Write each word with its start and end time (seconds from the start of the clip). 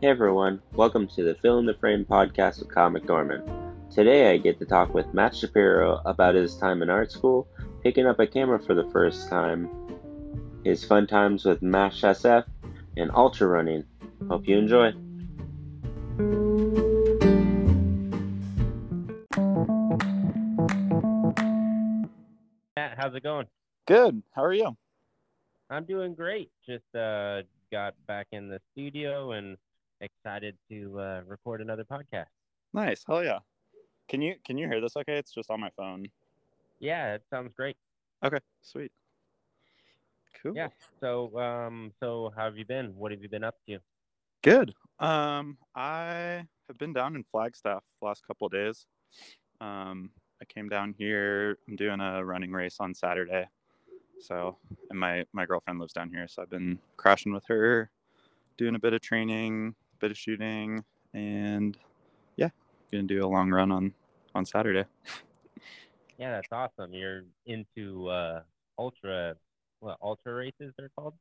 Hey 0.00 0.08
everyone, 0.08 0.62
welcome 0.72 1.06
to 1.08 1.22
the 1.22 1.34
Fill 1.34 1.58
in 1.58 1.66
the 1.66 1.74
Frame 1.74 2.06
podcast 2.06 2.60
with 2.60 2.72
Kyle 2.72 2.88
McDormand. 2.88 3.44
Today 3.94 4.32
I 4.32 4.38
get 4.38 4.58
to 4.60 4.64
talk 4.64 4.94
with 4.94 5.12
Matt 5.12 5.36
Shapiro 5.36 6.00
about 6.06 6.34
his 6.34 6.56
time 6.56 6.80
in 6.80 6.88
art 6.88 7.12
school, 7.12 7.46
picking 7.82 8.06
up 8.06 8.18
a 8.18 8.26
camera 8.26 8.58
for 8.58 8.72
the 8.72 8.88
first 8.92 9.28
time, 9.28 9.68
his 10.64 10.82
fun 10.86 11.06
times 11.06 11.44
with 11.44 11.60
MASH 11.60 12.00
SF, 12.00 12.46
and 12.96 13.10
ultra 13.10 13.46
running. 13.46 13.84
Hope 14.26 14.48
you 14.48 14.56
enjoy. 14.56 14.92
Matt, 22.74 22.94
how's 22.96 23.14
it 23.14 23.22
going? 23.22 23.48
Good. 23.86 24.22
How 24.34 24.44
are 24.44 24.54
you? 24.54 24.74
I'm 25.68 25.84
doing 25.84 26.14
great. 26.14 26.50
Just 26.66 26.94
uh, 26.94 27.42
got 27.70 27.94
back 28.06 28.28
in 28.32 28.48
the 28.48 28.60
studio 28.72 29.32
and 29.32 29.58
excited 30.00 30.56
to 30.70 30.98
uh, 30.98 31.20
record 31.26 31.60
another 31.60 31.84
podcast. 31.84 32.26
Nice. 32.72 33.04
Hell 33.06 33.24
yeah. 33.24 33.38
Can 34.08 34.22
you 34.22 34.34
can 34.44 34.58
you 34.58 34.66
hear 34.66 34.80
this 34.80 34.96
okay? 34.96 35.16
It's 35.18 35.32
just 35.32 35.50
on 35.50 35.60
my 35.60 35.70
phone. 35.76 36.06
Yeah, 36.80 37.14
it 37.14 37.22
sounds 37.30 37.52
great. 37.56 37.76
Okay, 38.24 38.38
sweet. 38.62 38.90
Cool. 40.42 40.54
Yeah. 40.56 40.68
So 41.00 41.38
um 41.38 41.92
so 42.00 42.32
how 42.36 42.44
have 42.44 42.56
you 42.56 42.64
been? 42.64 42.96
What 42.96 43.12
have 43.12 43.22
you 43.22 43.28
been 43.28 43.44
up 43.44 43.56
to? 43.68 43.78
Good. 44.42 44.74
Um 44.98 45.58
I 45.74 46.44
have 46.68 46.78
been 46.78 46.92
down 46.92 47.14
in 47.14 47.24
Flagstaff 47.30 47.84
the 48.00 48.06
last 48.06 48.26
couple 48.26 48.46
of 48.46 48.52
days. 48.52 48.86
Um 49.60 50.10
I 50.42 50.44
came 50.46 50.68
down 50.68 50.94
here. 50.98 51.58
I'm 51.68 51.76
doing 51.76 52.00
a 52.00 52.24
running 52.24 52.50
race 52.50 52.76
on 52.80 52.94
Saturday. 52.94 53.46
So, 54.20 54.56
and 54.90 54.98
my 54.98 55.24
my 55.32 55.46
girlfriend 55.46 55.80
lives 55.80 55.92
down 55.92 56.10
here, 56.10 56.28
so 56.28 56.42
I've 56.42 56.50
been 56.50 56.78
crashing 56.96 57.32
with 57.32 57.44
her, 57.48 57.90
doing 58.58 58.74
a 58.74 58.78
bit 58.78 58.92
of 58.92 59.00
training, 59.00 59.74
bit 60.00 60.10
of 60.10 60.18
shooting, 60.18 60.82
and 61.14 61.76
yeah, 62.36 62.48
gonna 62.90 63.04
do 63.04 63.24
a 63.24 63.28
long 63.28 63.50
run 63.50 63.70
on 63.70 63.92
on 64.34 64.44
Saturday. 64.44 64.84
Yeah, 66.18 66.32
that's 66.32 66.52
awesome. 66.52 66.92
You're 66.92 67.24
into 67.46 68.06
uh, 68.10 68.42
ultra, 68.78 69.36
what 69.78 69.96
ultra 70.02 70.34
races 70.34 70.74
they're 70.76 70.90
called? 70.94 71.14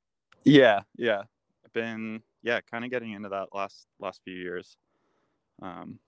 Yeah, 0.43 0.81
yeah. 0.97 1.21
I've 1.63 1.71
been 1.71 2.21
yeah, 2.43 2.59
kind 2.69 2.83
of 2.83 2.91
getting 2.91 3.13
into 3.13 3.29
that 3.29 3.47
last 3.53 3.87
last 4.01 4.19
few 4.25 4.33
years. 4.33 4.75
Um, 5.61 5.99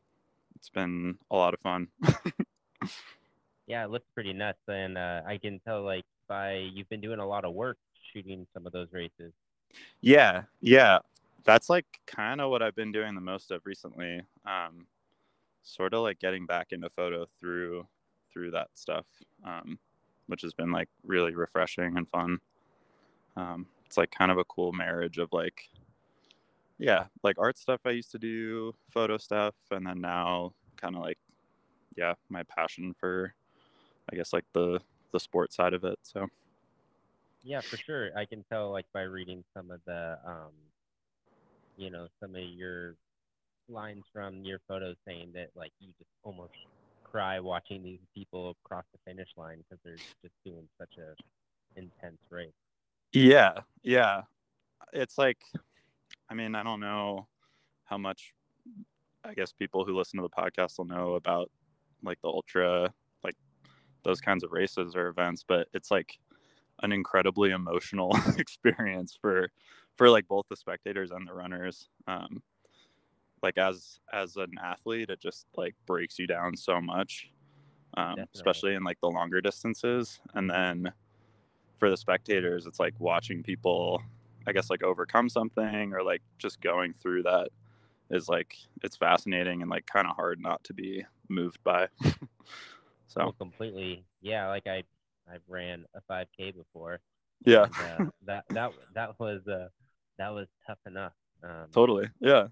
it's 0.57 0.67
been 0.67 1.17
a 1.31 1.37
lot 1.37 1.53
of 1.53 1.61
fun. 1.61 1.87
yeah, 3.65 3.85
it 3.85 3.91
looks 3.91 4.09
pretty 4.13 4.33
nuts, 4.33 4.59
and 4.67 4.97
uh, 4.97 5.21
I 5.25 5.37
can 5.37 5.61
tell 5.65 5.83
like 5.83 6.03
by 6.27 6.55
you've 6.55 6.89
been 6.89 6.99
doing 6.99 7.19
a 7.19 7.25
lot 7.25 7.45
of 7.45 7.53
work 7.53 7.77
shooting 8.11 8.45
some 8.53 8.67
of 8.67 8.73
those 8.73 8.89
races. 8.91 9.31
Yeah, 10.01 10.43
yeah 10.59 10.99
that's 11.43 11.69
like 11.69 11.85
kind 12.07 12.41
of 12.41 12.49
what 12.49 12.61
I've 12.61 12.75
been 12.75 12.91
doing 12.91 13.15
the 13.15 13.21
most 13.21 13.51
of 13.51 13.61
recently. 13.65 14.21
Um, 14.45 14.87
sort 15.63 15.93
of 15.93 16.01
like 16.01 16.19
getting 16.19 16.45
back 16.45 16.67
into 16.71 16.89
photo 16.89 17.27
through 17.39 17.85
through 18.31 18.51
that 18.51 18.69
stuff, 18.75 19.05
um, 19.45 19.77
which 20.27 20.41
has 20.41 20.53
been 20.53 20.71
like 20.71 20.89
really 21.03 21.35
refreshing 21.35 21.97
and 21.97 22.07
fun. 22.09 22.39
Um, 23.35 23.67
it's 23.85 23.97
like 23.97 24.11
kind 24.11 24.31
of 24.31 24.37
a 24.37 24.45
cool 24.45 24.71
marriage 24.71 25.17
of 25.17 25.29
like, 25.33 25.69
yeah, 26.77 27.05
like 27.23 27.37
art 27.37 27.57
stuff 27.57 27.81
I 27.85 27.91
used 27.91 28.11
to 28.11 28.19
do, 28.19 28.73
photo 28.89 29.17
stuff, 29.17 29.55
and 29.69 29.85
then 29.85 29.99
now 29.99 30.53
kind 30.77 30.95
of 30.95 31.01
like, 31.01 31.17
yeah, 31.97 32.13
my 32.29 32.43
passion 32.43 32.95
for, 32.97 33.33
I 34.11 34.15
guess 34.15 34.33
like 34.33 34.45
the 34.53 34.79
the 35.11 35.19
sport 35.19 35.53
side 35.53 35.73
of 35.73 35.83
it. 35.83 35.99
So. 36.03 36.27
Yeah, 37.43 37.61
for 37.61 37.75
sure. 37.75 38.11
I 38.15 38.25
can 38.25 38.43
tell 38.43 38.71
like 38.71 38.85
by 38.93 39.01
reading 39.01 39.43
some 39.53 39.71
of 39.71 39.81
the 39.85 40.19
um, 40.25 40.51
you 41.77 41.89
know 41.89 42.07
some 42.19 42.35
of 42.35 42.43
your 42.43 42.95
lines 43.69 44.03
from 44.13 44.43
your 44.43 44.59
photos 44.67 44.95
saying 45.07 45.31
that 45.33 45.49
like 45.55 45.71
you 45.79 45.87
just 45.97 46.09
almost 46.23 46.53
cry 47.03 47.39
watching 47.39 47.83
these 47.83 47.99
people 48.15 48.55
cross 48.63 48.85
the 48.93 48.99
finish 49.05 49.27
line 49.37 49.57
because 49.57 49.79
they're 49.83 49.95
just 50.21 50.33
doing 50.45 50.67
such 50.79 50.97
a 50.97 51.79
intense 51.79 52.19
race. 52.29 52.49
Yeah, 53.13 53.59
yeah. 53.83 54.21
It's 54.93 55.17
like, 55.17 55.39
I 56.29 56.33
mean, 56.33 56.55
I 56.55 56.63
don't 56.63 56.79
know 56.79 57.27
how 57.85 57.97
much. 57.97 58.33
I 59.23 59.35
guess 59.35 59.51
people 59.51 59.85
who 59.85 59.95
listen 59.95 60.17
to 60.17 60.23
the 60.23 60.29
podcast 60.29 60.77
will 60.77 60.85
know 60.85 61.13
about 61.13 61.51
like 62.01 62.19
the 62.21 62.27
ultra, 62.27 62.91
like 63.23 63.35
those 64.03 64.19
kinds 64.19 64.43
of 64.43 64.51
races 64.51 64.95
or 64.95 65.07
events, 65.09 65.45
but 65.47 65.67
it's 65.73 65.91
like 65.91 66.17
an 66.81 66.91
incredibly 66.91 67.51
emotional 67.51 68.17
experience 68.37 69.17
for 69.19 69.51
for 69.97 70.09
like 70.09 70.27
both 70.27 70.45
the 70.49 70.55
spectators 70.55 71.11
and 71.11 71.27
the 71.27 71.33
runners 71.33 71.89
um 72.07 72.41
like 73.43 73.57
as 73.57 73.99
as 74.13 74.37
an 74.37 74.51
athlete 74.63 75.09
it 75.09 75.19
just 75.19 75.47
like 75.55 75.75
breaks 75.85 76.19
you 76.19 76.27
down 76.27 76.55
so 76.55 76.79
much 76.81 77.29
um, 77.97 78.15
especially 78.33 78.75
in 78.75 78.85
like 78.85 79.01
the 79.01 79.09
longer 79.09 79.41
distances. 79.41 80.21
And 80.33 80.49
then 80.49 80.93
for 81.77 81.89
the 81.89 81.97
spectators 81.97 82.67
it's 82.67 82.79
like 82.79 82.93
watching 82.99 83.41
people 83.41 84.03
i 84.45 84.51
guess 84.51 84.69
like 84.69 84.83
overcome 84.83 85.27
something 85.27 85.93
or 85.93 86.03
like 86.03 86.21
just 86.37 86.61
going 86.61 86.93
through 87.01 87.23
that 87.23 87.49
is 88.11 88.29
like 88.29 88.55
it's 88.83 88.95
fascinating 88.95 89.61
and 89.61 89.71
like 89.71 89.85
kind 89.87 90.07
of 90.07 90.15
hard 90.15 90.39
not 90.39 90.63
to 90.63 90.73
be 90.73 91.03
moved 91.29 91.63
by. 91.63 91.87
So. 93.07 93.23
well, 93.23 93.33
completely. 93.33 94.05
Yeah 94.21 94.47
like 94.47 94.67
i 94.67 94.83
i've 95.29 95.41
ran 95.49 95.83
a 95.93 95.99
5k 96.09 96.55
before. 96.55 97.01
Yeah. 97.45 97.65
And, 97.65 98.07
uh, 98.07 98.11
that 98.25 98.45
that 98.51 98.71
that 98.93 99.19
was 99.19 99.45
uh 99.49 99.67
that 100.21 100.33
was 100.33 100.47
tough 100.67 100.77
enough. 100.85 101.13
Um, 101.43 101.67
totally. 101.73 102.07
Yeah. 102.19 102.47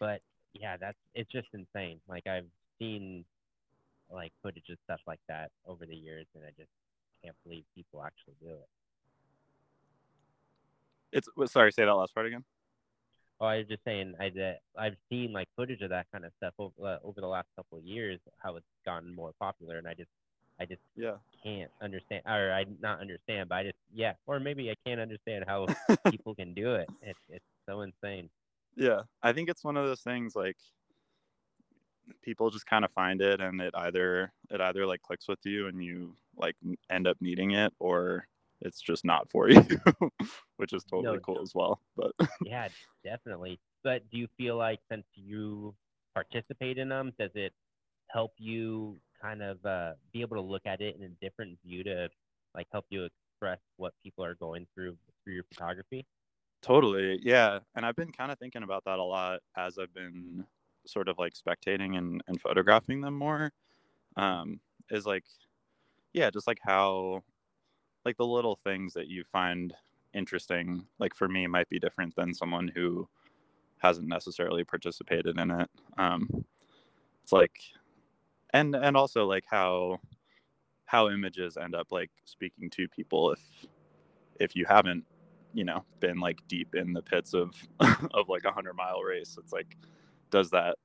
But 0.00 0.22
yeah, 0.54 0.78
that's 0.78 0.96
it's 1.14 1.30
just 1.30 1.48
insane. 1.52 2.00
Like 2.08 2.26
I've 2.26 2.46
seen 2.78 3.26
like 4.10 4.32
footage 4.42 4.68
of 4.70 4.78
stuff 4.84 5.00
like 5.06 5.20
that 5.28 5.50
over 5.66 5.84
the 5.84 5.94
years, 5.94 6.26
and 6.34 6.44
I 6.44 6.50
just 6.56 6.70
can't 7.22 7.36
believe 7.44 7.64
people 7.74 8.02
actually 8.02 8.34
do 8.40 8.50
it. 8.50 8.68
It's 11.12 11.52
sorry, 11.52 11.72
say 11.72 11.84
that 11.84 11.92
last 11.92 12.14
part 12.14 12.26
again. 12.26 12.44
Oh, 13.38 13.46
I 13.46 13.58
was 13.58 13.66
just 13.68 13.84
saying 13.84 14.14
I 14.18 14.30
that 14.30 14.60
I've 14.78 14.96
seen 15.10 15.32
like 15.32 15.48
footage 15.56 15.82
of 15.82 15.90
that 15.90 16.06
kind 16.10 16.24
of 16.24 16.32
stuff 16.38 16.54
over 16.58 16.72
uh, 16.82 16.98
over 17.04 17.20
the 17.20 17.26
last 17.26 17.48
couple 17.54 17.76
of 17.76 17.84
years, 17.84 18.18
how 18.38 18.56
it's 18.56 18.66
gotten 18.86 19.14
more 19.14 19.32
popular, 19.38 19.76
and 19.76 19.86
I 19.86 19.92
just 19.92 20.10
I 20.62 20.66
just 20.66 20.82
yeah 20.96 21.16
can't 21.42 21.70
understand, 21.80 22.22
or 22.26 22.52
I 22.52 22.64
not 22.80 23.00
understand, 23.00 23.48
but 23.48 23.56
I 23.56 23.62
just 23.64 23.76
yeah, 23.92 24.12
or 24.26 24.38
maybe 24.38 24.70
I 24.70 24.74
can't 24.86 25.00
understand 25.00 25.44
how 25.46 25.66
people 26.10 26.34
can 26.34 26.54
do 26.54 26.74
it. 26.74 26.88
It's 27.02 27.18
it's 27.28 27.44
so 27.68 27.82
insane. 27.82 28.28
Yeah, 28.76 29.02
I 29.22 29.32
think 29.32 29.48
it's 29.48 29.64
one 29.64 29.76
of 29.76 29.86
those 29.86 30.00
things 30.00 30.34
like 30.34 30.56
people 32.22 32.50
just 32.50 32.66
kind 32.66 32.84
of 32.84 32.90
find 32.92 33.20
it, 33.20 33.40
and 33.40 33.60
it 33.60 33.74
either 33.76 34.32
it 34.50 34.60
either 34.60 34.86
like 34.86 35.02
clicks 35.02 35.28
with 35.28 35.40
you, 35.44 35.66
and 35.66 35.82
you 35.82 36.14
like 36.36 36.56
end 36.90 37.06
up 37.06 37.16
needing 37.20 37.52
it, 37.52 37.72
or 37.78 38.28
it's 38.60 38.80
just 38.80 39.04
not 39.04 39.28
for 39.30 39.50
you, 39.50 39.62
which 40.56 40.72
is 40.72 40.84
totally 40.84 41.16
no, 41.16 41.20
cool 41.20 41.40
as 41.42 41.52
well. 41.54 41.80
But 41.96 42.12
yeah, 42.44 42.68
definitely. 43.04 43.58
But 43.82 44.08
do 44.10 44.18
you 44.18 44.28
feel 44.38 44.56
like 44.56 44.78
since 44.90 45.04
you 45.14 45.74
participate 46.14 46.78
in 46.78 46.88
them, 46.88 47.12
does 47.18 47.30
it 47.34 47.52
help 48.08 48.32
you 48.38 48.96
kind 49.22 49.42
of 49.42 49.64
uh, 49.64 49.92
be 50.12 50.20
able 50.20 50.36
to 50.36 50.42
look 50.42 50.66
at 50.66 50.80
it 50.80 50.96
in 50.96 51.04
a 51.04 51.08
different 51.24 51.58
view 51.64 51.84
to 51.84 52.08
like 52.54 52.66
help 52.72 52.84
you 52.90 53.04
express 53.04 53.60
what 53.76 53.92
people 54.02 54.24
are 54.24 54.34
going 54.34 54.66
through 54.74 54.96
through 55.24 55.34
your 55.34 55.44
photography? 55.44 56.04
Totally. 56.62 57.18
Yeah. 57.22 57.58
And 57.74 57.84
I've 57.84 57.96
been 57.96 58.12
kind 58.12 58.30
of 58.30 58.38
thinking 58.38 58.62
about 58.62 58.84
that 58.84 58.98
a 58.98 59.02
lot 59.02 59.40
as 59.56 59.78
I've 59.78 59.94
been 59.94 60.44
sort 60.86 61.08
of 61.08 61.18
like 61.18 61.34
spectating 61.34 61.98
and, 61.98 62.22
and 62.28 62.40
photographing 62.40 63.00
them 63.00 63.14
more. 63.14 63.52
Um, 64.16 64.60
is 64.90 65.06
like, 65.06 65.24
yeah, 66.12 66.30
just 66.30 66.46
like 66.46 66.58
how, 66.62 67.22
like 68.04 68.16
the 68.16 68.26
little 68.26 68.58
things 68.62 68.92
that 68.94 69.08
you 69.08 69.24
find 69.32 69.74
interesting, 70.12 70.86
like 70.98 71.14
for 71.14 71.28
me, 71.28 71.46
might 71.46 71.68
be 71.68 71.78
different 71.78 72.14
than 72.14 72.34
someone 72.34 72.68
who 72.68 73.08
hasn't 73.78 74.08
necessarily 74.08 74.64
participated 74.64 75.38
in 75.38 75.50
it. 75.50 75.70
Um, 75.98 76.44
it's 77.22 77.32
like, 77.32 77.58
and 78.52 78.74
and 78.74 78.96
also 78.96 79.24
like 79.26 79.44
how 79.48 79.98
how 80.84 81.08
images 81.08 81.56
end 81.56 81.74
up 81.74 81.90
like 81.90 82.10
speaking 82.24 82.68
to 82.70 82.86
people 82.88 83.32
if 83.32 83.40
if 84.40 84.54
you 84.56 84.64
haven't 84.66 85.04
you 85.54 85.64
know 85.64 85.84
been 86.00 86.20
like 86.20 86.38
deep 86.48 86.74
in 86.74 86.92
the 86.92 87.02
pits 87.02 87.34
of 87.34 87.54
of 88.12 88.28
like 88.28 88.44
a 88.44 88.52
hundred 88.52 88.74
mile 88.74 89.00
race. 89.00 89.36
It's 89.38 89.52
like 89.52 89.76
does 90.30 90.50
that 90.50 90.76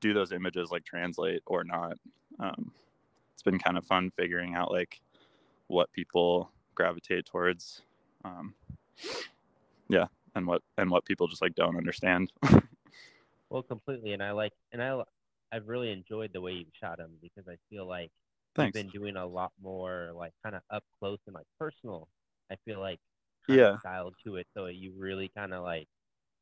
do 0.00 0.12
those 0.12 0.32
images 0.32 0.70
like 0.70 0.84
translate 0.84 1.42
or 1.46 1.64
not? 1.64 1.96
Um 2.38 2.72
it's 3.32 3.42
been 3.42 3.58
kind 3.58 3.78
of 3.78 3.84
fun 3.84 4.10
figuring 4.10 4.54
out 4.54 4.70
like 4.70 5.00
what 5.68 5.92
people 5.92 6.50
gravitate 6.74 7.26
towards 7.26 7.82
um 8.24 8.54
yeah 9.88 10.06
and 10.34 10.46
what 10.46 10.62
and 10.78 10.90
what 10.90 11.04
people 11.04 11.28
just 11.28 11.42
like 11.42 11.54
don't 11.54 11.76
understand. 11.76 12.32
Well 13.50 13.64
completely 13.64 14.12
and 14.12 14.22
i 14.22 14.30
like 14.30 14.52
and 14.70 14.80
i 14.80 15.02
I've 15.52 15.66
really 15.68 15.92
enjoyed 15.92 16.32
the 16.32 16.40
way 16.40 16.52
you've 16.52 16.68
shot 16.80 16.98
them 16.98 17.18
because 17.22 17.48
I 17.48 17.56
feel 17.70 17.86
like 17.86 18.10
Thanks. 18.54 18.72
you've 18.72 18.72
been 18.72 18.90
doing 18.90 19.16
a 19.16 19.26
lot 19.26 19.52
more 19.60 20.12
like 20.14 20.32
kind 20.44 20.56
of 20.56 20.62
up 20.70 20.84
close 20.98 21.18
and 21.26 21.34
like 21.34 21.46
personal. 21.58 22.08
I 22.50 22.56
feel 22.64 22.80
like 22.80 23.00
yeah 23.48 23.78
style 23.80 24.12
to 24.24 24.36
it, 24.36 24.46
so 24.56 24.66
you 24.66 24.92
really 24.96 25.30
kind 25.36 25.54
of 25.54 25.62
like 25.62 25.88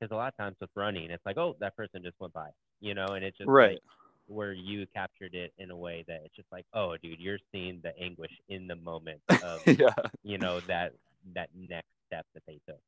because 0.01 0.13
a 0.13 0.17
lot 0.17 0.29
of 0.29 0.37
times 0.37 0.57
with 0.61 0.71
running, 0.77 1.11
it's 1.11 1.25
like, 1.27 1.39
oh, 1.39 1.57
that 1.61 1.77
person 1.77 2.03
just 2.05 2.17
went 2.21 2.33
by, 2.33 2.51
you 2.81 2.95
know, 2.95 3.15
and 3.15 3.25
it's 3.25 3.39
just 3.39 3.51
Right. 3.51 3.81
like 3.81 3.81
where 4.27 4.53
you 4.53 4.87
captured 4.95 5.35
it 5.35 5.53
in 5.59 5.71
a 5.71 5.77
way 5.77 6.05
that 6.09 6.23
it's 6.25 6.37
just 6.37 6.49
like, 6.53 6.67
oh, 6.75 6.97
dude, 7.03 7.21
you're 7.21 7.39
seeing 7.53 7.81
the 7.83 7.97
anguish 7.99 8.33
in 8.49 8.67
the 8.69 8.77
moment 8.77 9.23
of, 9.43 9.63
yeah. 9.67 9.95
you 10.23 10.39
know, 10.39 10.61
that 10.63 10.93
that 11.35 11.51
next 11.55 11.89
step 12.09 12.27
that 12.35 12.43
they 12.47 12.61
took. 12.69 12.81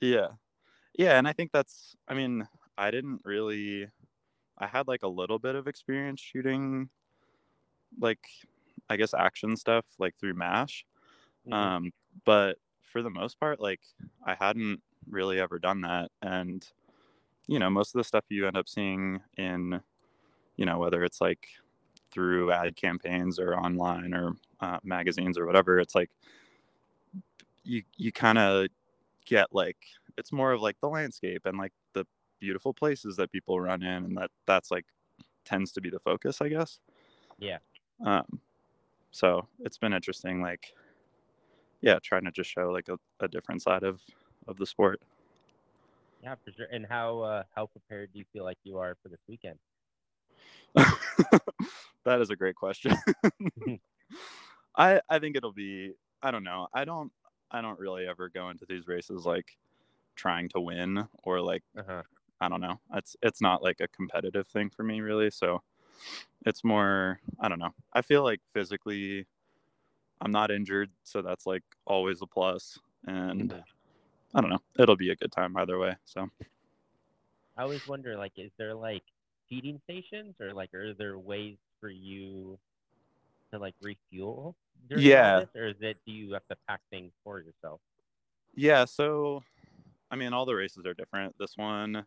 Yeah. 0.00 0.28
Yeah, 0.98 1.18
and 1.18 1.28
I 1.28 1.32
think 1.34 1.52
that's 1.52 1.96
I 2.08 2.14
mean, 2.14 2.48
I 2.78 2.90
didn't 2.90 3.22
really 3.24 3.90
I 4.58 4.66
had 4.66 4.88
like 4.88 5.02
a 5.02 5.08
little 5.08 5.38
bit 5.38 5.54
of 5.54 5.66
experience 5.68 6.20
shooting 6.20 6.88
like 8.00 8.26
I 8.88 8.96
guess 8.96 9.14
action 9.14 9.56
stuff 9.56 9.84
like 9.98 10.16
through 10.18 10.34
MASH. 10.34 10.84
Mhm. 11.46 11.52
Um 11.52 11.92
but 12.24 12.58
for 12.82 13.02
the 13.02 13.10
most 13.10 13.38
part 13.40 13.60
like 13.60 13.80
I 14.24 14.34
hadn't 14.34 14.82
really 15.08 15.40
ever 15.40 15.58
done 15.58 15.82
that 15.82 16.10
and 16.22 16.66
you 17.48 17.58
know, 17.58 17.70
most 17.70 17.94
of 17.94 17.98
the 17.98 18.04
stuff 18.04 18.24
you 18.28 18.46
end 18.46 18.56
up 18.56 18.68
seeing 18.68 19.20
in 19.36 19.80
you 20.56 20.66
know, 20.66 20.78
whether 20.78 21.04
it's 21.04 21.20
like 21.20 21.48
through 22.12 22.52
ad 22.52 22.76
campaigns 22.76 23.38
or 23.38 23.56
online 23.56 24.14
or 24.14 24.34
uh, 24.60 24.78
magazines 24.84 25.38
or 25.38 25.46
whatever, 25.46 25.78
it's 25.80 25.94
like 25.94 26.10
you 27.64 27.82
you 27.96 28.12
kind 28.12 28.38
of 28.38 28.68
get 29.26 29.48
like 29.52 29.76
it's 30.16 30.32
more 30.32 30.52
of 30.52 30.60
like 30.60 30.76
the 30.80 30.88
landscape 30.88 31.42
and 31.44 31.58
like 31.58 31.72
the 31.94 32.06
beautiful 32.40 32.72
places 32.74 33.16
that 33.16 33.32
people 33.32 33.60
run 33.60 33.82
in 33.82 34.04
and 34.04 34.16
that 34.16 34.30
that's 34.46 34.70
like 34.70 34.86
tends 35.44 35.72
to 35.72 35.80
be 35.80 35.90
the 35.90 36.00
focus 36.00 36.40
i 36.40 36.48
guess 36.48 36.80
Yeah. 37.38 37.58
um 38.04 38.40
so 39.10 39.46
it's 39.60 39.78
been 39.78 39.92
interesting 39.92 40.40
like 40.42 40.74
yeah 41.80 41.98
trying 42.02 42.24
to 42.24 42.30
just 42.30 42.50
show 42.50 42.70
like 42.70 42.88
a, 42.88 42.98
a 43.20 43.28
different 43.28 43.62
side 43.62 43.82
of 43.82 44.02
of 44.46 44.56
the 44.56 44.66
sport 44.66 45.00
Yeah, 46.22 46.34
for 46.44 46.52
sure. 46.52 46.66
And 46.70 46.86
how 46.86 47.20
uh, 47.20 47.42
how 47.54 47.66
prepared 47.66 48.12
do 48.12 48.18
you 48.18 48.24
feel 48.32 48.44
like 48.44 48.58
you 48.64 48.78
are 48.78 48.96
for 49.02 49.08
this 49.08 49.20
weekend? 49.28 49.58
that 52.04 52.20
is 52.20 52.30
a 52.30 52.36
great 52.36 52.54
question 52.54 52.92
i 54.76 55.00
i 55.08 55.18
think 55.18 55.36
it'll 55.36 55.52
be 55.52 55.92
i 56.22 56.30
don't 56.30 56.44
know 56.44 56.66
i 56.74 56.84
don't 56.84 57.12
i 57.50 57.60
don't 57.60 57.78
really 57.78 58.06
ever 58.06 58.28
go 58.28 58.50
into 58.50 58.64
these 58.68 58.86
races 58.86 59.26
like 59.26 59.56
trying 60.16 60.48
to 60.48 60.60
win 60.60 61.06
or 61.24 61.40
like 61.40 61.62
Uh-huh. 61.76 62.02
I 62.40 62.48
don't 62.48 62.60
know. 62.60 62.80
It's 62.94 63.16
it's 63.22 63.40
not 63.42 63.62
like 63.62 63.80
a 63.80 63.88
competitive 63.88 64.46
thing 64.48 64.70
for 64.70 64.82
me 64.82 65.00
really. 65.00 65.30
So 65.30 65.62
it's 66.46 66.64
more 66.64 67.20
I 67.40 67.48
don't 67.48 67.58
know. 67.58 67.74
I 67.92 68.02
feel 68.02 68.22
like 68.24 68.40
physically 68.54 69.26
I'm 70.20 70.32
not 70.32 70.50
injured, 70.50 70.90
so 71.04 71.22
that's 71.22 71.46
like 71.46 71.64
always 71.86 72.22
a 72.22 72.26
plus. 72.26 72.78
And. 73.06 73.54
I 74.34 74.40
don't 74.42 74.50
know. 74.50 74.60
It'll 74.78 74.96
be 74.96 75.10
a 75.10 75.16
good 75.16 75.32
time 75.32 75.56
either 75.56 75.78
way. 75.78 75.96
So 76.04 76.28
I 77.56 77.62
always 77.62 77.86
wonder, 77.86 78.16
like, 78.16 78.32
is 78.36 78.50
there 78.58 78.74
like 78.74 79.04
feeding 79.48 79.80
stations 79.84 80.34
or 80.40 80.52
like 80.52 80.72
are 80.74 80.94
there 80.94 81.18
ways 81.18 81.56
for 81.80 81.90
you 81.90 82.58
to 83.52 83.58
like 83.58 83.74
refuel 83.80 84.56
during 84.88 85.10
Yeah. 85.10 85.34
this, 85.34 85.48
or 85.54 85.68
is 85.68 85.76
it 85.80 85.98
do 86.06 86.12
you 86.12 86.32
have 86.34 86.46
to 86.48 86.56
pack 86.68 86.80
things 86.90 87.12
for 87.24 87.40
yourself? 87.40 87.80
yeah, 88.54 88.84
so 88.84 89.42
I 90.10 90.16
mean 90.16 90.32
all 90.32 90.46
the 90.46 90.54
races 90.54 90.86
are 90.86 90.94
different. 90.94 91.34
This 91.38 91.56
one 91.56 92.06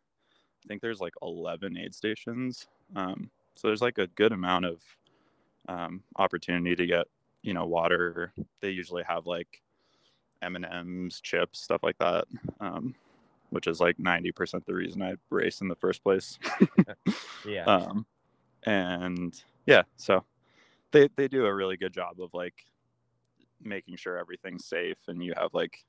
I 0.63 0.67
think 0.67 0.81
there's 0.81 1.01
like 1.01 1.13
11 1.21 1.77
aid 1.77 1.93
stations. 1.93 2.67
Um, 2.95 3.29
so 3.55 3.67
there's 3.67 3.81
like 3.81 3.97
a 3.97 4.07
good 4.07 4.31
amount 4.31 4.65
of 4.65 4.81
um, 5.67 6.03
opportunity 6.17 6.75
to 6.75 6.85
get, 6.85 7.07
you 7.41 7.53
know, 7.53 7.65
water. 7.65 8.33
They 8.59 8.69
usually 8.69 9.03
have 9.03 9.25
like 9.25 9.61
M&Ms, 10.41 11.21
chips, 11.21 11.59
stuff 11.59 11.83
like 11.83 11.97
that, 11.99 12.25
um, 12.59 12.95
which 13.49 13.67
is 13.67 13.79
like 13.79 13.97
90% 13.97 14.65
the 14.65 14.73
reason 14.73 15.01
I 15.01 15.15
race 15.29 15.61
in 15.61 15.67
the 15.67 15.75
first 15.75 16.03
place. 16.03 16.39
Yeah. 17.45 17.65
um, 17.65 18.05
and 18.63 19.43
yeah, 19.65 19.81
so 19.97 20.23
they, 20.91 21.09
they 21.15 21.27
do 21.27 21.45
a 21.47 21.53
really 21.53 21.75
good 21.75 21.91
job 21.93 22.21
of 22.21 22.33
like 22.33 22.53
making 23.63 23.95
sure 23.95 24.17
everything's 24.17 24.65
safe 24.65 24.97
and 25.07 25.23
you 25.23 25.33
have 25.35 25.53
like, 25.53 25.83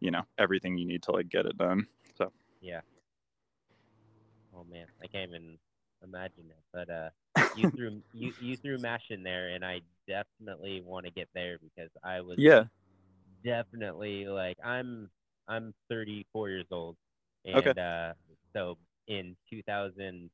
you 0.00 0.10
know, 0.10 0.22
everything 0.38 0.78
you 0.78 0.86
need 0.86 1.02
to 1.04 1.12
like 1.12 1.28
get 1.28 1.46
it 1.46 1.58
done. 1.58 1.86
So 2.16 2.32
yeah. 2.60 2.80
Oh 4.56 4.64
man, 4.70 4.86
I 5.02 5.08
can't 5.08 5.30
even 5.30 5.58
imagine 6.04 6.46
it. 6.50 6.64
But 6.72 6.90
uh, 6.90 7.10
you 7.54 7.68
threw 7.76 8.02
you 8.12 8.32
you 8.38 8.56
threw 8.58 8.78
mash 8.78 9.04
in 9.10 9.22
there, 9.24 9.50
and 9.50 9.64
I 9.64 9.82
definitely 10.08 10.82
want 10.84 11.06
to 11.06 11.12
get 11.12 11.28
there 11.34 11.58
because 11.62 11.90
I 12.04 12.22
was 12.22 12.38
yeah, 12.38 12.64
definitely 13.44 14.26
like 14.26 14.56
I'm 14.64 15.10
I'm 15.48 15.74
34 15.90 16.50
years 16.50 16.66
old, 16.70 16.96
and 17.44 17.78
Okay. 17.78 17.78
uh, 17.78 18.12
so 18.54 18.76
in 19.08 19.36
2000, 19.50 20.30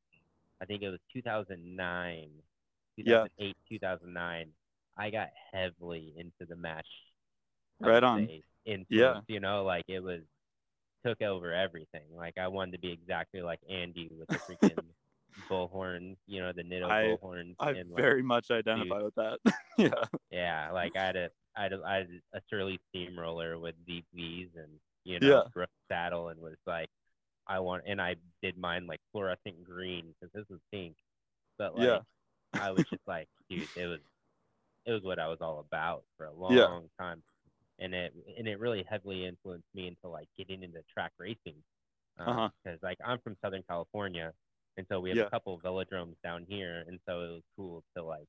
I 0.62 0.66
think 0.66 0.82
it 0.82 0.90
was 0.90 1.00
2009, 1.12 2.30
Yeah. 3.04 3.26
2008, 3.38 3.56
2009, 3.68 4.48
I 4.98 5.10
got 5.10 5.28
heavily 5.52 6.14
into 6.16 6.46
the 6.48 6.56
mash. 6.56 6.84
Right 7.80 8.02
on. 8.02 8.30
say, 8.30 8.42
influence, 8.64 9.22
You 9.28 9.40
know, 9.40 9.64
like 9.64 9.84
it 9.88 10.00
was 10.02 10.22
took 11.04 11.22
over 11.22 11.52
everything. 11.52 12.04
Like 12.16 12.38
I 12.38 12.48
wanted 12.48 12.72
to 12.72 12.78
be 12.78 12.90
exactly 12.92 13.42
like 13.42 13.60
Andy 13.68 14.10
with 14.16 14.28
the 14.28 14.36
freaking 14.38 14.78
bullhorn, 15.50 16.16
you 16.26 16.40
know, 16.40 16.52
the 16.52 16.62
Nitto 16.62 16.90
I- 16.90 17.04
bullhorns. 17.04 17.54
I 17.58 17.70
and, 17.70 17.90
like, 17.90 18.02
very 18.02 18.22
much 18.22 18.50
identify 18.50 19.02
with 19.02 19.14
that. 19.16 19.38
yeah. 19.78 19.90
yeah, 20.30 20.70
like 20.72 20.96
I 20.96 21.04
had 21.04 21.16
a 21.16 21.28
I 21.56 21.62
had 21.64 21.72
a, 21.72 21.82
I 21.84 21.94
had 21.96 22.08
a 22.34 22.40
Surly 22.48 22.78
steamroller 22.90 23.58
with 23.58 23.74
deep 23.86 24.06
V's 24.14 24.48
and 24.56 24.68
you 25.04 25.20
know 25.20 25.44
Yeah. 25.56 25.64
Saddle 25.90 26.28
and 26.28 26.40
was 26.40 26.56
like 26.66 26.88
I 27.46 27.58
want 27.60 27.82
and 27.86 28.00
I 28.00 28.16
did 28.42 28.56
mine 28.56 28.86
like 28.86 29.00
fluorescent 29.12 29.64
green 29.64 30.14
because 30.20 30.32
this 30.32 30.46
was 30.48 30.60
pink, 30.72 30.94
but 31.58 31.76
like 31.76 31.86
Yeah. 31.86 31.98
I 32.54 32.70
was 32.70 32.84
just 32.84 33.02
like 33.06 33.28
dude 33.50 33.68
it 33.76 33.86
was 33.86 34.00
it 34.86 34.92
was 34.92 35.02
what 35.02 35.18
I 35.18 35.28
was 35.28 35.38
all 35.40 35.60
about 35.60 36.04
for 36.16 36.26
a 36.26 36.32
long 36.36 36.54
Yeah. 36.56 36.78
time, 36.98 37.22
and 37.78 37.94
it 37.94 38.12
and 38.38 38.46
it 38.48 38.58
really 38.58 38.84
heavily 38.88 39.26
influenced 39.26 39.66
me 39.74 39.88
into 39.88 40.08
like 40.08 40.28
getting 40.36 40.62
into 40.62 40.80
track 40.92 41.12
racing 41.18 41.56
because 42.16 42.28
Uh-huh. 42.28 42.48
like 42.82 42.98
I'm 43.04 43.18
from 43.20 43.36
Southern 43.42 43.62
California 43.68 44.32
and 44.76 44.86
so 44.90 45.00
we 45.00 45.10
have 45.10 45.18
Yeah. 45.18 45.22
a 45.22 45.30
couple 45.30 45.54
of 45.54 45.62
velodromes 45.62 46.16
down 46.22 46.44
here 46.48 46.84
and 46.86 46.98
so 47.06 47.20
it 47.22 47.30
was 47.32 47.42
cool 47.56 47.82
to 47.96 48.02
like 48.02 48.28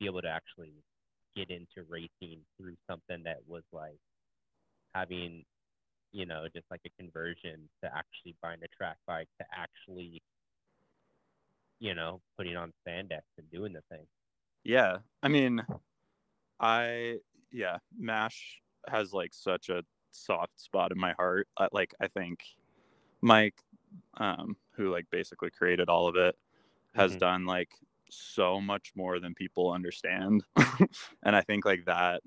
be 0.00 0.06
able 0.06 0.22
to 0.22 0.28
actually 0.28 0.72
get 1.36 1.50
into 1.50 1.84
racing 1.88 2.40
through 2.58 2.76
something 2.88 3.22
that 3.24 3.38
was 3.46 3.62
like 3.72 3.98
having 4.94 5.44
you 6.12 6.26
know 6.26 6.46
just 6.54 6.66
like 6.70 6.80
a 6.86 7.02
conversion 7.02 7.68
to 7.82 7.90
actually 7.94 8.34
buying 8.42 8.60
a 8.64 8.68
track 8.76 8.96
bike 9.06 9.28
to 9.40 9.46
actually 9.52 10.22
you 11.78 11.94
know 11.94 12.20
putting 12.36 12.56
on 12.56 12.72
spandex 12.86 13.22
and 13.38 13.50
doing 13.50 13.72
the 13.72 13.82
thing 13.90 14.06
Yeah. 14.64 14.98
I 15.22 15.28
mean, 15.28 15.64
I 16.60 17.18
yeah, 17.50 17.78
Mash 17.96 18.60
has 18.88 19.12
like 19.12 19.34
such 19.34 19.68
a 19.68 19.84
soft 20.10 20.60
spot 20.60 20.92
in 20.92 20.98
my 20.98 21.12
heart. 21.14 21.48
Like 21.72 21.94
I 22.00 22.08
think 22.08 22.44
Mike 23.22 23.56
um 24.18 24.56
who 24.74 24.90
like 24.90 25.06
basically 25.10 25.50
created 25.50 25.88
all 25.88 26.08
of 26.08 26.16
it 26.16 26.36
has 26.94 27.12
Mhm. 27.12 27.18
done 27.18 27.46
like 27.46 27.70
so 28.10 28.60
much 28.60 28.92
more 28.96 29.20
than 29.20 29.34
people 29.34 29.72
understand. 29.72 30.44
and 31.22 31.36
I 31.36 31.42
think 31.42 31.64
like 31.64 31.86
that 31.86 32.22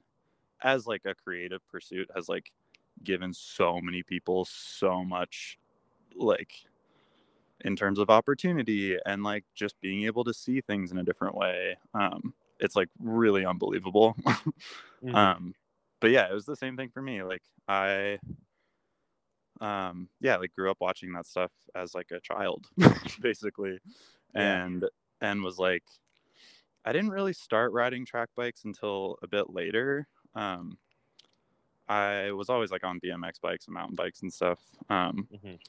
as 0.63 0.87
like 0.87 1.05
a 1.05 1.15
creative 1.15 1.67
pursuit 1.67 2.09
has 2.15 2.29
like 2.29 2.51
given 3.03 3.33
so 3.33 3.79
many 3.81 4.03
people 4.03 4.45
so 4.45 5.03
much 5.03 5.59
like 6.15 6.53
in 7.61 7.75
terms 7.75 7.99
of 7.99 8.09
opportunity 8.09 8.97
and 9.05 9.23
like 9.23 9.45
just 9.53 9.79
being 9.81 10.03
able 10.05 10.23
to 10.23 10.33
see 10.33 10.61
things 10.61 10.91
in 10.91 10.97
a 10.97 11.03
different 11.03 11.35
way 11.35 11.77
um 11.93 12.33
it's 12.59 12.75
like 12.75 12.89
really 12.99 13.45
unbelievable 13.45 14.15
Mhm. 15.01 15.13
um 15.13 15.53
but 15.99 16.11
yeah 16.11 16.27
it 16.29 16.33
was 16.33 16.45
the 16.45 16.55
same 16.55 16.75
thing 16.77 16.89
for 16.89 17.01
me 17.01 17.23
like 17.23 17.41
i 17.67 18.17
um 19.61 20.07
yeah 20.19 20.35
like 20.35 20.53
grew 20.53 20.69
up 20.69 20.77
watching 20.81 21.13
that 21.13 21.25
stuff 21.25 21.51
as 21.75 21.93
like 21.95 22.11
a 22.11 22.19
child 22.19 22.65
basically 23.21 23.79
Yeah. 24.33 24.65
and 24.65 24.85
and 25.21 25.41
was 25.43 25.57
like 25.57 25.83
i 26.83 26.91
didn't 26.91 27.11
really 27.11 27.33
start 27.33 27.71
riding 27.71 28.05
track 28.05 28.29
bikes 28.35 28.65
until 28.65 29.17
a 29.23 29.27
bit 29.27 29.49
later 29.53 30.07
um 30.35 30.77
i 31.87 32.31
was 32.31 32.49
always 32.49 32.71
like 32.71 32.83
on 32.83 32.99
bmx 32.99 33.39
bikes 33.41 33.65
and 33.67 33.73
mountain 33.73 33.95
bikes 33.95 34.21
and 34.23 34.33
stuff 34.33 34.59
um 34.89 35.27
Mhm. 35.33 35.59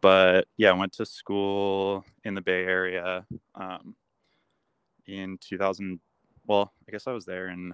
but 0.00 0.48
yeah, 0.58 0.68
I 0.70 0.74
went 0.74 0.92
to 0.94 1.06
school 1.06 2.04
in 2.24 2.34
the 2.34 2.42
Bay 2.42 2.64
Area 2.64 3.24
um, 3.54 3.96
in 5.06 5.38
2000. 5.38 5.98
Well, 6.46 6.72
I 6.86 6.92
guess 6.92 7.06
I 7.06 7.12
was 7.12 7.24
there 7.24 7.48
in. 7.48 7.72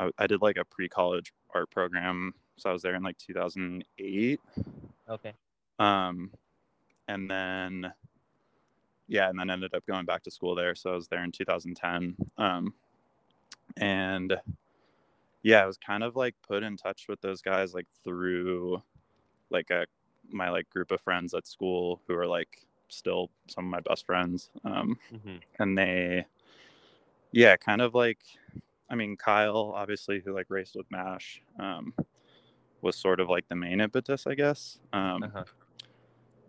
I, 0.00 0.10
I 0.18 0.26
did 0.26 0.42
like 0.42 0.56
a 0.56 0.64
pre-college 0.64 1.32
art 1.54 1.70
program, 1.70 2.34
so 2.56 2.70
I 2.70 2.72
was 2.72 2.82
there 2.82 2.94
in 2.94 3.02
like 3.02 3.18
2008. 3.18 4.40
okay 5.08 5.32
Um, 5.78 6.30
and 7.08 7.30
then, 7.30 7.92
yeah, 9.08 9.28
and 9.28 9.38
then 9.38 9.50
ended 9.50 9.74
up 9.74 9.84
going 9.86 10.06
back 10.06 10.22
to 10.24 10.30
school 10.30 10.54
there. 10.54 10.74
So 10.74 10.92
I 10.92 10.94
was 10.94 11.08
there 11.08 11.24
in 11.24 11.32
2010. 11.32 12.16
Um, 12.38 12.74
and 13.76 14.36
yeah, 15.42 15.62
I 15.62 15.66
was 15.66 15.76
kind 15.76 16.02
of 16.02 16.16
like 16.16 16.34
put 16.46 16.62
in 16.62 16.76
touch 16.76 17.06
with 17.08 17.20
those 17.20 17.42
guys 17.42 17.74
like 17.74 17.86
through 18.04 18.82
like 19.50 19.70
a 19.70 19.86
my 20.30 20.48
like 20.50 20.70
group 20.70 20.92
of 20.92 21.00
friends 21.00 21.34
at 21.34 21.46
school 21.46 22.00
who 22.06 22.14
are 22.14 22.26
like 22.26 22.64
still 22.88 23.30
some 23.48 23.64
of 23.64 23.70
my 23.70 23.80
best 23.80 24.06
friends. 24.06 24.50
Um, 24.64 24.98
hmm 25.10 25.36
and 25.58 25.76
they, 25.76 26.26
yeah, 27.32 27.56
kind 27.56 27.80
of 27.82 27.94
like, 27.94 28.20
I 28.90 28.94
mean, 28.96 29.16
Kyle, 29.16 29.72
obviously, 29.74 30.20
who 30.24 30.34
like 30.34 30.46
raced 30.48 30.74
with 30.76 30.90
Mash, 30.90 31.42
um, 31.58 31.94
was 32.82 32.96
sort 32.96 33.20
of 33.20 33.28
like 33.28 33.48
the 33.48 33.54
main 33.56 33.80
impetus, 33.80 34.26
I 34.26 34.34
guess. 34.34 34.78
Um, 34.92 35.22
Uh-huh. 35.22 35.44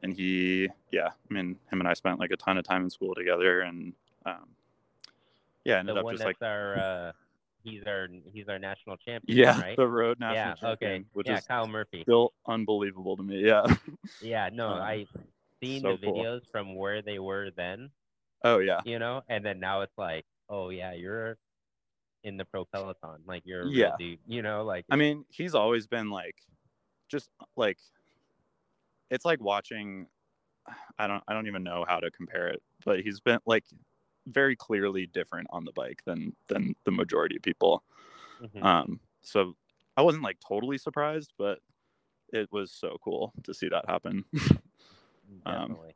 and 0.04 0.14
he, 0.14 0.70
yeah, 0.92 1.10
I 1.10 1.34
mean, 1.34 1.60
him 1.72 1.80
and 1.80 1.88
I 1.88 1.94
spent 1.94 2.20
like 2.20 2.32
a 2.32 2.38
ton 2.38 2.58
of 2.58 2.64
time 2.66 2.84
in 2.84 2.90
school 2.90 3.14
together, 3.14 3.62
and 3.62 3.94
um, 4.26 4.50
yeah, 5.66 5.80
ended 5.80 5.96
The 5.96 6.00
up 6.02 6.12
just 6.12 6.24
like, 6.26 6.38
our 6.42 6.78
uh, 6.80 7.12
he's 7.64 7.84
our 7.86 8.08
he's 8.34 8.50
our 8.50 8.58
national 8.58 8.98
champion. 8.98 9.38
yeah, 9.38 9.60
right. 9.62 9.78
the 9.78 9.88
road 9.88 10.20
national 10.20 10.36
yeah. 10.36 10.56
champion, 10.56 10.92
Okay. 11.02 11.06
which 11.14 11.28
yeah, 11.28 11.38
is 11.38 11.46
Kyle 11.46 11.68
Murphy. 11.68 12.02
still 12.02 12.34
unbelievable 12.48 13.16
to 13.18 13.24
me. 13.24 13.46
Yeah. 13.46 13.64
Yeah. 14.22 14.50
No, 14.52 14.70
um, 14.74 14.82
I 14.82 15.06
seen 15.62 15.82
so 15.82 15.96
the 15.98 16.08
cool. 16.08 16.16
videos 16.16 16.42
from 16.52 16.76
where 16.76 17.04
they 17.04 17.20
were 17.20 17.52
then, 17.56 17.92
oh 18.44 18.58
yeah. 18.58 18.80
you 18.86 18.98
know, 18.98 19.22
and 19.30 19.46
then 19.46 19.60
now 19.60 19.82
it's 19.82 19.96
like, 19.98 20.26
oh 20.50 20.70
yeah, 20.70 20.94
you're 20.94 21.38
in 22.24 22.38
the 22.38 22.46
pro 22.46 22.66
peloton, 22.66 23.24
like 23.26 23.44
you're 23.46 23.72
Yeah. 23.72 23.98
dude, 23.98 24.20
you 24.26 24.42
know, 24.42 24.64
like 24.64 24.86
I 24.90 24.96
mean, 24.96 25.26
he's 25.30 25.56
always 25.56 25.88
been 25.88 26.10
like, 26.10 26.44
just 27.10 27.30
like, 27.56 27.80
it's 29.10 29.26
like 29.26 29.42
watching. 29.42 30.08
I 31.00 31.08
don't. 31.08 31.24
I 31.28 31.34
don't 31.34 31.48
even 31.48 31.64
know 31.64 31.86
how 31.88 32.00
to 32.00 32.12
compare 32.12 32.48
it, 32.48 32.62
but 32.86 33.02
he's 33.02 33.20
been 33.20 33.40
like 33.46 33.66
very 34.28 34.56
clearly 34.56 35.08
different 35.08 35.48
on 35.52 35.66
the 35.66 35.74
bike 35.74 36.04
than 36.06 36.36
than 36.48 36.76
the 36.86 36.92
majority 36.92 37.38
of 37.38 37.44
people. 37.44 37.84
mhm, 38.40 38.64
Um. 38.64 39.02
So 39.22 39.56
I 39.98 40.04
wasn't 40.04 40.24
like 40.24 40.40
totally 40.48 40.78
surprised, 40.80 41.34
but 41.38 41.60
it 42.34 42.52
was 42.52 42.72
so 42.72 42.98
cool 43.04 43.34
to 43.44 43.54
see 43.54 43.70
that 43.70 43.86
happen. 43.90 44.26
um, 45.46 45.78
definitely. 45.78 45.96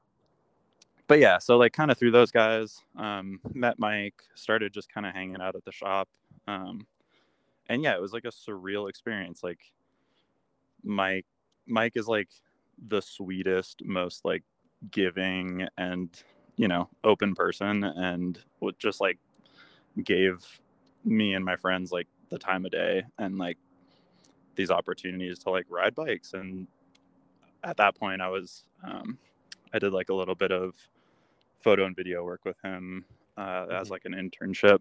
But 1.08 1.20
yeah, 1.20 1.38
so 1.38 1.58
like 1.58 1.74
kind 1.74 1.92
of 1.92 1.98
through 1.98 2.12
those 2.12 2.32
guys, 2.32 2.82
um, 2.98 3.40
met 3.54 3.78
Mike, 3.78 4.22
started 4.34 4.74
just 4.74 4.92
kind 4.92 5.06
of 5.06 5.14
hanging 5.14 5.42
out 5.42 5.56
at 5.56 5.64
the 5.66 5.72
shop. 5.72 6.10
Um, 6.48 6.88
and 7.68 7.84
yeah, 7.84 7.96
it 7.96 8.02
was 8.02 8.14
like 8.14 8.26
a 8.26 8.30
surreal 8.30 8.90
experience. 8.90 9.44
Like 9.44 9.60
Mike, 10.84 11.26
Mike 11.68 11.94
is 11.96 12.08
like 12.08 12.30
the 12.88 13.02
sweetest, 13.02 13.84
most 13.86 14.26
like 14.26 14.44
giving 14.92 15.68
and, 15.78 16.10
you 16.58 16.68
know, 16.68 16.90
open 17.04 17.36
person 17.36 17.84
and 17.84 18.40
just 18.80 19.02
like 19.02 19.18
gave 20.04 20.44
me 21.04 21.34
and 21.34 21.46
my 21.46 21.56
friends 21.56 21.92
like 21.92 22.08
the 22.30 22.40
time 22.40 22.66
of 22.66 22.72
day 22.72 23.04
and 23.20 23.38
like 23.38 23.58
these 24.56 24.72
opportunities 24.72 25.40
to 25.40 25.52
like 25.52 25.66
ride 25.70 25.94
bikes. 25.94 26.34
And 26.34 26.68
at 27.64 27.78
that 27.78 27.96
point 27.96 28.22
I 28.22 28.30
was, 28.30 28.64
um, 28.84 29.18
I 29.74 29.80
did 29.80 29.94
like 29.94 30.10
a 30.10 30.14
little 30.14 30.36
bit 30.36 30.52
of 30.52 30.76
photo 31.66 31.86
and 31.86 31.96
video 31.96 32.24
work 32.24 32.46
with 32.46 32.58
him 32.64 33.04
uh, 33.38 33.66
as 33.72 33.88
Mhm. 33.88 33.92
like 33.92 34.06
an 34.06 34.14
internship. 34.14 34.80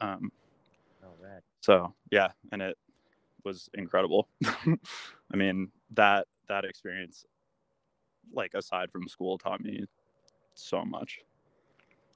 Um, 0.00 0.30
Oh, 1.02 1.14
rad. 1.20 1.42
so 1.60 1.92
yeah, 2.10 2.30
and 2.52 2.62
it 2.62 2.78
was 3.44 3.68
incredible. 3.74 4.28
I 5.32 5.36
mean 5.36 5.72
that 5.90 6.26
that 6.48 6.64
experience, 6.64 7.26
like 8.32 8.54
aside 8.54 8.90
from 8.92 9.08
school, 9.08 9.38
taught 9.38 9.60
me 9.60 9.84
so 10.54 10.84
much. 10.84 11.20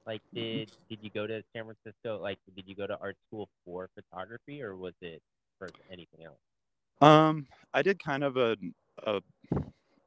Like, 0.06 0.22
did 0.34 0.70
did 0.88 0.98
you 1.02 1.10
go 1.10 1.26
to 1.26 1.42
San 1.52 1.64
Francisco? 1.64 2.20
Like, 2.22 2.38
did 2.54 2.68
you 2.68 2.74
go 2.76 2.86
to 2.86 2.96
art 3.00 3.16
school 3.26 3.48
for 3.64 3.88
photography, 3.94 4.62
or 4.62 4.76
was 4.76 4.94
it 5.00 5.22
for 5.58 5.68
anything 5.90 6.24
else? 6.24 6.38
Um, 7.00 7.46
I 7.72 7.82
did 7.82 7.98
kind 7.98 8.22
of 8.22 8.36
a 8.36 8.56
a, 9.06 9.20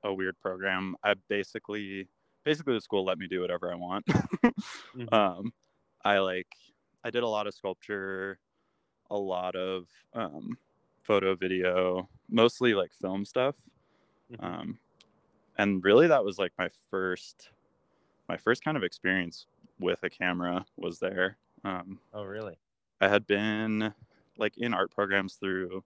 a 0.03 0.13
weird 0.13 0.39
program. 0.39 0.95
I 1.03 1.15
basically 1.27 2.07
basically 2.47 2.73
the 2.73 2.81
school 2.81 3.03
let 3.03 3.17
me 3.17 3.27
do 3.27 3.41
whatever 3.41 3.71
I 3.71 3.75
want. 3.75 4.05
Mhm. 4.95 5.13
um, 5.13 5.53
I 6.05 6.19
like 6.19 6.47
I 7.03 7.09
did 7.09 7.23
a 7.23 7.27
lot 7.27 7.45
of 7.45 7.53
sculpture, 7.53 8.39
a 9.11 9.17
lot 9.17 9.55
of 9.55 9.87
um, 10.13 10.57
photo, 11.03 11.35
video, 11.35 12.09
mostly 12.29 12.73
like 12.73 12.91
film 12.93 13.25
stuff. 13.25 13.55
Mhm. 14.31 14.43
Um, 14.43 14.79
and 15.57 15.83
really, 15.83 16.07
that 16.07 16.23
was 16.23 16.39
like 16.39 16.53
my 16.57 16.69
first 16.89 17.49
my 18.29 18.37
first 18.37 18.63
kind 18.63 18.77
of 18.77 18.83
experience 18.83 19.45
with 19.79 19.99
a 20.03 20.09
camera 20.09 20.65
was 20.77 20.99
there. 20.99 21.37
Um, 21.65 21.99
oh, 22.13 22.23
really? 22.23 22.57
I 23.01 23.09
had 23.09 23.27
been 23.27 23.93
like 24.37 24.57
in 24.57 24.73
art 24.73 24.91
programs 24.91 25.35
through 25.35 25.83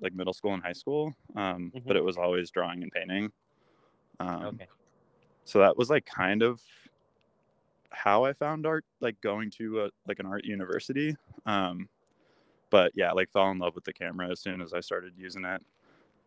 like 0.00 0.14
middle 0.14 0.32
school 0.32 0.54
and 0.54 0.62
high 0.62 0.72
school, 0.72 1.14
um, 1.36 1.70
Mhm. 1.74 1.84
but 1.86 1.96
it 1.96 2.04
was 2.04 2.16
always 2.16 2.50
drawing 2.50 2.82
and 2.82 2.90
painting. 2.92 3.30
Um, 4.20 4.46
Okay. 4.46 4.68
So 5.44 5.58
that 5.60 5.76
was 5.76 5.90
like 5.90 6.06
kind 6.06 6.42
of 6.42 6.60
how 7.90 8.24
I 8.24 8.32
found 8.32 8.66
art, 8.66 8.84
like 9.00 9.20
going 9.20 9.50
to 9.52 9.84
a, 9.84 9.90
like 10.06 10.18
an 10.18 10.26
art 10.26 10.44
university. 10.44 11.16
Um, 11.46 11.88
but 12.70 12.92
yeah, 12.94 13.12
like 13.12 13.30
fell 13.30 13.50
in 13.50 13.58
love 13.58 13.74
with 13.74 13.84
the 13.84 13.92
camera 13.92 14.30
as 14.30 14.40
soon 14.40 14.60
as 14.62 14.72
I 14.72 14.80
started 14.80 15.14
using 15.16 15.44
it. 15.44 15.62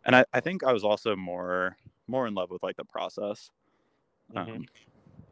And 0.05 0.15
I, 0.15 0.25
I 0.33 0.39
think 0.39 0.63
I 0.63 0.71
was 0.73 0.83
also 0.83 1.15
more 1.15 1.77
more 2.07 2.27
in 2.27 2.35
love 2.35 2.51
with 2.51 2.61
like 2.61 2.75
the 2.77 2.85
process, 2.85 3.49
um, 4.35 4.47
Mhm. 4.47 4.67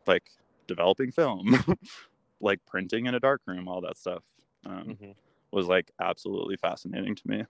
like 0.07 0.31
developing 0.65 1.11
film, 1.11 1.55
like 2.41 2.65
printing 2.65 3.05
in 3.05 3.13
a 3.13 3.19
dark 3.19 3.41
room, 3.45 3.67
all 3.67 3.81
that 3.81 3.97
stuff. 3.97 4.23
Um, 4.65 4.97
Mhm. 4.99 5.15
was 5.51 5.67
like 5.67 5.91
absolutely 5.99 6.57
fascinating 6.57 7.15
to 7.15 7.27
me. 7.27 7.45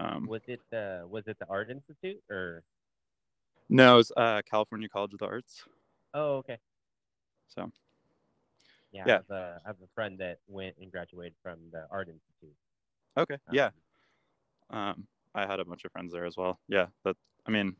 Um, 0.00 0.26
Was 0.26 0.42
it 0.48 0.60
the 0.70 1.06
was 1.08 1.26
it 1.28 1.38
the 1.38 1.48
Art 1.48 1.70
Institute 1.70 2.22
or? 2.28 2.62
No, 3.68 3.94
it 3.94 3.96
was 3.96 4.12
uh, 4.16 4.42
California 4.48 4.88
College 4.88 5.12
of 5.14 5.18
the 5.18 5.26
Arts. 5.26 5.64
Oh, 6.14 6.36
okay. 6.36 6.58
So 7.48 7.70
Yeah, 8.92 9.06
Yeah. 9.06 9.14
I 9.14 9.16
have 9.16 9.30
a, 9.30 9.60
I 9.64 9.68
have 9.68 9.82
a 9.82 9.88
friend 9.94 10.18
that 10.18 10.38
went 10.48 10.76
and 10.80 10.90
graduated 10.90 11.34
from 11.42 11.58
the 11.72 11.86
Art 11.90 12.08
Institute. 12.08 12.56
okay, 13.16 13.38
yeah. 13.50 13.70
Um, 14.70 14.78
Um, 14.78 15.06
I 15.34 15.46
had 15.46 15.60
a 15.60 15.64
bunch 15.64 15.84
of 15.84 15.92
friends 15.92 16.12
there 16.12 16.26
as 16.26 16.36
well. 16.36 16.58
Yeah, 16.68 16.86
that 17.04 17.16
I 17.46 17.50
mean, 17.50 17.76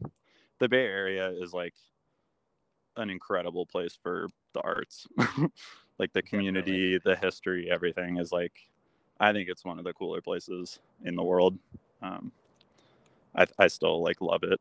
the 0.59 0.69
Bay 0.69 0.87
Area 0.87 1.31
is 1.31 1.53
like 1.53 1.75
an 2.97 3.11
incredible 3.11 3.67
place 3.67 3.99
for 4.03 4.29
the 4.53 4.61
arts. 4.61 5.07
like 5.99 6.12
the 6.12 6.23
community, 6.23 6.99
the 6.99 7.17
history, 7.17 7.71
everything 7.71 8.19
is 8.19 8.33
like 8.33 8.69
I 9.21 9.33
think 9.33 9.49
it's 9.49 9.65
one 9.65 9.79
of 9.79 9.85
the 9.85 9.93
cooler 9.93 10.21
places 10.21 10.81
in 11.05 11.15
the 11.17 11.23
world. 11.23 11.59
Um, 12.03 12.33
I 13.35 13.47
I 13.59 13.69
still 13.69 14.03
like 14.03 14.21
love 14.21 14.43
it. 14.43 14.61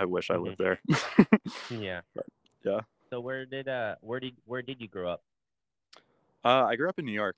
I 0.00 0.06
wish 0.06 0.30
I 0.30 0.36
Mhm. 0.36 0.44
lived 0.44 0.58
there. 0.58 0.80
yeah. 1.68 2.00
yeah. 2.64 2.80
So 3.10 3.20
where 3.20 3.44
did 3.44 3.68
uh 3.68 3.96
where 4.00 4.18
did 4.18 4.34
where 4.46 4.62
did 4.62 4.80
you 4.80 4.88
grow 4.88 5.10
up? 5.10 5.22
uh, 6.42 6.64
I 6.64 6.74
grew 6.76 6.88
up 6.88 6.98
in 6.98 7.04
New 7.04 7.12
York. 7.12 7.36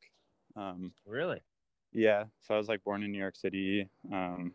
Um, 0.54 0.92
Really? 1.04 1.40
Yeah, 1.92 2.26
so 2.40 2.54
I 2.54 2.58
was 2.58 2.68
like 2.68 2.84
born 2.84 3.02
in 3.02 3.10
New 3.10 3.18
York 3.18 3.34
City. 3.34 3.88
Um, 4.12 4.54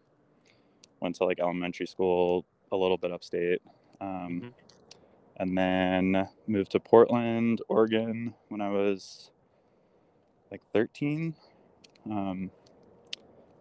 went 1.01 1.15
to 1.17 1.25
like 1.25 1.39
elementary 1.41 1.85
school, 1.85 2.45
a 2.71 2.77
little 2.77 2.97
bit 2.97 3.11
upstate, 3.11 3.61
um, 3.99 4.41
Mhm. 4.41 4.53
and 5.35 5.57
then 5.57 6.29
moved 6.47 6.71
to 6.71 6.79
Portland, 6.79 7.61
Oregon 7.67 8.33
when 8.47 8.61
I 8.61 8.69
was 8.69 9.31
like 10.49 10.61
13. 10.71 11.35
Um, 12.09 12.51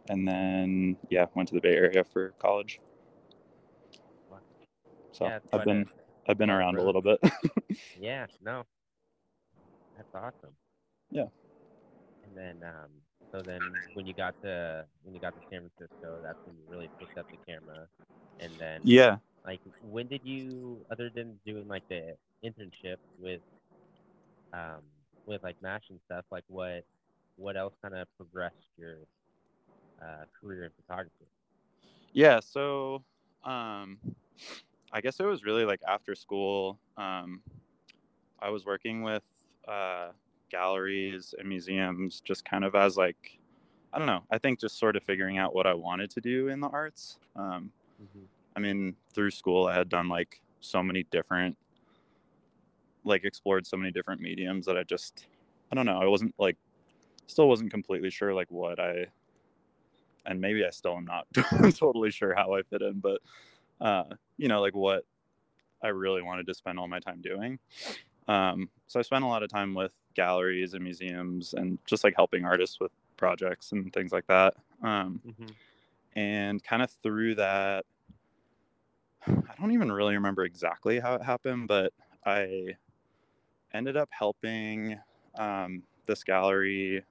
and 0.08 0.26
then 0.28 0.96
yeah, 1.10 1.26
went 1.34 1.48
to 1.48 1.54
the 1.56 1.60
Bay 1.60 1.74
Area 1.74 2.04
for 2.04 2.30
college. 2.38 2.78
So 5.16 5.24
Yeah, 5.26 5.38
I've 5.52 5.64
been 5.64 5.86
I've 6.28 6.36
been 6.38 6.50
around 6.50 6.76
a 6.76 6.82
little 6.82 7.00
bit. 7.02 7.18
Yeah. 7.98 8.26
No. 8.44 8.64
That's 9.96 10.08
awesome. 10.14 10.54
Yeah. 11.10 11.26
And 12.24 12.36
then 12.36 12.62
um 12.68 12.90
so 13.32 13.42
then 13.42 13.60
when 13.94 14.06
you 14.06 14.12
got 14.14 14.34
to 14.42 14.84
when 15.04 15.14
you 15.14 15.20
got 15.20 15.34
to 15.34 15.40
San 15.50 15.60
Francisco, 15.60 16.20
that's 16.22 16.38
when 16.44 16.56
you 16.56 16.64
really 16.68 16.90
picked 16.98 17.16
up 17.16 17.26
the 17.30 17.38
camera. 17.48 17.86
And 18.40 18.52
then 18.58 18.82
yeah. 18.84 19.16
like 19.46 19.60
when 19.80 20.06
did 20.08 20.20
you 20.22 20.84
other 20.90 21.10
than 21.14 21.38
doing 21.46 21.66
like 21.66 21.84
the 21.88 22.16
internship 22.44 22.96
with 23.18 23.40
um 24.52 24.82
with 25.24 25.42
like 25.42 25.56
mash 25.62 25.84
and 25.88 25.98
stuff 26.04 26.24
like 26.30 26.44
what 26.48 26.84
what 27.36 27.56
else 27.56 27.74
kind 27.82 27.94
of 27.94 28.06
progressed 28.16 28.54
your 28.76 28.98
uh 30.02 30.24
career 30.40 30.64
in 30.64 30.70
photography 30.84 31.26
Yeah, 32.12 32.40
so 32.40 33.02
um 33.44 33.98
I 34.92 35.00
guess 35.00 35.20
it 35.20 35.24
was 35.24 35.44
really 35.44 35.64
like 35.64 35.80
after 35.86 36.14
school. 36.14 36.78
Um 36.96 37.42
I 38.40 38.50
was 38.50 38.64
working 38.64 39.02
with 39.02 39.24
uh 39.66 40.08
galleries 40.50 41.34
and 41.38 41.48
museums 41.48 42.20
just 42.20 42.44
kind 42.44 42.64
of 42.64 42.74
as 42.74 42.96
like 42.96 43.38
I 43.92 43.98
don't 43.98 44.06
know, 44.06 44.22
I 44.30 44.38
think 44.38 44.60
just 44.60 44.78
sort 44.78 44.96
of 44.96 45.02
figuring 45.02 45.38
out 45.38 45.54
what 45.54 45.66
I 45.66 45.74
wanted 45.74 46.10
to 46.10 46.20
do 46.20 46.48
in 46.48 46.60
the 46.60 46.68
arts. 46.68 47.18
Um 47.34 47.70
I 48.56 48.60
mean, 48.60 48.96
through 49.14 49.30
school 49.32 49.66
I 49.66 49.74
had 49.74 49.88
done 49.88 50.08
like 50.08 50.40
so 50.60 50.82
many 50.82 51.02
different 51.04 51.56
like 53.04 53.24
explored 53.24 53.66
so 53.66 53.76
many 53.76 53.92
different 53.92 54.20
mediums 54.20 54.66
that 54.66 54.76
I 54.76 54.82
just 54.82 55.26
I 55.70 55.74
don't 55.74 55.86
know, 55.86 56.00
I 56.00 56.06
wasn't 56.06 56.34
like 56.38 56.56
still 57.26 57.48
wasn't 57.48 57.70
completely 57.70 58.10
sure 58.10 58.32
like 58.34 58.50
what 58.50 58.78
I 58.78 59.06
and 60.26 60.40
maybe 60.40 60.64
I 60.64 60.70
still 60.70 60.96
am 60.96 61.04
not 61.04 61.26
totally 61.76 62.10
sure 62.10 62.34
how 62.34 62.54
I 62.54 62.62
fit 62.62 62.82
in, 62.82 62.98
but 63.00 63.20
uh, 63.80 64.04
you 64.36 64.48
know, 64.48 64.60
like 64.60 64.74
what 64.74 65.04
I 65.82 65.88
really 65.88 66.22
wanted 66.22 66.46
to 66.48 66.54
spend 66.54 66.78
all 66.78 66.88
my 66.88 67.00
time 67.00 67.20
doing. 67.20 67.58
Um, 68.28 68.70
so 68.86 68.98
I 69.00 69.02
spent 69.02 69.24
a 69.24 69.28
lot 69.28 69.42
of 69.42 69.50
time 69.50 69.74
with 69.74 69.92
galleries 70.14 70.74
and 70.74 70.82
museums 70.82 71.54
and 71.54 71.78
just 71.86 72.04
like 72.04 72.14
helping 72.16 72.44
artists 72.44 72.80
with 72.80 72.92
projects 73.16 73.72
and 73.72 73.92
things 73.92 74.12
like 74.12 74.26
that. 74.28 74.54
Um, 74.82 75.22
Mhm. 75.24 75.54
and 76.14 76.62
kind 76.62 76.82
of 76.82 76.90
through 77.02 77.36
that, 77.36 77.86
I 79.26 79.54
don't 79.58 79.72
even 79.72 79.90
really 79.90 80.14
remember 80.14 80.44
exactly 80.44 81.00
how 81.00 81.14
it 81.14 81.22
happened, 81.22 81.68
but 81.68 81.92
I 82.24 82.76
ended 83.74 83.96
up 83.96 84.08
helping 84.12 84.98
um, 85.36 85.82
this 86.06 86.24
gallery 86.24 87.04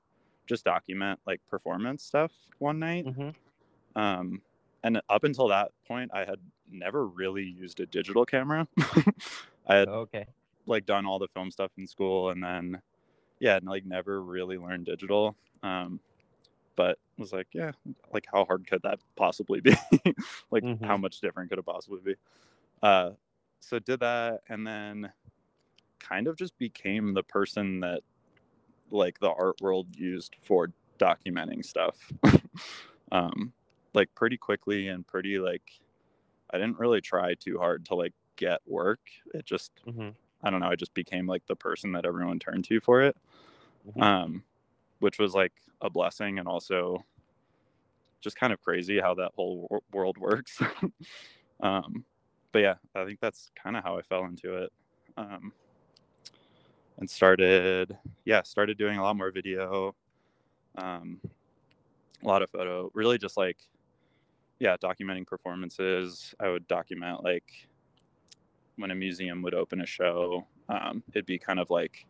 just 0.48 0.66
document 0.66 1.20
like 1.26 1.42
performance 1.50 2.04
stuff 2.04 2.32
one 2.60 2.80
night. 2.80 3.06
Mhm. 3.06 3.36
Um, 3.96 4.42
and 4.84 5.02
up 5.10 5.24
until 5.24 5.48
that 5.50 5.72
point, 5.88 6.12
I 6.14 6.20
had 6.26 6.40
never 6.72 7.08
really 7.08 7.44
used 7.44 7.80
a 7.80 7.86
digital 7.86 8.26
camera. 8.26 8.68
I 9.68 9.76
had 9.76 9.88
Okay. 9.88 10.26
like 10.66 10.86
done 10.86 11.06
all 11.06 11.20
the 11.20 11.28
film 11.28 11.52
stuff 11.52 11.72
in 11.78 11.88
school 11.88 12.30
and 12.30 12.44
then 12.44 12.82
yeah 13.40 13.60
like 13.64 13.86
never 13.86 14.22
really 14.22 14.58
learned 14.58 14.86
digital 14.86 15.36
um 15.64 16.00
but 16.76 16.98
was 17.18 17.32
like 17.34 17.48
yeah 17.54 17.72
like 18.14 18.26
how 18.32 18.46
hard 18.46 18.66
could 18.68 18.82
that 18.84 19.00
possibly 19.16 19.62
be 19.62 19.76
like 20.52 20.66
how 20.82 20.98
Mhm. 20.98 20.98
much 20.98 21.22
different 21.22 21.50
could 21.50 21.60
it 21.60 21.66
possibly 21.66 22.00
be 22.04 22.16
uh 22.84 23.12
so 23.60 23.80
did 23.80 24.00
that 24.00 24.42
and 24.50 24.66
then 24.66 25.12
kind 26.00 26.28
of 26.28 26.38
just 26.38 26.58
became 26.58 27.14
the 27.14 27.24
person 27.24 27.80
that 27.80 28.02
like 28.92 29.20
the 29.20 29.32
art 29.32 29.60
world 29.62 29.88
used 29.96 30.36
for 30.42 30.72
documenting 31.00 31.64
stuff 31.64 32.12
um 33.12 33.54
like 33.94 34.14
pretty 34.16 34.38
quickly 34.38 34.88
and 34.88 35.06
pretty 35.08 35.38
like 35.40 35.80
i 36.52 36.58
didn't 36.58 36.80
really 36.80 37.02
try 37.02 37.34
too 37.36 37.58
hard 37.58 37.86
to 37.86 37.96
like 37.96 38.14
get 38.36 38.60
work 38.68 39.00
it 39.34 39.46
just 39.46 39.72
Mhm. 39.88 40.14
I 40.44 40.52
don't 40.52 40.60
know, 40.60 40.68
I 40.70 40.76
just 40.76 40.94
became 40.94 41.26
like 41.26 41.46
the 41.48 41.56
person 41.56 41.92
that 41.94 42.06
everyone 42.06 42.38
turned 42.38 42.66
to 42.66 42.80
for 42.80 43.02
it. 43.02 43.18
Mhm. 43.88 44.02
Um, 44.02 44.44
which 45.00 45.18
was 45.18 45.34
like 45.34 45.54
a 45.82 45.90
blessing 45.90 46.38
and 46.38 46.48
also 46.48 47.04
just 48.22 48.36
kind 48.36 48.54
of 48.54 48.62
crazy 48.62 49.00
how 49.00 49.16
that 49.16 49.32
whole 49.36 49.68
wor- 49.70 49.82
world 49.92 50.18
works. 50.18 50.60
um, 51.62 52.06
but 52.52 52.60
yeah, 52.60 52.76
I 52.94 53.06
think 53.06 53.20
that's 53.20 53.52
kind 53.56 53.76
of 53.76 53.84
how 53.84 53.98
I 53.98 54.02
fell 54.04 54.26
into 54.26 54.56
it. 54.56 54.72
Um, 55.18 55.52
and 56.98 57.10
started, 57.10 57.98
yeah, 58.24 58.44
started 58.44 58.78
doing 58.78 58.98
a 58.98 59.04
lot 59.04 59.16
more 59.16 59.32
video, 59.32 59.96
um, 60.78 61.20
a 62.24 62.28
lot 62.28 62.42
of 62.42 62.50
photo, 62.52 62.92
really 62.94 63.18
just 63.18 63.36
like, 63.36 63.58
yeah, 64.60 64.78
documenting 64.78 65.28
performances. 65.28 66.34
I 66.40 66.50
would 66.50 66.68
document 66.68 67.24
like 67.24 67.68
when 68.78 68.92
a 68.92 68.96
museum 68.96 69.42
would 69.42 69.54
open 69.54 69.82
a 69.82 69.86
show, 69.86 70.48
um, 70.70 71.04
it'd 71.14 71.26
be 71.26 71.38
kind 71.40 71.60
of 71.60 71.70
like 71.70 72.06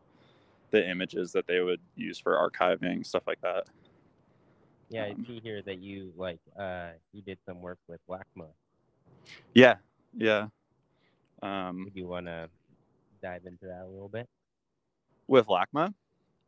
the 0.72 0.88
images 0.90 1.32
that 1.34 1.48
they 1.48 1.60
would 1.62 1.82
use 1.96 2.20
for 2.20 2.34
archiving, 2.36 3.06
stuff 3.06 3.24
like 3.28 3.42
that. 3.42 3.68
Yeah, 4.90 5.06
I 5.06 5.12
Um, 5.12 5.25
see 5.28 5.40
here 5.40 5.62
that 5.64 5.80
you 5.80 6.14
like 6.16 6.40
uh 6.58 6.92
you 7.12 7.22
did 7.22 7.40
some 7.46 7.62
work 7.62 7.80
with 7.88 8.00
LACMA. 8.08 8.48
Yeah, 9.54 9.78
yeah. 10.14 10.48
Um, 11.42 11.84
Would 11.86 11.96
you 11.96 12.08
want 12.08 12.28
to 12.28 12.50
dive 13.22 13.46
into 13.46 13.66
that 13.66 13.84
a 13.84 13.88
little 13.88 14.10
bit? 14.10 14.28
with 15.28 15.48
LACMA, 15.48 15.94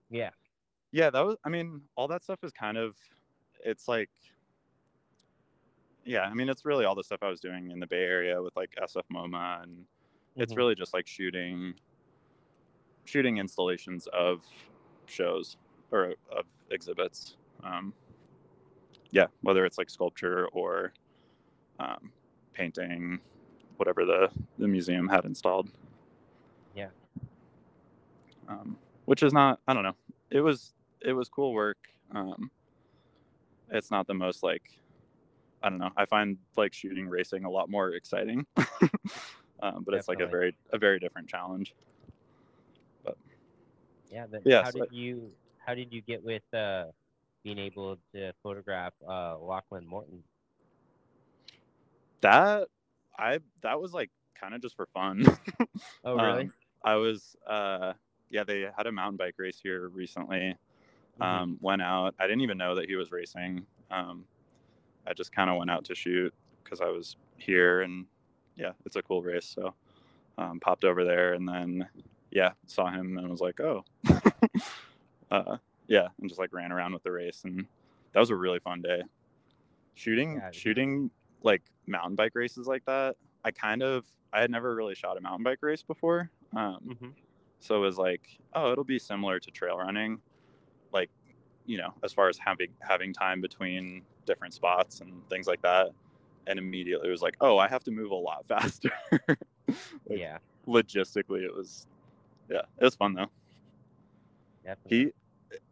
Yeah. 0.10 0.30
yeah, 0.92 1.10
that 1.10 1.26
was. 1.26 1.36
I 1.44 1.50
mean, 1.50 1.82
all 1.96 2.08
that 2.10 2.24
stuff 2.24 2.44
is 2.44 2.52
kind 2.52 2.78
of. 2.78 2.96
It's 3.66 3.88
like. 3.88 4.10
Yeah, 6.08 6.22
I 6.22 6.34
mean, 6.34 6.48
it's 6.48 6.64
really 6.64 6.86
all 6.86 6.96
the 6.96 7.04
stuff 7.04 7.20
I 7.22 7.28
was 7.28 7.42
doing 7.42 7.70
in 7.70 7.82
the 7.82 7.86
Bay 7.86 8.02
Area 8.04 8.42
with 8.42 8.56
like 8.56 8.74
SF 8.82 9.04
MoMA, 9.12 9.62
and 9.64 9.86
it's 10.38 10.54
Mhm. 10.54 10.58
really 10.58 10.74
just 10.76 10.94
like 10.94 11.06
shooting, 11.06 11.78
shooting 13.04 13.38
installations 13.38 14.08
of 14.08 14.46
shows 15.06 15.58
or 15.92 16.16
of 16.32 16.46
exhibits. 16.72 17.36
Um, 17.62 17.94
yeah, 19.12 19.28
whether 19.42 19.66
it's 19.66 19.78
like 19.78 19.90
sculpture 19.90 20.48
or 20.54 20.94
um, 21.80 22.14
painting, 22.54 23.20
whatever 23.76 24.06
the 24.06 24.32
the 24.58 24.68
museum 24.68 25.10
had 25.10 25.26
installed. 25.26 25.70
Yeah. 26.74 26.90
Um, 28.48 28.80
which 29.06 29.24
is 29.24 29.34
not, 29.34 29.60
I 29.68 29.74
don't 29.74 29.84
know. 29.84 29.96
It 30.30 30.40
was 30.40 30.74
it 31.02 31.12
was 31.12 31.28
cool 31.28 31.52
work. 31.54 31.90
Um, 32.12 32.50
it's 33.70 33.92
not 33.92 34.08
the 34.08 34.14
most 34.14 34.42
like, 34.42 34.80
I 35.68 35.70
don't 35.70 35.80
know. 35.80 35.92
I 35.98 36.06
find 36.06 36.38
like 36.56 36.74
shooting 36.74 37.08
racing 37.10 37.44
a 37.44 37.50
lot 37.50 37.70
more 37.70 37.92
exciting. 37.94 38.46
um, 39.62 39.84
but 39.84 39.94
it's 39.94 40.08
like 40.08 40.22
a 40.22 40.28
very 40.28 40.56
a 40.72 40.78
very 40.78 41.00
different 41.00 41.28
challenge. 41.28 41.74
Yeah. 44.10 44.26
But 44.32 44.42
Yeah, 44.46 44.64
how 44.64 44.72
so- 44.72 44.80
did 44.80 44.94
you 44.94 45.32
how 45.66 45.76
did 45.76 45.92
you 45.92 46.02
get 46.02 46.24
with 46.24 46.44
uh 46.54 46.86
being 47.44 47.60
able 47.60 47.98
to 48.14 48.32
photograph 48.44 48.94
uh 49.08 49.38
Lachlan 49.40 49.86
Morton? 49.86 50.24
That 52.22 52.68
I 53.18 53.40
that 53.62 53.80
was 53.80 53.94
like 53.94 54.10
kind 54.40 54.54
of 54.54 54.62
just 54.62 54.76
for 54.76 54.86
fun. 54.88 55.26
Oh 56.04 56.16
really? 56.24 56.44
Um, 56.44 56.54
I 56.84 56.96
was 56.96 57.36
uh 57.46 57.94
yeah, 58.30 58.44
they 58.44 58.68
had 58.76 58.88
a 58.88 58.92
mountain 58.92 59.18
bike 59.18 59.36
race 59.38 59.60
here 59.62 59.90
recently. 59.90 60.56
Mhm. 61.20 61.24
Um 61.24 61.58
went 61.62 61.82
out. 61.82 62.16
I 62.20 62.28
didn't 62.28 62.42
even 62.42 62.58
know 62.58 62.76
that 62.76 62.88
he 62.88 62.96
was 62.96 63.12
racing. 63.12 63.66
Um 63.92 64.26
I 65.08 65.14
just 65.14 65.32
kind 65.32 65.50
of 65.50 65.58
went 65.58 65.72
out 65.72 65.86
to 65.86 65.96
shoot 65.96 66.34
cuz 66.66 66.82
I 66.82 66.90
was 66.90 67.16
here 67.38 67.82
and 67.82 68.06
yeah, 68.58 68.74
it's 68.86 68.96
a 68.96 69.02
cool 69.02 69.22
race, 69.24 69.46
so 69.46 69.74
um 70.38 70.60
popped 70.60 70.84
over 70.84 71.04
there 71.06 71.34
and 71.34 71.48
then 71.48 71.88
yeah, 72.32 72.52
saw 72.66 72.92
him 72.92 73.18
and 73.18 73.30
was 73.30 73.40
like, 73.42 73.60
"Oh." 73.62 73.86
uh 75.32 75.58
yeah, 75.88 76.10
and 76.20 76.30
just 76.30 76.40
like 76.40 76.54
ran 76.54 76.72
around 76.72 76.94
with 76.94 77.04
the 77.04 77.12
race 77.12 77.44
and 77.46 77.66
that 78.12 78.20
was 78.20 78.30
a 78.30 78.36
really 78.36 78.60
fun 78.60 78.82
day. 78.82 79.04
Shooting 79.96 80.36
Yeah. 80.36 80.52
shooting 80.52 81.12
like 81.44 81.62
mountain 81.88 82.16
bike 82.16 82.34
races 82.36 82.68
like 82.68 82.84
that. 82.86 83.16
I 83.44 83.52
kind 83.52 83.82
of 83.82 84.06
I 84.34 84.42
had 84.42 84.52
never 84.52 84.76
really 84.76 84.96
shot 84.96 85.18
a 85.18 85.22
mountain 85.22 85.44
bike 85.44 85.60
race 85.62 85.84
before. 85.84 86.30
Um 86.56 86.98
Mhm. 87.02 87.14
so 87.60 87.76
it 87.78 87.80
was 87.80 87.98
like, 87.98 88.38
oh, 88.54 88.72
it'll 88.72 88.84
be 88.84 89.00
similar 89.00 89.40
to 89.40 89.52
trail 89.52 89.78
running, 89.78 90.22
you 91.68 91.78
know, 91.78 91.94
as 92.04 92.12
far 92.12 92.30
as 92.30 92.40
having 92.40 92.70
having 92.80 93.14
time 93.14 93.42
between 93.42 94.02
different 94.26 94.54
spots 94.54 95.02
and 95.02 95.12
things 95.30 95.46
like 95.46 95.62
that. 95.62 95.92
And 96.48 96.58
immediately 96.58 97.10
it 97.10 97.12
was 97.12 97.22
like, 97.22 97.36
oh, 97.42 97.58
I 97.58 97.68
have 97.68 97.84
to 97.84 97.92
move 97.92 98.10
a 98.12 98.16
lot 98.16 98.46
faster. 98.48 98.92
Like, 99.28 99.38
yeah. 100.10 100.38
Logistically, 100.68 101.44
it 101.44 101.54
was, 101.54 101.88
yeah, 102.50 102.62
it 102.80 102.84
was 102.84 102.96
fun 102.96 103.14
though. 103.14 103.28
Definitely. 104.66 104.98
He, 104.98 105.12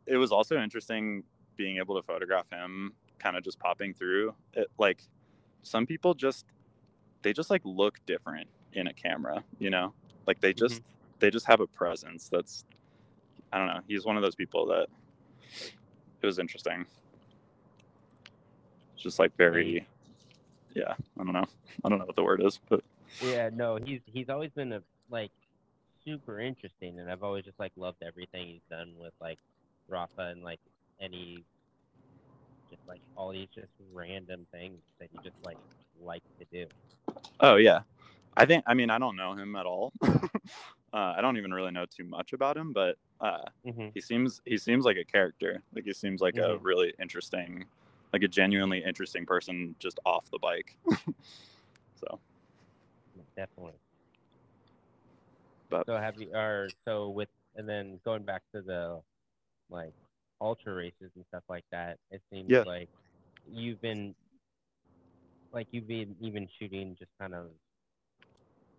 it 0.05 0.17
was 0.17 0.31
also 0.31 0.58
interesting 0.62 1.23
being 1.58 1.77
able 1.77 1.95
to 1.95 2.03
photograph 2.03 2.45
him, 2.51 2.93
kind 3.19 3.36
of 3.38 3.43
just 3.43 3.60
popping 3.60 3.93
through. 3.93 4.34
It 4.53 4.67
like, 4.77 5.01
some 5.63 5.86
people 5.86 6.13
just, 6.13 6.45
they 7.23 7.34
just 7.34 7.49
like 7.49 7.62
look 7.63 7.99
different 8.05 8.47
in 8.73 8.88
a 8.88 8.93
camera, 8.93 9.43
you 9.60 9.69
know, 9.69 9.93
like 10.27 10.39
they 10.41 10.53
mm-hmm. 10.53 10.65
just 10.65 10.81
they 11.19 11.29
just 11.29 11.45
have 11.45 11.62
a 11.62 11.67
presence 11.67 12.29
that's 12.29 12.65
I 13.51 13.58
don't 13.58 13.67
know. 13.67 13.79
He's 13.88 14.05
one 14.05 14.17
of 14.17 14.21
those 14.21 14.36
people 14.36 14.65
that 14.67 14.88
it 16.25 16.27
was 16.27 16.39
interesting. 16.39 16.85
It's 18.95 19.03
just 19.03 19.19
like 19.19 19.35
very 19.38 19.85
yeah, 20.73 20.93
I 21.19 21.23
don't 21.23 21.33
know. 21.33 21.45
I 21.83 21.89
don't 21.89 21.99
know 21.99 22.05
what 22.05 22.15
the 22.15 22.23
word 22.23 22.41
is, 22.43 22.59
but 22.67 22.83
Yeah, 23.21 23.49
no, 23.53 23.77
he's 23.77 24.01
he's 24.07 24.27
always 24.29 24.49
been 24.51 24.73
a 24.73 24.81
like 25.11 25.31
super 26.03 26.39
interesting, 26.39 26.99
and 26.99 27.09
I've 27.11 27.23
always 27.23 27.45
just 27.45 27.59
like 27.59 27.71
loved 27.77 28.01
everything 28.03 28.47
he's 28.47 28.61
done 28.69 28.93
with 28.99 29.13
like 29.21 29.38
Rapha 29.89 30.31
and 30.31 30.43
like 30.43 30.59
any 30.99 31.43
just 32.71 32.81
like 32.88 33.01
all 33.15 33.31
these 33.31 33.47
just 33.53 33.67
random 33.93 34.47
things 34.51 34.79
that 34.99 35.09
he 35.11 35.19
just 35.19 35.35
like 35.45 35.57
like 36.03 36.23
to 36.39 36.45
do. 36.51 36.65
oh 37.39 37.57
yeah. 37.57 37.81
I 38.35 38.45
think 38.45 38.63
I 38.65 38.73
mean 38.73 38.89
I 38.89 38.97
don't 38.97 39.15
know 39.15 39.33
him 39.33 39.55
at 39.55 39.67
all. 39.67 39.93
uh, 40.95 41.13
I 41.17 41.21
don't 41.21 41.36
even 41.38 41.53
really 41.53 41.71
know 41.71 41.86
too 41.86 42.05
much 42.05 42.31
about 42.31 42.55
him, 42.55 42.71
but 42.71 42.95
uh, 43.19 43.43
Mm-hmm. 43.67 43.89
he 43.93 43.99
seems 43.99 44.41
he 44.45 44.58
seems 44.58 44.86
like 44.86 44.95
a 44.97 45.03
character. 45.03 45.62
Like 45.73 45.84
he 45.84 45.91
seems 45.93 46.21
like 46.21 46.38
a 46.38 46.55
Mhm. 46.58 46.63
really 46.63 46.93
interesting, 46.99 47.65
like 48.13 48.23
a 48.23 48.27
genuinely 48.29 48.81
interesting 48.81 49.25
person 49.25 49.75
just 49.77 49.99
off 50.05 50.29
the 50.31 50.39
bike. 50.39 50.77
so 51.95 52.19
Definitely. 53.36 53.73
But- 55.69 55.86
so 55.86 55.97
have 55.97 56.17
you 56.21 56.29
or 56.34 56.69
so 56.86 57.10
with 57.10 57.27
and 57.58 57.67
then 57.67 57.99
going 58.05 58.23
back 58.23 58.43
to 58.53 58.62
the 58.62 59.01
like 59.69 59.93
ultra 60.39 60.73
races 60.73 61.12
and 61.15 61.25
stuff 61.27 61.43
like 61.49 61.65
that, 61.71 61.97
it 62.12 62.21
seems 62.31 62.49
Yeah. 62.49 62.63
like 62.63 62.89
you've 63.51 63.81
been 63.81 64.15
like 65.51 65.67
you've 65.71 65.88
been 65.88 66.15
even 66.21 66.47
shooting 66.60 66.95
just 66.97 67.12
kind 67.19 67.34
of 67.34 67.47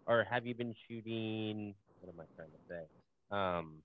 or 0.07 0.24
have 0.24 0.46
you 0.46 0.55
been 0.55 0.74
shooting 0.88 1.74
what 2.07 2.14
am 2.14 2.21
I 2.21 2.37
trying 2.37 2.51
to 2.51 2.59
say? 2.69 3.37
Um 3.37 3.83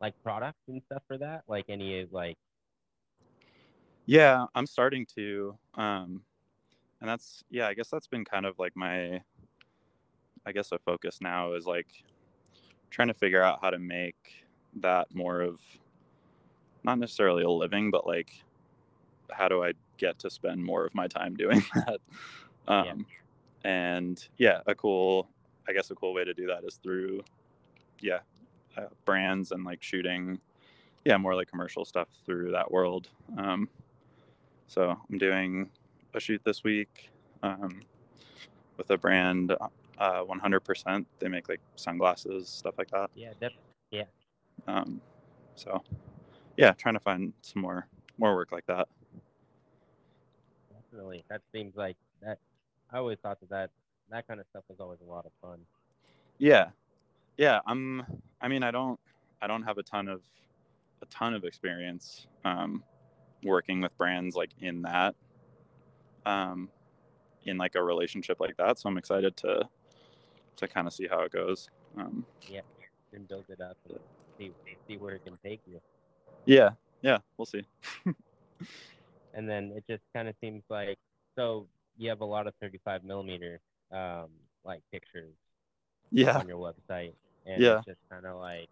like 0.00 0.14
products 0.24 0.62
and 0.68 0.82
stuff 0.86 1.02
for 1.06 1.18
that? 1.18 1.44
Like 1.46 1.66
any 1.68 2.06
like 2.10 2.36
Yeah, 4.06 4.46
I'm 4.54 4.66
starting 4.66 5.06
to. 5.14 5.56
Um, 5.74 6.22
and 7.02 7.10
that's 7.10 7.44
yeah 7.50 7.66
i 7.66 7.74
guess 7.74 7.88
that's 7.90 8.06
been 8.06 8.24
kind 8.24 8.46
of 8.46 8.58
like 8.58 8.74
my 8.74 9.20
i 10.46 10.52
guess 10.52 10.72
a 10.72 10.78
focus 10.78 11.18
now 11.20 11.52
is 11.52 11.66
like 11.66 11.88
trying 12.90 13.08
to 13.08 13.14
figure 13.14 13.42
out 13.42 13.58
how 13.60 13.68
to 13.68 13.78
make 13.78 14.46
that 14.76 15.12
more 15.12 15.42
of 15.42 15.60
not 16.84 16.98
necessarily 16.98 17.42
a 17.42 17.50
living 17.50 17.90
but 17.90 18.06
like 18.06 18.44
how 19.30 19.48
do 19.48 19.62
i 19.62 19.72
get 19.98 20.18
to 20.18 20.30
spend 20.30 20.62
more 20.62 20.86
of 20.86 20.94
my 20.94 21.06
time 21.08 21.34
doing 21.34 21.62
that 21.74 21.98
um, 22.68 23.04
yeah. 23.64 23.70
and 23.70 24.28
yeah 24.38 24.60
a 24.66 24.74
cool 24.74 25.28
i 25.68 25.72
guess 25.72 25.90
a 25.90 25.94
cool 25.94 26.14
way 26.14 26.24
to 26.24 26.34
do 26.34 26.46
that 26.46 26.64
is 26.64 26.76
through 26.76 27.22
yeah 28.00 28.18
uh, 28.76 28.86
brands 29.04 29.52
and 29.52 29.64
like 29.64 29.82
shooting. 29.82 30.38
Yeah 31.04 31.16
more 31.16 31.34
like 31.34 31.48
commercial 31.48 31.84
stuff 31.84 32.08
through 32.24 32.52
that 32.52 32.70
world. 32.70 33.08
Um, 33.36 33.68
so 34.68 34.96
i'm 35.10 35.18
doing 35.18 35.68
a 36.14 36.20
shoot 36.20 36.40
this 36.44 36.64
week 36.64 37.10
um, 37.42 37.82
with 38.76 38.90
a 38.90 38.96
brand 38.96 39.54
uh, 39.98 40.24
100% 40.24 41.04
they 41.18 41.28
make 41.28 41.48
like 41.48 41.60
sunglasses 41.76 42.48
stuff 42.48 42.74
like 42.78 42.90
that. 42.90 43.10
Yeah 43.14 43.32
def- 43.40 43.52
yeah. 43.90 44.04
Um, 44.66 45.00
so 45.54 45.82
yeah 46.56 46.72
trying 46.72 46.94
to 46.94 47.00
find 47.00 47.32
some 47.42 47.62
more 47.62 47.86
more 48.18 48.34
work 48.34 48.52
like 48.52 48.66
that. 48.66 48.88
Definitely. 50.72 51.24
That 51.28 51.40
seems 51.52 51.76
like 51.76 51.96
that 52.22 52.38
i 52.92 52.98
always 52.98 53.18
thought 53.18 53.40
that 53.40 53.48
that, 53.50 53.70
that 54.12 54.26
kind 54.28 54.40
of 54.40 54.46
stuff 54.50 54.64
was 54.68 54.78
always 54.80 55.00
a 55.00 55.10
lot 55.10 55.26
of 55.26 55.32
fun. 55.40 55.58
Yeah. 56.38 56.68
Yeah 57.36 57.60
i'm 57.66 58.04
i 58.40 58.48
mean 58.48 58.62
i 58.62 58.70
don't 58.70 59.00
i 59.40 59.46
don't 59.46 59.62
have 59.62 59.78
a 59.78 59.82
ton 59.82 60.06
of 60.08 60.20
a 61.00 61.06
ton 61.06 61.34
of 61.34 61.44
experience 61.44 62.26
um, 62.44 62.84
working 63.42 63.80
with 63.80 63.96
brands 63.96 64.36
like 64.36 64.50
in 64.60 64.82
that 64.82 65.14
um, 66.26 66.68
in 67.44 67.56
like 67.56 67.74
a 67.74 67.82
relationship 67.82 68.38
like 68.38 68.56
that 68.58 68.78
so 68.78 68.88
i'm 68.88 68.98
excited 68.98 69.36
to 69.36 69.68
to 70.56 70.68
kind 70.68 70.86
of 70.86 70.92
see 70.92 71.08
how 71.08 71.20
it 71.20 71.32
goes 71.32 71.68
um, 71.98 72.24
yeah 72.48 72.60
and 73.12 73.26
build 73.28 73.44
it 73.48 73.60
up 73.60 73.76
and 73.88 73.98
see, 74.38 74.52
see 74.86 74.96
where 74.96 75.14
it 75.14 75.24
can 75.24 75.38
take 75.44 75.60
you. 75.66 75.80
Yeah 76.44 76.70
yeah 77.00 77.18
we'll 77.36 77.46
see. 77.46 77.64
And 79.34 79.48
then 79.48 79.72
it 79.74 79.84
just 79.88 80.02
kind 80.14 80.28
of 80.28 80.34
seems 80.42 80.62
like 80.68 80.98
so 81.36 81.66
you 81.96 82.10
have 82.10 82.20
a 82.20 82.24
lot 82.24 82.46
of 82.46 82.54
35 82.60 83.02
millimeter 83.02 83.60
um, 83.92 84.28
like 84.64 84.80
pictures 84.90 85.34
yeah. 86.10 86.38
on 86.38 86.48
your 86.48 86.58
website 86.58 87.12
and 87.46 87.60
yeah. 87.62 87.78
it's 87.78 87.86
just 87.86 87.98
kind 88.10 88.26
of 88.26 88.38
like 88.38 88.68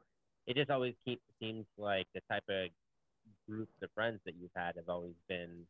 it 0.46 0.56
just 0.56 0.70
always 0.70 0.94
keeps 1.04 1.22
seems 1.40 1.66
like 1.78 2.06
the 2.14 2.20
type 2.30 2.44
of 2.48 2.68
groups 3.48 3.72
of 3.82 3.90
friends 3.94 4.20
that 4.24 4.34
you've 4.40 4.50
had 4.54 4.76
have 4.76 4.88
always 4.88 5.14
been 5.28 5.66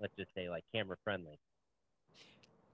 let's 0.00 0.14
just 0.16 0.30
say 0.34 0.48
like 0.48 0.64
camera 0.74 0.96
friendly. 1.02 1.38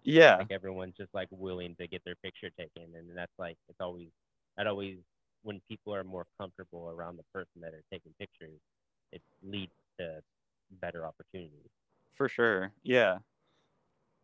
Yeah. 0.05 0.38
Like 0.38 0.50
everyone's 0.50 0.96
just 0.96 1.14
like 1.14 1.28
willing 1.31 1.76
to 1.76 1.87
get 1.87 2.05
their 2.05 2.16
picture 2.16 2.50
taken 2.50 2.94
and 2.96 3.16
that's 3.16 3.33
like 3.38 3.57
it's 3.68 3.81
always 3.81 4.09
that 4.57 4.66
always 4.66 4.96
when 5.44 5.61
people 5.68 5.94
are 5.94 6.05
more 6.05 6.26
comfortable 6.38 6.90
around 6.90 7.16
the 7.16 7.24
person 7.33 7.61
that 7.61 7.74
are 7.74 7.83
taking 7.92 8.12
pictures 8.18 8.61
it 9.12 9.22
leads 9.42 9.72
to 9.98 10.20
better 10.81 11.07
opportunities. 11.07 11.70
For 12.14 12.28
sure. 12.28 12.72
Yeah 12.83 13.18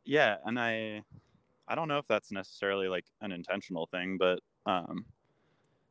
yeah 0.05 0.37
and 0.45 0.59
i 0.59 1.03
i 1.67 1.75
don't 1.75 1.89
know 1.89 1.99
if 1.99 2.07
that's 2.09 2.33
necessarily 2.33 2.89
like 2.89 3.05
an 3.21 3.33
intentional 3.33 3.87
thing 3.87 4.17
but 4.19 4.41
um 4.67 5.05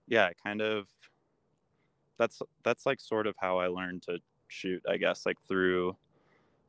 yeah 0.08 0.30
kind 0.44 0.62
of 0.62 0.88
that's 2.18 2.42
that's 2.64 2.86
like 2.86 3.00
sort 3.00 3.28
of 3.28 3.36
how 3.40 3.58
i 3.58 3.68
learned 3.68 4.02
to 4.02 4.20
shoot 4.48 4.82
i 4.90 4.98
guess 4.98 5.26
like 5.26 5.38
through 5.48 5.96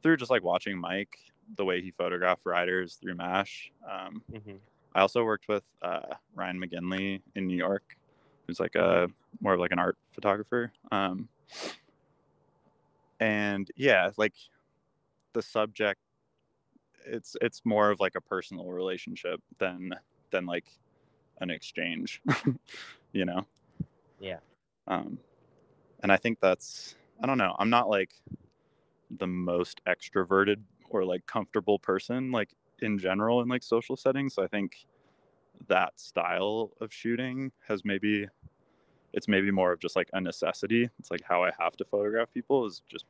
through 0.03 0.17
just 0.17 0.31
like 0.31 0.43
watching 0.43 0.79
mike 0.79 1.19
the 1.57 1.65
way 1.65 1.81
he 1.81 1.91
photographed 1.91 2.43
riders 2.45 2.99
through 3.01 3.15
mash 3.15 3.73
um, 3.91 4.23
mm-hmm. 4.31 4.57
i 4.95 5.01
also 5.01 5.25
worked 5.25 5.49
with 5.49 5.65
uh, 5.83 6.15
ryan 6.35 6.61
mcginley 6.61 7.21
in 7.35 7.47
new 7.47 7.57
york 7.57 7.97
who's 8.47 8.61
like 8.61 8.75
a 8.75 9.09
more 9.41 9.55
of 9.55 9.61
like 9.61 9.73
an 9.73 9.79
art 9.79 9.97
photographer 10.13 10.73
um, 10.93 11.29
and 13.21 13.71
yeah 13.77 14.11
like 14.17 14.35
the 15.33 15.43
subject 15.43 16.01
it's 17.07 17.37
it's 17.41 17.63
more 17.65 17.91
of 17.91 18.01
like 18.01 18.15
a 18.17 18.21
personal 18.21 18.67
relationship 18.67 19.41
than 19.59 19.91
than 20.31 20.47
like 20.47 20.67
an 21.41 21.51
exchange 21.51 22.21
you 23.13 23.25
know 23.25 23.47
yeah 24.21 24.39
um 24.87 25.19
and 26.03 26.11
i 26.13 26.17
think 26.17 26.39
that's 26.41 26.97
i 27.23 27.27
don't 27.27 27.39
know 27.39 27.55
i'm 27.59 27.71
not 27.71 27.89
like 27.89 28.11
the 29.19 29.27
most 29.27 29.81
extroverted 29.87 30.57
or 30.91 31.05
like 31.05 31.25
comfortable 31.27 31.79
person 31.79 32.31
like 32.31 32.51
in 32.81 32.99
general 32.99 33.41
in 33.41 33.49
like 33.49 33.63
social 33.63 33.97
settings 33.97 34.35
so 34.35 34.43
i 34.43 34.47
think 34.47 34.87
that 35.69 35.99
style 35.99 36.71
of 36.81 36.93
shooting 36.93 37.51
has 37.67 37.85
maybe 37.85 38.27
it's 39.13 39.29
maybe 39.29 39.51
more 39.51 39.73
of 39.73 39.81
just 39.81 39.97
like 39.97 40.09
a 40.13 40.21
necessity. 40.21 40.89
It's 40.99 41.11
like 41.11 41.23
how 41.27 41.43
I 41.43 41.51
have 41.59 41.77
to 41.79 41.85
photograph 41.85 42.33
people 42.33 42.67
is 42.67 42.83
just 42.89 43.05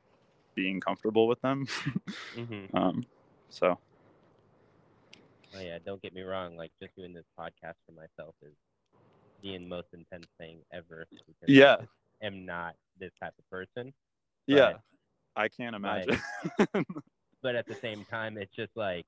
being 0.54 0.80
comfortable 0.80 1.26
with 1.26 1.40
them. 1.40 1.66
mm-hmm. 2.36 2.76
um, 2.76 3.04
so. 3.48 3.78
Oh 5.56 5.60
yeah, 5.60 5.78
don't 5.84 6.02
get 6.02 6.14
me 6.14 6.22
wrong. 6.22 6.56
Like 6.56 6.70
just 6.80 6.94
doing 6.96 7.14
this 7.14 7.24
podcast 7.38 7.74
for 7.86 7.92
myself 7.92 8.34
is 8.42 8.52
the 9.42 9.58
most 9.58 9.88
intense 9.92 10.26
thing 10.38 10.58
ever. 10.72 11.06
yeah. 11.46 11.76
I 12.22 12.26
am 12.26 12.44
not 12.44 12.74
this 12.98 13.12
type 13.20 13.34
of 13.38 13.48
person. 13.50 13.92
Yeah. 14.46 14.74
I 15.36 15.48
can't 15.48 15.76
imagine. 15.76 16.20
But, 16.58 16.84
but 17.42 17.54
at 17.54 17.66
the 17.66 17.76
same 17.76 18.04
time, 18.10 18.36
it's 18.36 18.54
just 18.54 18.72
like 18.76 19.06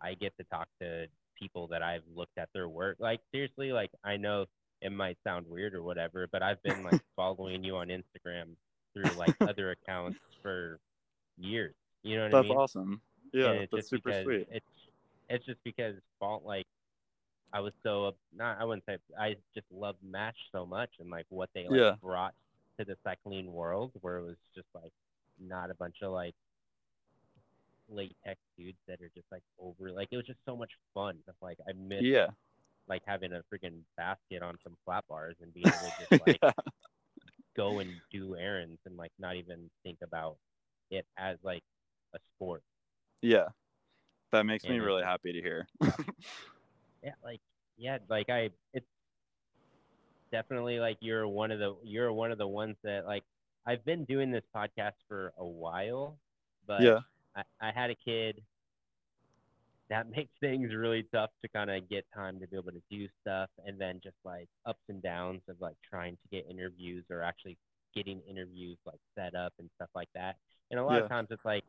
I 0.00 0.14
get 0.14 0.36
to 0.38 0.44
talk 0.44 0.68
to 0.80 1.06
people 1.38 1.68
that 1.68 1.82
I've 1.82 2.02
looked 2.14 2.36
at 2.36 2.48
their 2.52 2.68
work. 2.68 2.96
Like 2.98 3.20
seriously, 3.32 3.72
like 3.72 3.90
I 4.04 4.16
know 4.16 4.46
it 4.82 4.92
might 4.92 5.18
sound 5.24 5.46
weird 5.48 5.74
or 5.74 5.82
whatever, 5.82 6.28
but 6.30 6.42
I've 6.42 6.62
been 6.62 6.82
like 6.82 7.00
following 7.16 7.64
you 7.64 7.76
on 7.76 7.88
Instagram 7.88 8.56
through 8.92 9.16
like 9.16 9.34
other 9.40 9.70
accounts 9.70 10.18
for 10.42 10.80
years. 11.36 11.74
You 12.02 12.16
know 12.16 12.22
what 12.24 12.32
that's 12.32 12.38
I 12.38 12.42
mean? 12.42 12.48
That's 12.50 12.58
awesome. 12.58 13.00
Yeah, 13.32 13.64
that's 13.70 13.90
super 13.90 14.22
sweet. 14.22 14.48
It's 14.50 14.66
it's 15.28 15.44
just 15.44 15.62
because 15.64 15.96
fault 16.18 16.42
like 16.44 16.66
I 17.52 17.60
was 17.60 17.72
so 17.82 18.14
not 18.34 18.58
I 18.60 18.64
wouldn't 18.64 18.84
say 18.86 18.98
I 19.18 19.36
just 19.54 19.66
love 19.70 19.96
Mash 20.02 20.36
so 20.52 20.64
much 20.64 20.90
and 21.00 21.10
like 21.10 21.26
what 21.28 21.50
they 21.54 21.66
like 21.68 21.78
yeah. 21.78 21.94
brought 22.00 22.34
to 22.78 22.84
the 22.84 22.96
cycling 23.04 23.52
world 23.52 23.92
where 24.00 24.18
it 24.18 24.24
was 24.24 24.36
just 24.54 24.68
like 24.74 24.92
not 25.40 25.70
a 25.70 25.74
bunch 25.74 25.96
of 26.02 26.12
like 26.12 26.34
latex 27.90 28.38
dudes 28.56 28.78
that 28.86 29.00
are 29.00 29.10
just 29.14 29.26
like 29.32 29.42
over 29.58 29.90
like 29.92 30.08
it 30.10 30.16
was 30.16 30.26
just 30.26 30.38
so 30.46 30.56
much 30.56 30.70
fun. 30.94 31.16
Like 31.42 31.58
I 31.68 31.72
miss 31.72 32.02
yeah 32.02 32.28
like 32.88 33.02
having 33.06 33.32
a 33.32 33.42
freaking 33.52 33.80
basket 33.96 34.42
on 34.42 34.56
some 34.64 34.76
flat 34.84 35.04
bars 35.08 35.36
and 35.42 35.52
being 35.52 35.66
able 35.66 35.76
to 35.78 36.06
just 36.10 36.26
like 36.26 36.38
yeah. 36.42 36.50
go 37.56 37.78
and 37.78 37.90
do 38.12 38.36
errands 38.36 38.78
and 38.86 38.96
like 38.96 39.12
not 39.18 39.36
even 39.36 39.70
think 39.82 39.98
about 40.02 40.36
it 40.90 41.06
as 41.18 41.36
like 41.42 41.62
a 42.14 42.18
sport. 42.34 42.62
Yeah. 43.22 43.46
That 44.32 44.46
makes 44.46 44.64
And 44.64 44.72
me 44.72 44.78
really 44.78 45.02
happy 45.02 45.32
to 45.32 45.40
hear. 45.42 45.68
Yeah, 47.02 47.14
like 47.22 47.40
yeah, 47.76 47.98
like 48.08 48.28
I 48.30 48.50
it's 48.72 48.86
definitely 50.30 50.78
like 50.80 50.98
you're 51.00 51.26
one 51.26 51.50
of 51.50 51.58
the 51.58 51.76
you're 51.82 52.12
one 52.12 52.32
of 52.32 52.38
the 52.38 52.46
ones 52.46 52.76
that 52.84 53.06
like 53.06 53.24
I've 53.66 53.84
been 53.84 54.04
doing 54.04 54.30
this 54.30 54.44
podcast 54.54 54.94
for 55.08 55.32
a 55.38 55.46
while, 55.46 56.18
but 56.66 56.82
yeah. 56.82 57.00
I, 57.36 57.42
I 57.60 57.70
had 57.72 57.90
a 57.90 57.94
kid 57.94 58.42
that 59.90 60.10
makes 60.16 60.32
things 60.40 60.74
really 60.74 61.04
tough 61.12 61.30
to 61.42 61.48
kind 61.48 61.70
of 61.70 61.88
get 61.88 62.04
time 62.14 62.40
to 62.40 62.46
be 62.46 62.56
able 62.56 62.72
to 62.72 62.82
do 62.90 63.08
stuff 63.20 63.50
and 63.66 63.80
then 63.80 64.00
just 64.02 64.16
like 64.24 64.48
ups 64.66 64.82
and 64.88 65.02
downs 65.02 65.42
of 65.48 65.56
like 65.60 65.76
trying 65.88 66.16
to 66.16 66.28
get 66.30 66.46
interviews 66.50 67.04
or 67.10 67.22
actually 67.22 67.56
getting 67.94 68.20
interviews 68.28 68.78
like 68.86 69.00
set 69.16 69.34
up 69.34 69.52
and 69.58 69.70
stuff 69.76 69.88
like 69.94 70.08
that 70.14 70.36
and 70.70 70.78
a 70.78 70.84
lot 70.84 70.98
Yeah. 70.98 71.04
of 71.04 71.08
times 71.08 71.28
it's 71.30 71.44
like 71.44 71.64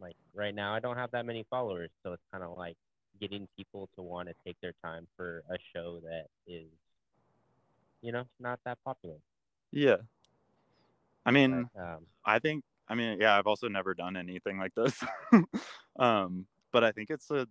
like 0.00 0.16
right 0.34 0.54
now 0.54 0.74
i 0.74 0.80
don't 0.80 0.96
have 0.96 1.10
that 1.10 1.26
many 1.26 1.44
followers 1.50 1.90
so 2.02 2.12
it's 2.12 2.22
kind 2.32 2.42
of 2.44 2.56
like 2.56 2.76
getting 3.20 3.46
people 3.56 3.88
to 3.94 4.02
want 4.02 4.28
to 4.28 4.34
take 4.44 4.56
their 4.60 4.74
time 4.82 5.06
for 5.16 5.42
a 5.50 5.56
show 5.74 6.00
that 6.02 6.26
is 6.46 6.66
you 8.02 8.12
know 8.12 8.24
not 8.38 8.58
that 8.64 8.78
popular 8.84 9.16
Yeah. 9.72 9.96
I 11.26 11.30
mean, 11.30 11.68
but, 11.74 11.80
um, 11.80 12.06
I 12.24 12.38
think 12.38 12.64
I 12.88 12.94
mean, 12.94 13.18
yeah, 13.20 13.38
I've 13.38 13.46
also 13.46 13.68
never 13.68 13.94
done 13.94 14.16
anything 14.16 14.58
like 14.58 14.74
this. 14.74 15.02
um, 15.98 16.46
but 16.72 16.82
I 16.82 16.92
think 16.92 17.10
it's 17.10 17.30
a 17.30 17.46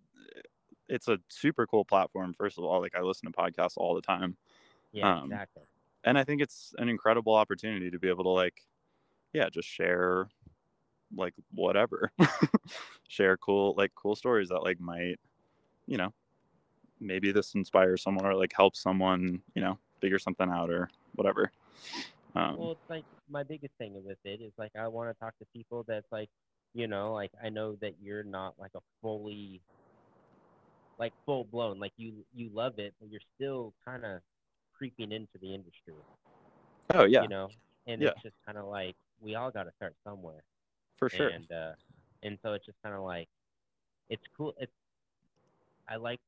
it's 0.88 1.08
a 1.08 1.20
super 1.30 1.68
cool 1.68 1.86
platform 1.86 2.34
first 2.34 2.58
of 2.58 2.64
all. 2.64 2.82
Like 2.82 2.96
I 2.96 3.02
listen 3.02 3.32
to 3.32 3.38
podcasts 3.38 3.78
all 3.78 3.96
the 3.96 4.02
time. 4.02 4.36
yeah 4.92 5.18
Um, 5.18 5.26
exactly 5.26 5.64
And 6.04 6.18
I 6.18 6.24
think 6.24 6.42
it's 6.42 6.74
an 6.78 6.90
incredible 6.90 7.36
opportunity 7.36 7.92
to 7.92 8.00
be 8.00 8.10
able 8.10 8.24
to 8.26 8.30
like 8.32 8.62
yeah, 9.34 9.50
just 9.50 9.68
share 9.68 10.28
like 11.16 11.34
whatever. 11.54 12.12
share 13.08 13.38
cool 13.38 13.74
like 13.78 13.92
cool 13.96 14.16
stories 14.16 14.50
that 14.50 14.62
like 14.64 14.80
might, 14.80 15.20
you 15.88 15.98
know, 15.98 16.14
maybe 17.00 17.32
this 17.32 17.56
inspires 17.56 18.04
someone 18.04 18.26
or 18.26 18.36
like 18.36 18.54
helps 18.56 18.82
someone, 18.82 19.42
you 19.56 19.62
know, 19.62 19.78
figure 20.02 20.20
something 20.20 20.50
out 20.50 20.70
or 20.70 20.90
whatever. 21.16 21.52
Um, 22.36 22.58
Well, 22.58 22.72
it's 22.72 22.90
like 22.90 23.06
my 23.30 23.44
biggest 23.44 23.74
thing 23.78 24.04
with 24.04 24.18
it 24.24 24.42
is 24.42 24.52
like 24.58 24.72
I 24.76 24.88
want 24.88 25.10
to 25.10 25.20
talk 25.20 25.38
to 25.40 25.46
people 25.54 25.84
that's 25.88 26.12
like 26.12 26.30
You 26.74 26.88
know, 26.88 27.14
like 27.14 27.32
I 27.44 27.50
know 27.50 27.76
that 27.82 27.96
you're 28.02 28.24
not 28.24 28.54
like 28.60 28.72
a 28.76 28.82
fully 29.02 29.62
like 30.98 31.14
full 31.26 31.46
blown 31.46 31.80
like 31.80 31.94
you 31.98 32.26
you 32.34 32.50
love 32.54 32.78
it 32.80 32.94
but 33.00 33.10
you're 33.10 33.22
still 33.36 33.74
kind 33.86 34.06
of 34.06 34.22
creeping 34.78 35.12
into 35.12 35.38
the 35.42 35.54
industry 35.54 35.94
Oh 36.94 37.06
yeah, 37.06 37.22
you 37.24 37.28
know 37.28 37.50
and 37.88 38.02
Yeah. 38.02 38.10
it's 38.10 38.22
just 38.22 38.36
kind 38.46 38.58
of 38.58 38.66
like 38.66 38.96
we 39.22 39.36
all 39.36 39.52
got 39.52 39.64
to 39.64 39.72
start 39.78 39.96
somewhere 40.04 40.44
for 41.00 41.10
sure. 41.10 41.30
and 41.30 41.52
uh 41.52 41.72
and 42.24 42.38
so 42.44 42.54
it's 42.54 42.66
just 42.66 42.78
kind 42.84 42.96
of 42.96 43.04
like 43.04 43.28
it's 44.10 44.24
cool 44.38 44.54
it's 44.60 44.72
i 45.88 45.96
like 45.96 46.20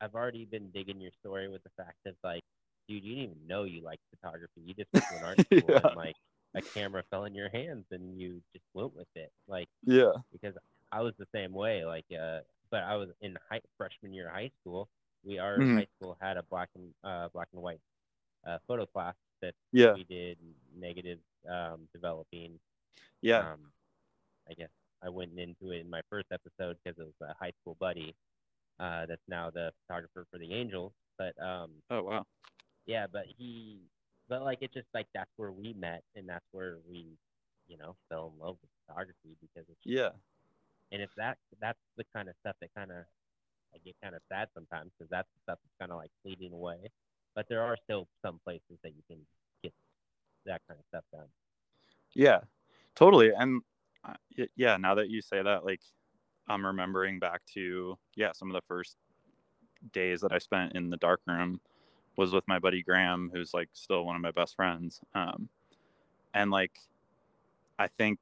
i've 0.00 0.14
already 0.14 0.44
been 0.44 0.70
digging 0.70 1.00
your 1.00 1.12
story 1.20 1.48
with 1.48 1.62
the 1.64 1.70
fact 1.76 1.96
that 2.04 2.14
like 2.24 2.42
dude 2.88 3.04
you 3.04 3.14
didn't 3.14 3.30
even 3.32 3.46
know 3.46 3.64
you 3.64 3.82
liked 3.82 4.02
photography 4.10 4.60
you 4.64 4.74
just 4.74 4.92
went 4.92 5.06
to 5.08 5.16
an 5.16 5.22
art 5.24 5.40
school 5.54 5.74
Yeah. 5.74 5.80
and 5.82 5.94
like 5.94 6.16
a 6.54 6.62
camera 6.74 7.02
fell 7.10 7.24
in 7.24 7.34
your 7.34 7.48
hands 7.50 7.84
and 7.90 8.20
you 8.20 8.40
just 8.52 8.64
went 8.74 8.94
with 8.96 9.08
it 9.14 9.30
like 9.48 9.68
Yeah. 9.84 10.12
because 10.32 10.54
i 10.92 11.00
was 11.00 11.14
the 11.18 11.26
same 11.34 11.52
way 11.52 11.84
like 11.84 12.06
uh 12.12 12.40
but 12.70 12.82
i 12.84 12.96
was 12.96 13.08
in 13.20 13.36
high 13.50 13.60
freshman 13.76 14.12
year 14.12 14.28
of 14.28 14.34
high 14.34 14.50
school 14.60 14.88
we 15.24 15.38
our 15.38 15.58
Mhm. 15.60 15.74
high 15.74 15.86
school 15.96 16.16
had 16.20 16.36
a 16.36 16.42
black 16.44 16.68
and 16.74 16.92
uh 17.04 17.28
black 17.32 17.48
and 17.52 17.62
white 17.62 17.80
uh 18.46 18.58
photo 18.66 18.86
class 18.86 19.14
that 19.42 19.54
Yeah. 19.72 19.94
we 19.94 20.04
did 20.04 20.38
negative 20.78 21.18
um 21.48 21.88
developing 21.92 22.58
Yeah. 23.22 23.52
um, 23.52 23.72
I 24.48 24.54
guess 24.54 24.70
I 25.02 25.08
went 25.08 25.38
into 25.38 25.70
it 25.72 25.80
in 25.80 25.90
my 25.90 26.02
first 26.10 26.26
episode 26.32 26.76
because 26.82 26.98
it 26.98 27.04
was 27.04 27.20
a 27.22 27.34
high 27.38 27.52
school 27.60 27.76
buddy 27.80 28.14
uh, 28.78 29.06
that's 29.06 29.22
now 29.28 29.50
the 29.50 29.72
photographer 29.86 30.26
for 30.30 30.38
the 30.38 30.52
Angels. 30.52 30.92
But 31.18 31.34
um, 31.42 31.82
Oh 31.90 32.02
wow. 32.02 32.26
yeah, 32.86 33.06
but 33.10 33.24
he, 33.36 33.80
but 34.28 34.42
like 34.42 34.58
it's 34.60 34.74
just 34.74 34.88
like 34.94 35.06
that's 35.14 35.30
where 35.36 35.52
we 35.52 35.72
met 35.74 36.02
and 36.14 36.28
that's 36.28 36.44
where 36.52 36.78
we, 36.88 37.16
you 37.66 37.76
know, 37.76 37.96
fell 38.08 38.32
in 38.34 38.44
love 38.44 38.56
with 38.60 38.70
photography 38.86 39.36
because 39.40 39.66
it's 39.68 39.80
Yeah. 39.84 40.12
and 40.92 41.02
it's 41.02 41.12
that 41.16 41.38
that's 41.60 41.78
the 41.96 42.04
kind 42.14 42.28
of 42.28 42.34
stuff 42.40 42.56
that 42.60 42.70
kind 42.74 42.90
of 42.90 43.04
I 43.74 43.78
get 43.84 43.94
kind 44.02 44.14
of 44.14 44.22
sad 44.28 44.48
sometimes 44.54 44.90
because 44.98 45.10
that's 45.10 45.28
the 45.34 45.40
stuff 45.44 45.58
that's 45.62 45.76
kind 45.80 45.92
of 45.92 45.98
like 45.98 46.10
fleeting 46.22 46.52
away. 46.52 46.90
But 47.34 47.46
there 47.48 47.62
are 47.62 47.76
still 47.84 48.08
some 48.22 48.40
places 48.44 48.78
that 48.82 48.92
you 48.94 49.02
can 49.08 49.18
get 49.62 49.72
that 50.46 50.62
kind 50.68 50.78
of 50.80 50.86
stuff 50.88 51.04
done. 51.12 51.28
Yeah, 52.14 52.40
totally. 52.94 53.32
And 53.32 53.62
yeah, 54.56 54.76
now 54.76 54.94
that 54.94 55.10
you 55.10 55.22
say 55.22 55.42
that, 55.42 55.64
like, 55.64 55.80
I'm 56.48 56.66
remembering 56.66 57.18
back 57.18 57.42
to 57.54 57.96
yeah, 58.16 58.32
some 58.32 58.50
of 58.50 58.54
the 58.54 58.66
first 58.66 58.96
days 59.92 60.20
that 60.20 60.32
I 60.32 60.38
spent 60.38 60.74
in 60.74 60.90
the 60.90 60.96
dark 60.96 61.20
room 61.26 61.60
was 62.16 62.32
with 62.32 62.46
my 62.48 62.58
buddy 62.58 62.82
Graham, 62.82 63.30
who's 63.32 63.54
like 63.54 63.68
still 63.72 64.04
one 64.04 64.16
of 64.16 64.22
my 64.22 64.32
best 64.32 64.56
friends. 64.56 65.00
Um, 65.14 65.48
and 66.34 66.50
like, 66.50 66.78
I 67.78 67.88
think 67.88 68.18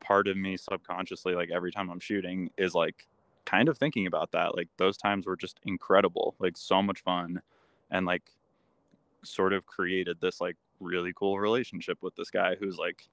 part 0.00 0.28
of 0.28 0.36
me 0.36 0.56
subconsciously, 0.56 1.34
like 1.34 1.50
every 1.52 1.72
time 1.72 1.90
I'm 1.90 2.00
shooting, 2.00 2.50
is 2.58 2.74
like 2.74 3.06
kind 3.46 3.68
of 3.68 3.78
thinking 3.78 4.06
about 4.06 4.32
that. 4.32 4.56
Like 4.56 4.68
those 4.78 4.96
times 4.96 5.26
were 5.26 5.36
just 5.36 5.60
incredible, 5.64 6.34
like 6.38 6.56
so 6.56 6.82
much 6.82 7.02
fun, 7.02 7.40
and 7.90 8.06
like 8.06 8.30
sort 9.24 9.52
of 9.52 9.66
created 9.66 10.20
this 10.20 10.40
like 10.40 10.56
really 10.80 11.12
cool 11.14 11.38
relationship 11.38 11.98
with 12.02 12.14
this 12.16 12.30
guy 12.30 12.56
who's 12.56 12.76
like 12.78 13.08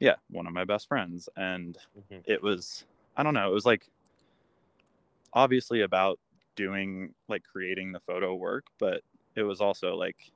yeah 0.00 0.14
one 0.30 0.46
of 0.46 0.52
my 0.52 0.64
best 0.64 0.88
friends 0.88 1.28
and 1.36 1.78
hmm 2.08 2.18
it 2.24 2.42
was 2.42 2.84
i 3.16 3.22
don't 3.22 3.34
know 3.34 3.48
it 3.48 3.54
was 3.54 3.66
like 3.66 3.88
obviously 5.32 5.82
about 5.82 6.18
doing 6.54 7.12
like 7.28 7.42
creating 7.44 7.92
the 7.92 8.00
photo 8.00 8.34
work 8.34 8.66
but 8.78 9.02
it 9.34 9.42
was 9.42 9.60
also 9.60 9.94
like 9.94 10.32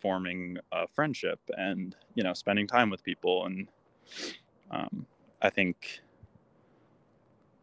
forming 0.00 0.56
a 0.72 0.86
friendship 0.88 1.40
and 1.56 1.96
you 2.14 2.22
know 2.22 2.32
spending 2.32 2.66
time 2.66 2.90
with 2.90 3.02
people 3.02 3.46
and 3.46 3.68
um, 4.70 5.06
i 5.42 5.50
think 5.50 6.00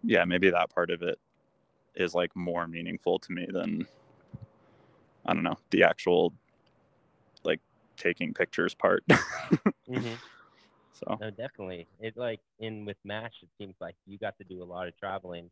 yeah 0.03 0.23
maybe 0.25 0.49
that 0.49 0.69
part 0.73 0.89
of 0.89 1.01
it 1.01 1.19
is 1.95 2.13
like 2.13 2.34
more 2.36 2.67
meaningful 2.67 3.19
to 3.19 3.32
me 3.32 3.45
than 3.51 3.86
i 5.25 5.34
don't 5.34 5.43
know 5.43 5.58
the 5.71 5.84
actual 5.84 6.34
like 7.43 7.60
taking 7.97 8.34
pictures 8.34 8.73
part. 8.73 9.03
Hmm 9.88 10.13
so 11.00 11.18
No, 11.20 11.30
definitely. 11.30 11.88
It 12.00 12.18
like 12.18 12.42
in 12.60 12.86
with 12.86 12.98
Mash, 13.04 13.34
it 13.42 13.50
seems 13.58 13.76
like 13.80 13.96
you 14.06 14.18
got 14.18 14.38
to 14.38 14.44
do 14.44 14.62
a 14.62 14.66
lot 14.66 14.88
of 14.88 14.98
traveling. 14.98 15.50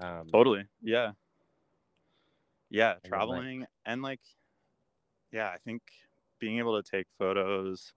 Um, 0.00 0.28
Totally. 0.32 0.64
Yeah. 0.82 1.12
Yeah, 2.70 2.94
like- 2.94 3.04
traveling 3.04 3.66
and 3.86 4.02
like 4.02 4.20
yeah, 5.32 5.48
I 5.48 5.58
think 5.64 5.82
being 6.38 6.58
able 6.58 6.80
to 6.80 6.90
take 6.90 7.06
photos 7.18 7.92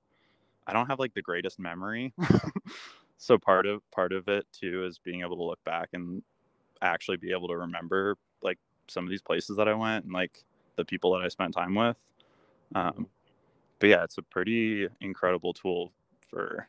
I 0.66 0.74
don't 0.74 0.88
have 0.88 1.00
like 1.00 1.14
the 1.14 1.22
greatest 1.22 1.60
memory. 1.60 2.14
so 3.18 3.38
part 3.38 3.66
of 3.66 3.82
part 3.92 4.14
of 4.14 4.28
it 4.28 4.46
too 4.52 4.86
is 4.86 4.98
being 4.98 5.22
able 5.22 5.36
to 5.38 5.44
look 5.44 5.64
back 5.64 5.90
and 5.94 6.24
actually 6.82 7.18
be 7.18 7.32
able 7.32 7.48
to 7.50 7.58
remember 7.58 8.18
like 8.42 8.60
some 8.88 9.04
of 9.04 9.10
these 9.10 9.22
places 9.22 9.58
that 9.58 9.68
I 9.68 9.74
went 9.74 10.06
and 10.06 10.14
like 10.14 10.44
the 10.76 10.86
people 10.86 11.14
that 11.14 11.24
I 11.24 11.28
spent 11.28 11.54
time 11.54 11.76
with. 11.76 11.98
Um 12.76 13.08
but 13.80 13.90
yeah, 13.90 14.04
it's 14.04 14.18
a 14.18 14.22
pretty 14.22 14.88
incredible 15.02 15.54
tool 15.54 15.92
for 16.30 16.68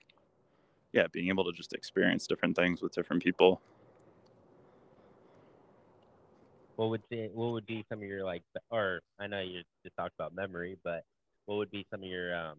yeah, 0.94 1.08
being 1.12 1.28
able 1.28 1.44
to 1.44 1.52
just 1.52 1.72
experience 1.72 2.26
different 2.26 2.54
things 2.56 2.80
with 2.80 2.94
different 2.94 3.22
people. 3.22 3.60
What 6.76 6.90
would 6.90 7.02
be 7.10 7.28
what 7.34 7.52
would 7.52 7.66
be 7.66 7.84
some 7.88 7.98
of 8.00 8.08
your 8.08 8.24
like, 8.24 8.42
or 8.70 9.00
I 9.18 9.26
know 9.26 9.40
you 9.40 9.62
just 9.84 9.96
talked 9.96 10.14
about 10.18 10.34
memory, 10.34 10.78
but 10.84 11.04
what 11.46 11.56
would 11.56 11.70
be 11.70 11.84
some 11.90 12.02
of 12.02 12.08
your 12.08 12.34
um 12.36 12.58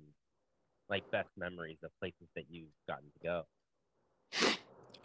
like 0.89 1.03
best 1.11 1.29
memories 1.37 1.77
of 1.83 1.91
places 1.99 2.27
that 2.35 2.43
you've 2.49 2.67
gotten 2.87 3.05
to 3.05 3.19
go? 3.23 3.45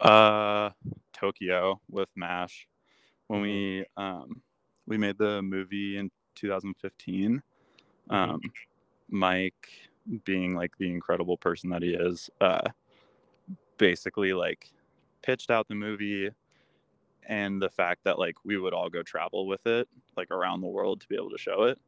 Uh, 0.01 0.71
Tokyo 1.13 1.79
with 1.89 2.09
Mash. 2.15 2.67
When 3.27 3.41
we 3.41 3.85
um 3.95 4.41
we 4.87 4.97
made 4.97 5.17
the 5.17 5.41
movie 5.41 5.97
in 5.97 6.11
2015. 6.35 7.41
Mhm. 8.09 8.13
Um, 8.13 8.41
Mike, 9.09 9.69
being 10.25 10.53
like 10.55 10.77
the 10.77 10.89
incredible 10.89 11.37
person 11.37 11.69
that 11.69 11.81
he 11.81 11.93
is, 11.93 12.29
uh, 12.41 12.61
basically 13.81 14.31
like 14.31 14.71
pitched 15.23 15.49
out 15.49 15.67
the 15.67 15.73
movie 15.73 16.29
and 17.27 17.59
the 17.59 17.69
fact 17.69 18.03
that 18.03 18.19
like 18.19 18.35
we 18.45 18.55
would 18.57 18.73
all 18.75 18.89
go 18.91 19.01
travel 19.01 19.47
with 19.47 19.65
it 19.65 19.87
like 20.15 20.29
around 20.29 20.61
the 20.61 20.67
world 20.67 21.01
to 21.01 21.07
be 21.07 21.15
able 21.15 21.31
to 21.31 21.37
show 21.37 21.63
it 21.63 21.79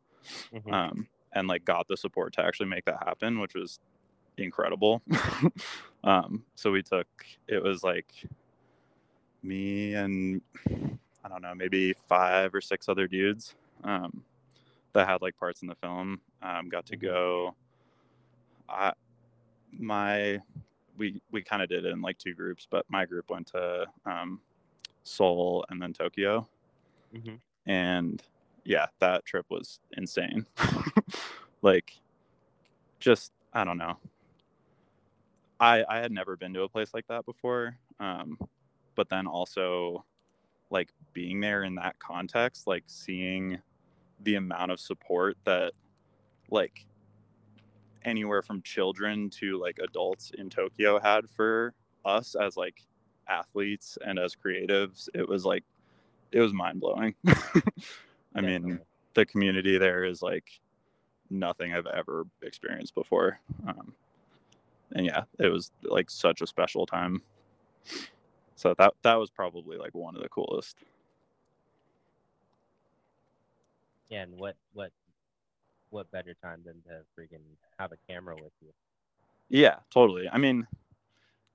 Mhm. 0.51 0.73
um, 0.73 1.07
and 1.33 1.47
like 1.47 1.63
got 1.65 1.87
the 1.87 1.95
support 1.95 2.33
to 2.33 2.41
actually 2.43 2.67
make 2.67 2.83
that 2.85 2.97
happen, 3.05 3.39
which 3.39 3.53
was 3.53 3.79
incredible. 4.37 5.03
um, 6.03 6.43
so 6.55 6.71
we 6.71 6.81
took 6.81 7.07
it 7.47 7.61
was 7.61 7.83
like 7.83 8.07
me 9.43 9.93
and 9.93 10.41
I 11.23 11.27
don't 11.29 11.41
know, 11.43 11.53
maybe 11.53 11.93
five 12.07 12.55
or 12.55 12.61
six 12.61 12.89
other 12.89 13.07
dudes 13.07 13.53
um, 13.83 14.23
that 14.93 15.07
had 15.07 15.21
like 15.21 15.37
parts 15.37 15.61
in 15.61 15.67
the 15.67 15.75
film. 15.75 16.21
Um, 16.41 16.69
got 16.69 16.85
to 16.87 16.97
Mhm. 16.97 17.01
go. 17.01 17.55
I 18.67 18.93
my 19.71 20.39
we 20.97 21.21
we 21.31 21.41
kind 21.41 21.61
of 21.61 21.69
did 21.69 21.85
it 21.85 21.89
in 21.91 22.01
like 22.01 22.17
two 22.17 22.33
groups, 22.33 22.67
but 22.69 22.85
my 22.89 23.05
group 23.05 23.29
went 23.29 23.47
to 23.47 23.85
um, 24.05 24.39
Seoul 25.03 25.65
and 25.69 25.81
then 25.81 25.93
Tokyo. 25.93 26.47
Mhm. 27.15 27.39
and 27.67 28.23
yeah 28.65 28.87
that 28.99 29.23
trip 29.25 29.45
was 29.49 29.79
insane. 29.97 30.45
Like 31.61 31.93
just 32.99 33.31
i 33.53 33.63
don't 33.63 33.77
know. 33.77 33.97
I 35.59 35.83
i 35.87 35.97
had 35.99 36.11
never 36.11 36.35
been 36.35 36.53
to 36.55 36.63
a 36.63 36.69
place 36.69 36.93
like 36.93 37.07
that 37.07 37.25
before 37.25 37.77
um 37.99 38.37
but 38.95 39.09
then 39.09 39.27
also 39.27 40.03
like 40.71 40.89
being 41.13 41.39
there 41.39 41.63
in 41.63 41.75
that 41.75 41.97
context 41.99 42.67
like 42.67 42.83
seeing 42.87 43.59
the 44.23 44.35
amount 44.35 44.71
of 44.71 44.79
support 44.79 45.37
that 45.45 45.73
like 46.49 46.85
anywhere 48.05 48.41
from 48.41 48.61
children 48.61 49.29
to 49.29 49.59
like 49.59 49.79
adults 49.79 50.31
in 50.37 50.49
tokyo 50.49 50.99
had 50.99 51.29
for 51.29 51.73
us 52.05 52.35
as 52.35 52.57
like 52.57 52.81
athletes 53.27 53.97
and 54.05 54.19
as 54.19 54.35
creatives 54.35 55.07
it 55.13 55.27
was 55.27 55.45
like 55.45 55.63
it 56.31 56.39
was 56.39 56.53
mind-blowing 56.53 57.15
i 58.35 58.41
mean 58.41 58.79
the 59.13 59.25
community 59.25 59.77
there 59.77 60.03
is 60.03 60.21
like 60.21 60.59
nothing 61.29 61.73
I've 61.73 61.87
ever 61.87 62.25
experienced 62.41 62.95
before. 62.95 63.39
Um, 63.67 63.93
and 64.93 65.05
yeah, 65.05 65.23
it 65.39 65.51
was 65.51 65.71
like 65.83 66.09
such 66.09 66.41
a 66.41 66.47
special 66.47 66.85
time. 66.85 67.21
So 68.55 68.73
that 68.77 68.93
that 69.01 69.15
was 69.15 69.29
probably 69.29 69.77
like 69.77 69.93
one 69.95 70.15
of 70.15 70.21
the 70.21 70.29
coolest. 70.29 70.77
yeah, 74.09 74.21
and 74.21 74.37
what 74.37 74.55
what 74.73 74.91
what 75.93 76.11
better 76.11 76.33
time 76.43 76.61
than 76.65 76.81
to 76.83 77.01
freaking 77.17 77.43
have 77.79 77.91
a 77.91 77.97
camera 78.11 78.35
with 78.35 78.51
you? 78.61 78.69
Yeah, 79.49 79.75
totally. 79.91 80.27
I 80.31 80.37
mean, 80.37 80.67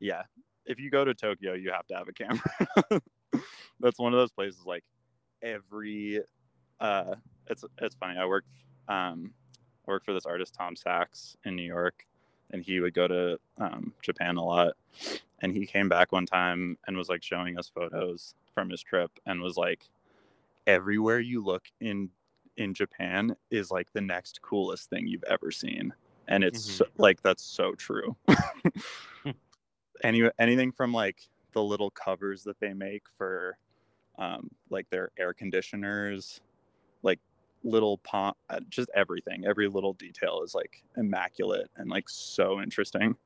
yeah, 0.00 0.22
if 0.64 0.78
you 0.78 0.90
go 0.90 1.04
to 1.04 1.14
Tokyo, 1.14 1.54
you 1.54 1.70
have 1.70 1.86
to 1.88 1.96
have 1.96 2.08
a 2.08 2.12
camera. 2.12 3.02
That's 3.80 3.98
one 3.98 4.12
of 4.12 4.18
those 4.18 4.32
places 4.32 4.64
like 4.64 4.84
every 5.42 6.20
uh 6.80 7.14
it's 7.48 7.64
it's 7.80 7.94
funny. 7.96 8.18
I 8.18 8.26
worked 8.26 8.48
um 8.88 9.32
I 9.86 9.90
worked 9.90 10.06
for 10.06 10.14
this 10.14 10.26
artist 10.26 10.54
Tom 10.54 10.76
Sachs 10.76 11.36
in 11.44 11.56
New 11.56 11.62
York 11.62 12.06
and 12.50 12.62
he 12.62 12.80
would 12.80 12.94
go 12.94 13.08
to 13.08 13.38
um, 13.58 13.92
Japan 14.02 14.36
a 14.36 14.44
lot. 14.44 14.74
And 15.40 15.54
he 15.54 15.66
came 15.66 15.88
back 15.88 16.12
one 16.12 16.26
time 16.26 16.78
and 16.86 16.96
was 16.96 17.08
like 17.08 17.22
showing 17.22 17.58
us 17.58 17.70
photos 17.72 18.34
from 18.54 18.70
his 18.70 18.82
trip 18.82 19.10
and 19.26 19.40
was 19.40 19.56
like, 19.56 19.84
everywhere 20.66 21.20
you 21.20 21.42
look 21.42 21.64
in 21.80 22.10
in 22.58 22.74
Japan 22.74 23.34
is 23.50 23.70
like 23.70 23.92
the 23.92 24.00
next 24.00 24.42
coolest 24.42 24.90
thing 24.90 25.06
you've 25.06 25.24
ever 25.24 25.50
seen. 25.50 25.94
And 26.26 26.44
it's 26.44 26.60
Mhm. 26.60 26.72
so, 26.78 26.84
like 26.98 27.22
that's 27.22 27.42
so 27.42 27.74
true. 27.74 28.16
Any 30.04 30.30
anything 30.38 30.70
from 30.72 30.92
like 30.92 31.28
the 31.52 31.62
little 31.62 31.90
covers 31.90 32.44
that 32.44 32.60
they 32.60 32.72
make 32.74 33.04
for 33.16 33.58
um, 34.18 34.50
like 34.70 34.88
their 34.90 35.10
air 35.18 35.32
conditioners, 35.32 36.40
like 37.02 37.20
little 37.64 37.98
pond, 37.98 38.34
just 38.68 38.90
everything. 38.94 39.46
Every 39.46 39.68
little 39.68 39.94
detail 39.94 40.42
is 40.44 40.54
like 40.54 40.82
immaculate 40.96 41.70
and 41.76 41.88
like 41.90 42.08
so 42.08 42.60
interesting. 42.60 43.16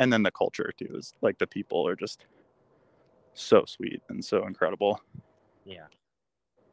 And 0.00 0.12
then 0.12 0.22
the 0.22 0.30
culture 0.30 0.72
too 0.76 0.96
is 0.96 1.14
like 1.22 1.38
the 1.38 1.46
people 1.46 1.86
are 1.86 1.96
just 1.96 2.26
so 3.34 3.64
sweet 3.64 4.02
and 4.08 4.24
so 4.24 4.46
incredible. 4.46 5.00
Yeah. 5.64 5.86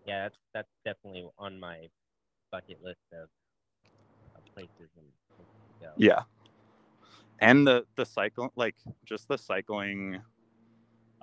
Yeah, 0.06 0.24
that's 0.24 0.38
that's 0.54 0.70
definitely 0.86 1.28
on 1.38 1.60
my 1.60 1.88
bucket 2.52 2.80
list 2.84 3.00
of, 3.14 3.28
of 4.36 4.44
places 4.54 4.90
and 4.98 5.06
places 5.36 5.54
to 5.80 5.86
go. 5.86 5.92
Yeah. 5.98 6.22
And 7.40 7.68
the 7.68 7.86
the 7.96 8.06
cycle 8.06 8.52
like 8.56 8.76
just 9.06 9.28
the 9.28 9.38
cycling 9.38 10.22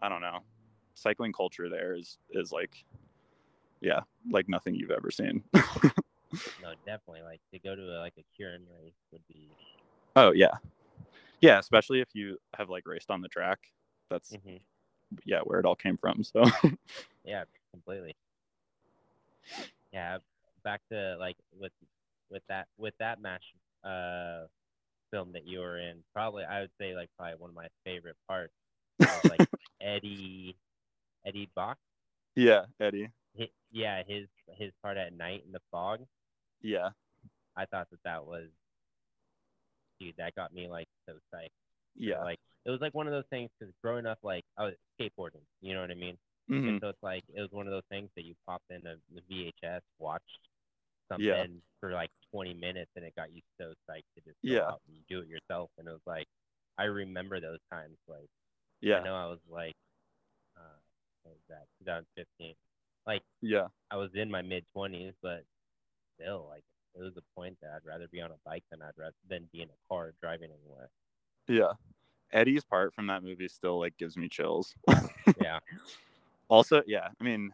I 0.02 0.08
don't 0.08 0.20
know. 0.20 0.40
Cycling 0.94 1.32
culture 1.32 1.68
there 1.68 1.94
is 1.94 2.18
is 2.30 2.52
like 2.52 2.84
yeah, 3.80 4.00
like 4.30 4.48
nothing 4.48 4.74
you've 4.74 4.90
ever 4.90 5.10
seen. 5.10 5.42
No, 6.60 6.74
definitely. 6.86 7.22
Like 7.22 7.40
to 7.52 7.58
go 7.58 7.74
to 7.74 7.82
a, 7.82 7.98
like 7.98 8.14
a 8.18 8.24
keirin 8.42 8.62
race 8.80 8.94
would 9.10 9.26
be. 9.28 9.48
oh 10.16 10.32
yeah. 10.32 10.54
Yeah, 11.40 11.58
especially 11.58 12.00
if 12.00 12.08
you 12.14 12.38
have 12.56 12.70
like 12.70 12.86
raced 12.86 13.10
on 13.10 13.20
the 13.20 13.28
track. 13.28 13.58
That's 14.10 14.30
hmm 14.44 14.56
yeah, 15.24 15.40
where 15.44 15.58
it 15.58 15.66
all 15.66 15.74
came 15.74 15.96
from. 15.96 16.22
So 16.24 16.44
Yeah, 17.24 17.44
completely. 17.72 18.14
Yeah, 19.92 20.18
back 20.64 20.80
to 20.90 21.16
like 21.18 21.36
with 21.58 21.72
with 22.30 22.42
that 22.48 22.66
with 22.78 22.94
that 22.98 23.20
Mash 23.20 23.42
uh 23.84 24.46
film 25.10 25.32
that 25.32 25.46
you 25.46 25.60
were 25.60 25.78
in. 25.78 25.98
Probably 26.14 26.44
I 26.44 26.60
would 26.60 26.70
say 26.80 26.94
like 26.94 27.10
probably 27.18 27.36
one 27.38 27.50
of 27.50 27.56
my 27.56 27.68
favorite 27.84 28.16
parts 28.28 28.52
like 29.28 29.48
Eddie 29.80 30.56
Eddie 31.26 31.48
Bach. 31.54 31.78
yeah, 32.34 32.62
Eddie. 32.80 33.10
Yeah, 33.70 34.02
his 34.06 34.26
his 34.58 34.70
part 34.82 34.96
at 34.96 35.16
night 35.16 35.42
in 35.46 35.52
the 35.52 35.60
fog. 35.70 36.00
Yeah. 36.60 36.90
I 37.56 37.66
thought 37.66 37.88
that 37.90 38.02
that 38.04 38.24
was, 38.24 38.48
dude, 40.00 40.14
that 40.18 40.34
got 40.34 40.52
me 40.52 40.68
like 40.68 40.88
so 41.06 41.14
psyched. 41.34 41.48
Yeah. 41.96 42.22
Like 42.22 42.38
it 42.64 42.70
was 42.70 42.80
like 42.80 42.94
one 42.94 43.06
of 43.06 43.12
those 43.12 43.24
things 43.30 43.50
because 43.58 43.72
growing 43.82 44.06
up, 44.06 44.18
like 44.22 44.44
I 44.58 44.64
was 44.64 44.74
skateboarding. 45.00 45.44
You 45.60 45.74
know 45.74 45.80
what 45.80 45.90
I 45.90 45.94
mean? 45.94 46.16
Mhm. 46.52 46.68
And 46.68 46.80
so 46.80 46.88
it's 46.90 47.02
like 47.02 47.24
it 47.34 47.40
was 47.40 47.50
one 47.50 47.66
of 47.66 47.72
those 47.72 47.86
things 47.90 48.10
that 48.16 48.24
you 48.24 48.34
popped 48.46 48.70
in 48.70 48.86
a, 48.86 48.96
the 49.14 49.22
VHS, 49.28 49.80
watched 49.98 50.48
something 51.08 51.24
Yeah. 51.26 51.46
for 51.80 51.92
like 51.92 52.10
20 52.30 52.54
minutes, 52.54 52.90
and 52.96 53.04
it 53.04 53.14
got 53.16 53.32
you 53.32 53.40
so 53.58 53.72
psyched 53.88 54.04
to 54.16 54.20
just 54.24 54.38
Yeah. 54.42 54.76
do 55.08 55.20
it 55.20 55.28
yourself. 55.28 55.70
And 55.78 55.88
it 55.88 55.92
was 55.92 56.06
like 56.06 56.26
I 56.78 56.84
remember 56.84 57.40
those 57.40 57.60
times. 57.70 57.98
Like 58.06 58.28
Yeah. 58.80 58.98
I 59.00 59.04
know 59.04 59.14
I 59.14 59.26
was 59.26 59.40
like, 59.48 59.74
uh, 60.56 60.78
what 61.22 61.32
was 61.32 61.44
that? 61.48 61.66
2015. 61.78 62.54
Like 63.06 63.22
Yeah. 63.40 63.68
I 63.90 63.96
was 63.96 64.14
in 64.14 64.30
my 64.30 64.42
mid 64.42 64.66
20s, 64.74 65.14
but 65.22 65.44
still, 66.14 66.46
like 66.48 66.64
it 66.94 67.00
was 67.02 67.16
a 67.16 67.22
point 67.34 67.58
that 67.62 67.72
I'd 67.72 67.84
rather 67.86 68.08
be 68.08 68.20
on 68.20 68.30
a 68.30 68.38
bike 68.44 68.64
than 68.70 68.82
I'd 68.82 68.96
rather 68.98 69.16
than 69.28 69.48
be 69.52 69.62
in 69.62 69.70
a 69.70 69.78
car 69.88 70.12
driving 70.20 70.50
anywhere. 70.52 70.90
Yeah. 71.48 71.72
Eddie's 72.32 72.64
part 72.64 72.94
from 72.94 73.06
that 73.08 73.22
movie 73.22 73.48
still 73.48 73.78
like 73.78 73.96
gives 73.96 74.16
me 74.16 74.28
chills. 74.28 74.74
Yeah, 75.38 75.58
also, 76.52 76.82
yeah, 76.86 77.08
I 77.20 77.24
mean, 77.24 77.50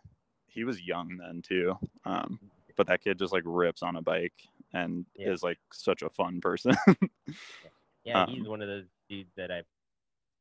he 0.47 0.65
was 0.65 0.81
young 0.83 1.17
then 1.19 1.43
too. 1.43 1.75
Um, 2.05 2.39
but 2.77 2.87
that 2.89 3.03
kid 3.03 3.19
just 3.19 3.33
like 3.33 3.43
rips 3.47 3.83
on 3.83 3.97
a 3.97 4.03
bike 4.03 4.35
and 4.73 5.07
Yeah. 5.17 5.31
is 5.33 5.43
like 5.43 5.59
such 5.73 6.03
a 6.03 6.11
fun 6.11 6.41
person. 6.41 6.75
yeah, 8.05 8.23
Um, 8.25 8.31
he's 8.31 8.47
one 8.49 8.63
of 8.63 8.69
those 8.69 8.87
dudes 9.09 9.31
that 9.37 9.51
I 9.51 9.63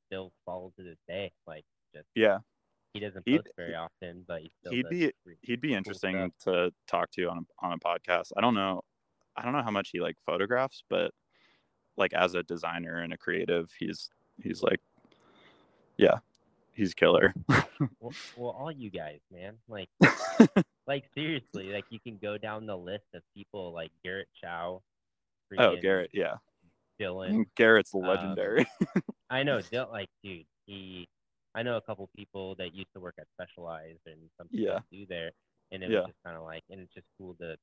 still 0.07 0.31
follow 0.45 0.71
to 0.77 0.83
this 0.83 0.97
day. 1.07 1.31
Like, 1.45 1.65
just 1.95 2.07
yeah. 2.15 2.39
he 2.93 2.99
doesn't 2.99 3.23
He'd- 3.25 3.39
post 3.39 3.51
very 3.57 3.75
often, 3.75 4.23
but 4.27 4.41
he 4.41 4.51
still 4.59 4.71
he'd 4.71 4.89
be- 4.89 5.11
He'd 5.41 5.61
be 5.61 5.73
interesting 5.73 6.31
to 6.43 6.71
talk 6.87 7.11
to 7.11 7.25
on 7.29 7.39
a, 7.39 7.65
on 7.65 7.73
a 7.73 7.77
podcast. 7.79 8.31
I 8.37 8.41
don't 8.41 8.55
know. 8.55 8.81
I 9.35 9.43
don't 9.43 9.53
know 9.53 9.61
how 9.63 9.71
much 9.71 9.89
he 9.91 9.99
like 9.99 10.15
photographs, 10.25 10.83
but 10.89 11.11
like 11.95 12.13
as 12.13 12.33
a 12.35 12.43
designer 12.43 12.99
and 12.99 13.13
a 13.13 13.17
creative, 13.17 13.69
he's 13.79 14.09
he's 14.41 14.61
like, 14.63 14.79
yeah, 15.97 16.17
he's 16.77 16.93
killer. 16.93 17.33
well, 17.99 18.13
well, 18.37 18.51
all 18.51 18.71
you 18.71 18.89
guys, 18.89 19.19
man. 19.31 19.55
Like, 19.67 19.89
like 20.87 21.03
seriously, 21.13 21.73
like 21.73 21.85
you 21.89 21.99
can 21.99 22.17
go 22.21 22.37
down 22.37 22.65
the 22.65 22.77
list 22.77 23.05
of 23.13 23.21
people 23.35 23.73
like 23.73 23.91
Garrett 24.03 24.29
Chow. 24.41 24.81
oh, 25.57 25.75
Garrett, 25.81 26.11
yeah, 26.13 26.35
Dylan. 27.01 27.45
Garrett's 27.55 27.93
Um, 27.93 28.01
legendary. 28.01 28.65
I 29.29 29.43
know, 29.43 29.59
Dil- 29.61 29.89
like, 29.91 30.09
dude, 30.23 30.45
he. 30.65 31.07
I 31.55 31.63
know 31.63 31.77
a 31.77 31.81
couple 31.81 32.07
people 32.15 32.53
that 32.55 32.75
used 32.75 32.93
to 32.93 32.99
work 32.99 33.15
at 33.19 33.25
Specialized 33.33 34.01
and 34.05 34.29
some 34.37 34.47
people 34.47 34.67
Yeah. 34.67 34.79
do 34.91 35.05
there, 35.07 35.31
and 35.71 35.83
it 35.83 35.89
Yeah. 35.89 35.99
was 36.01 36.07
just 36.09 36.23
kind 36.23 36.37
of 36.37 36.43
like, 36.43 36.63
and 36.69 36.79
it's 36.81 36.93
just 36.93 37.07
cool 37.17 37.33
to 37.41 37.57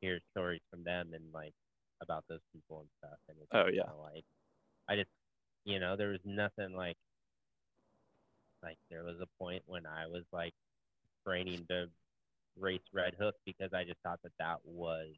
hear 0.00 0.18
stories 0.32 0.60
from 0.70 0.82
them 0.82 1.12
and 1.14 1.32
like 1.32 1.52
about 2.00 2.24
those 2.28 2.40
people 2.52 2.80
and 2.80 2.88
stuff. 2.98 3.18
And 3.28 3.38
it's 3.40 3.48
Oh, 3.52 3.68
yeah. 3.72 3.92
like, 4.02 4.24
I 4.88 4.96
just, 4.96 5.10
you 5.64 5.78
know, 5.78 5.94
there 5.94 6.08
was 6.08 6.18
nothing 6.24 6.74
like, 6.74 6.96
like 8.62 8.78
there 8.90 9.04
was 9.04 9.16
a 9.20 9.26
point 9.42 9.62
when 9.66 9.86
I 9.86 10.06
was 10.06 10.24
like 10.32 10.54
training 11.26 11.66
to 11.70 11.88
race 12.58 12.82
Red 12.92 13.14
Hook 13.18 13.36
because 13.46 13.72
I 13.72 13.84
just 13.84 14.00
thought 14.02 14.20
that 14.22 14.32
that 14.38 14.58
was, 14.64 15.14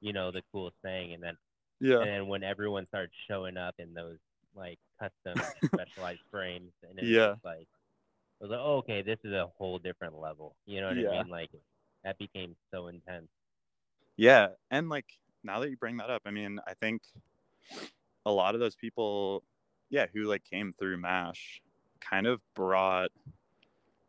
you 0.00 0.12
know, 0.12 0.30
the 0.30 0.42
coolest 0.52 0.76
thing, 0.82 1.12
and 1.14 1.22
then 1.22 1.36
yeah, 1.80 2.04
and 2.04 2.10
then 2.10 2.28
when 2.28 2.42
everyone 2.44 2.86
started 2.88 3.10
showing 3.28 3.56
up 3.56 3.74
in 3.78 3.94
those 3.94 4.18
like 4.54 4.78
custom 5.00 5.46
specialized 5.74 6.20
frames, 6.30 6.72
and 6.88 6.98
it 6.98 7.10
Yeah. 7.10 7.34
was 7.34 7.36
like, 7.44 7.68
I 8.40 8.44
was 8.44 8.50
like, 8.50 8.60
oh, 8.62 8.78
okay, 8.78 9.02
this 9.02 9.18
is 9.24 9.32
a 9.32 9.46
whole 9.58 9.78
different 9.78 10.16
level. 10.18 10.56
You 10.66 10.80
know 10.80 10.88
what 10.88 10.98
Yeah. 10.98 10.98
I 10.98 11.04
mean? 11.04 11.28
Like 11.28 11.50
that 12.04 12.18
became 12.18 12.56
so 12.72 12.88
intense. 12.88 13.28
yeah, 14.16 14.48
and 14.70 14.88
like 14.88 15.06
now 15.42 15.60
that 15.60 15.70
you 15.70 15.76
bring 15.76 15.96
that 15.98 16.10
up, 16.10 16.22
I 16.26 16.30
mean, 16.30 16.58
I 16.66 16.74
think 16.74 17.02
a 18.26 18.30
lot 18.32 18.54
of 18.54 18.60
those 18.60 18.76
people, 18.76 19.44
yeah, 19.90 20.06
who 20.12 20.24
like 20.24 20.44
came 20.44 20.72
through 20.78 20.98
Mash, 20.98 21.62
kind 22.00 22.26
of 22.26 22.40
brought 22.54 23.10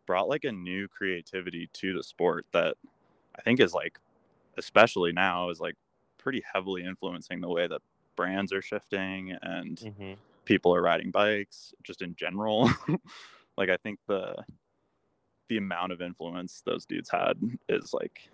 brought 0.07 0.27
like 0.29 0.43
a 0.43 0.51
new 0.51 0.87
creativity 0.87 1.69
to 1.73 1.93
the 1.93 2.03
sport 2.03 2.45
that 2.53 2.75
I 3.37 3.41
think 3.41 3.59
is 3.59 3.73
like, 3.73 3.99
especially 4.57 5.11
now, 5.13 5.49
is 5.49 5.59
like 5.59 5.75
pretty 6.17 6.43
heavily 6.53 6.83
influencing 6.83 7.39
the 7.41 7.49
way 7.49 7.67
that 7.67 7.81
brands 8.15 8.51
are 8.53 8.61
shifting 8.61 9.37
and 9.41 9.77
Mm-hmm. 9.77 10.13
people 10.45 10.75
are 10.75 10.81
riding 10.81 11.11
bikes 11.11 11.73
just 11.83 12.01
in 12.01 12.13
general 12.15 12.69
like 13.57 13.69
i 13.69 13.77
think 13.77 13.97
the 14.07 14.35
the 15.49 15.57
amount 15.57 15.91
of 15.91 16.01
influence 16.01 16.61
those 16.65 16.85
dudes 16.85 17.09
had 17.09 17.33
is 17.69 17.93
like 17.93 18.29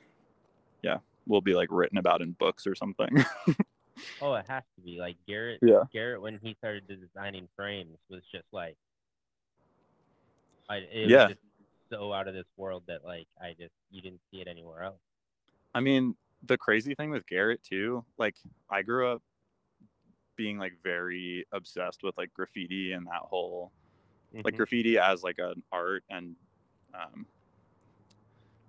yeah 0.82 0.98
will 1.28 1.42
be 1.42 1.54
like 1.54 1.70
written 1.72 1.98
about 1.98 2.22
in 2.22 2.32
books 2.34 2.66
or 2.68 2.76
something 2.76 3.24
Oh, 4.22 4.34
it 4.34 4.46
has 4.48 4.64
to 4.76 4.82
be 4.82 5.00
like 5.00 5.16
Garrett. 5.28 5.60
Yeah. 5.62 5.84
Garrett, 5.92 6.22
when 6.22 6.40
he 6.42 6.56
started 6.60 6.88
designing 6.88 7.48
frames, 7.56 7.98
was 8.10 8.22
just 8.32 8.46
like, 8.52 8.76
I 10.70 10.78
it 10.78 11.08
Yeah. 11.10 11.28
was 11.28 11.36
just 11.36 11.42
so 11.92 12.12
out 12.14 12.28
of 12.28 12.34
this 12.34 12.46
world 12.58 12.84
that 12.88 13.04
like 13.06 13.28
I 13.42 13.56
just 13.58 13.74
you 13.92 14.02
didn't 14.02 14.22
see 14.32 14.42
it 14.42 14.48
anywhere 14.48 14.84
else. 14.84 15.00
i 15.74 15.80
mean 15.80 16.16
the 16.44 16.58
crazy 16.58 16.94
thing 16.96 17.10
with 17.10 17.26
garrett 17.26 17.62
too 17.64 18.04
like 18.18 18.36
i 18.70 18.82
grew 18.82 19.08
up 19.08 19.22
being 20.36 20.58
like 20.60 20.74
very 20.84 21.46
obsessed 21.52 22.04
with 22.04 22.16
like 22.18 22.32
graffiti 22.34 22.92
and 22.94 23.08
that 23.08 23.22
whole 23.22 23.72
like 24.44 24.54
Mhm. 24.54 24.58
graffiti 24.58 24.98
as 25.00 25.24
like 25.24 25.40
an 25.40 25.64
art 25.72 26.04
and 26.10 26.36
um 26.94 27.26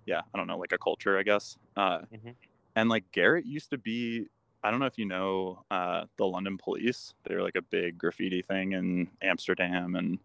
yeah 0.05 0.21
i 0.33 0.37
don't 0.37 0.47
know 0.47 0.57
like 0.57 0.71
a 0.71 0.77
culture 0.77 1.17
i 1.19 1.23
guess 1.23 1.57
uh 1.77 1.99
Mhm. 2.13 2.33
and 2.75 2.89
like 2.89 3.03
garrett 3.11 3.45
used 3.45 3.69
to 3.69 3.77
be 3.77 4.25
i 4.63 4.71
don't 4.71 4.79
know 4.79 4.85
if 4.87 4.97
you 4.97 5.05
know 5.05 5.63
uh 5.71 6.05
the 6.17 6.25
london 6.25 6.57
police 6.57 7.13
they're 7.25 7.43
like 7.43 7.55
a 7.55 7.61
big 7.61 7.97
graffiti 7.97 8.41
thing 8.41 8.71
in 8.71 9.07
amsterdam 9.21 9.95
and 9.95 10.17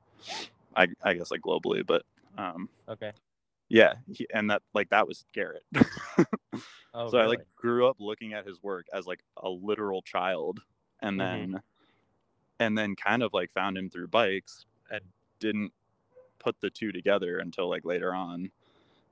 i 0.77 0.87
i 1.03 1.14
guess 1.14 1.31
like 1.31 1.41
globally 1.41 1.85
but 1.87 2.05
um 2.39 2.68
okay. 2.89 3.12
yeah 3.68 3.95
he, 4.12 4.27
and 4.33 4.51
that 4.51 4.62
like 4.75 4.91
that 4.91 5.07
was 5.09 5.25
garrett 5.33 5.64
Oh, 6.95 7.11
so 7.11 7.18
i 7.18 7.27
like 7.27 7.41
grew 7.57 7.87
up 7.87 7.97
looking 7.99 8.33
at 8.33 8.47
his 8.47 8.62
work 8.62 8.87
as 8.93 9.07
like 9.07 9.20
a 9.39 9.49
literal 9.49 10.03
child 10.03 10.61
and 11.01 11.18
Mhm. 11.18 11.20
then 11.20 11.62
and 12.61 12.77
then 12.79 12.95
kind 12.97 13.22
of 13.22 13.33
like 13.33 13.53
found 13.53 13.77
him 13.77 13.91
through 13.91 14.09
bikes 14.09 14.66
and 14.91 15.01
didn't 15.41 15.72
put 16.39 16.61
the 16.61 16.70
two 16.70 16.93
together 16.93 17.39
until 17.39 17.68
like 17.68 17.85
later 17.85 18.14
on 18.14 18.51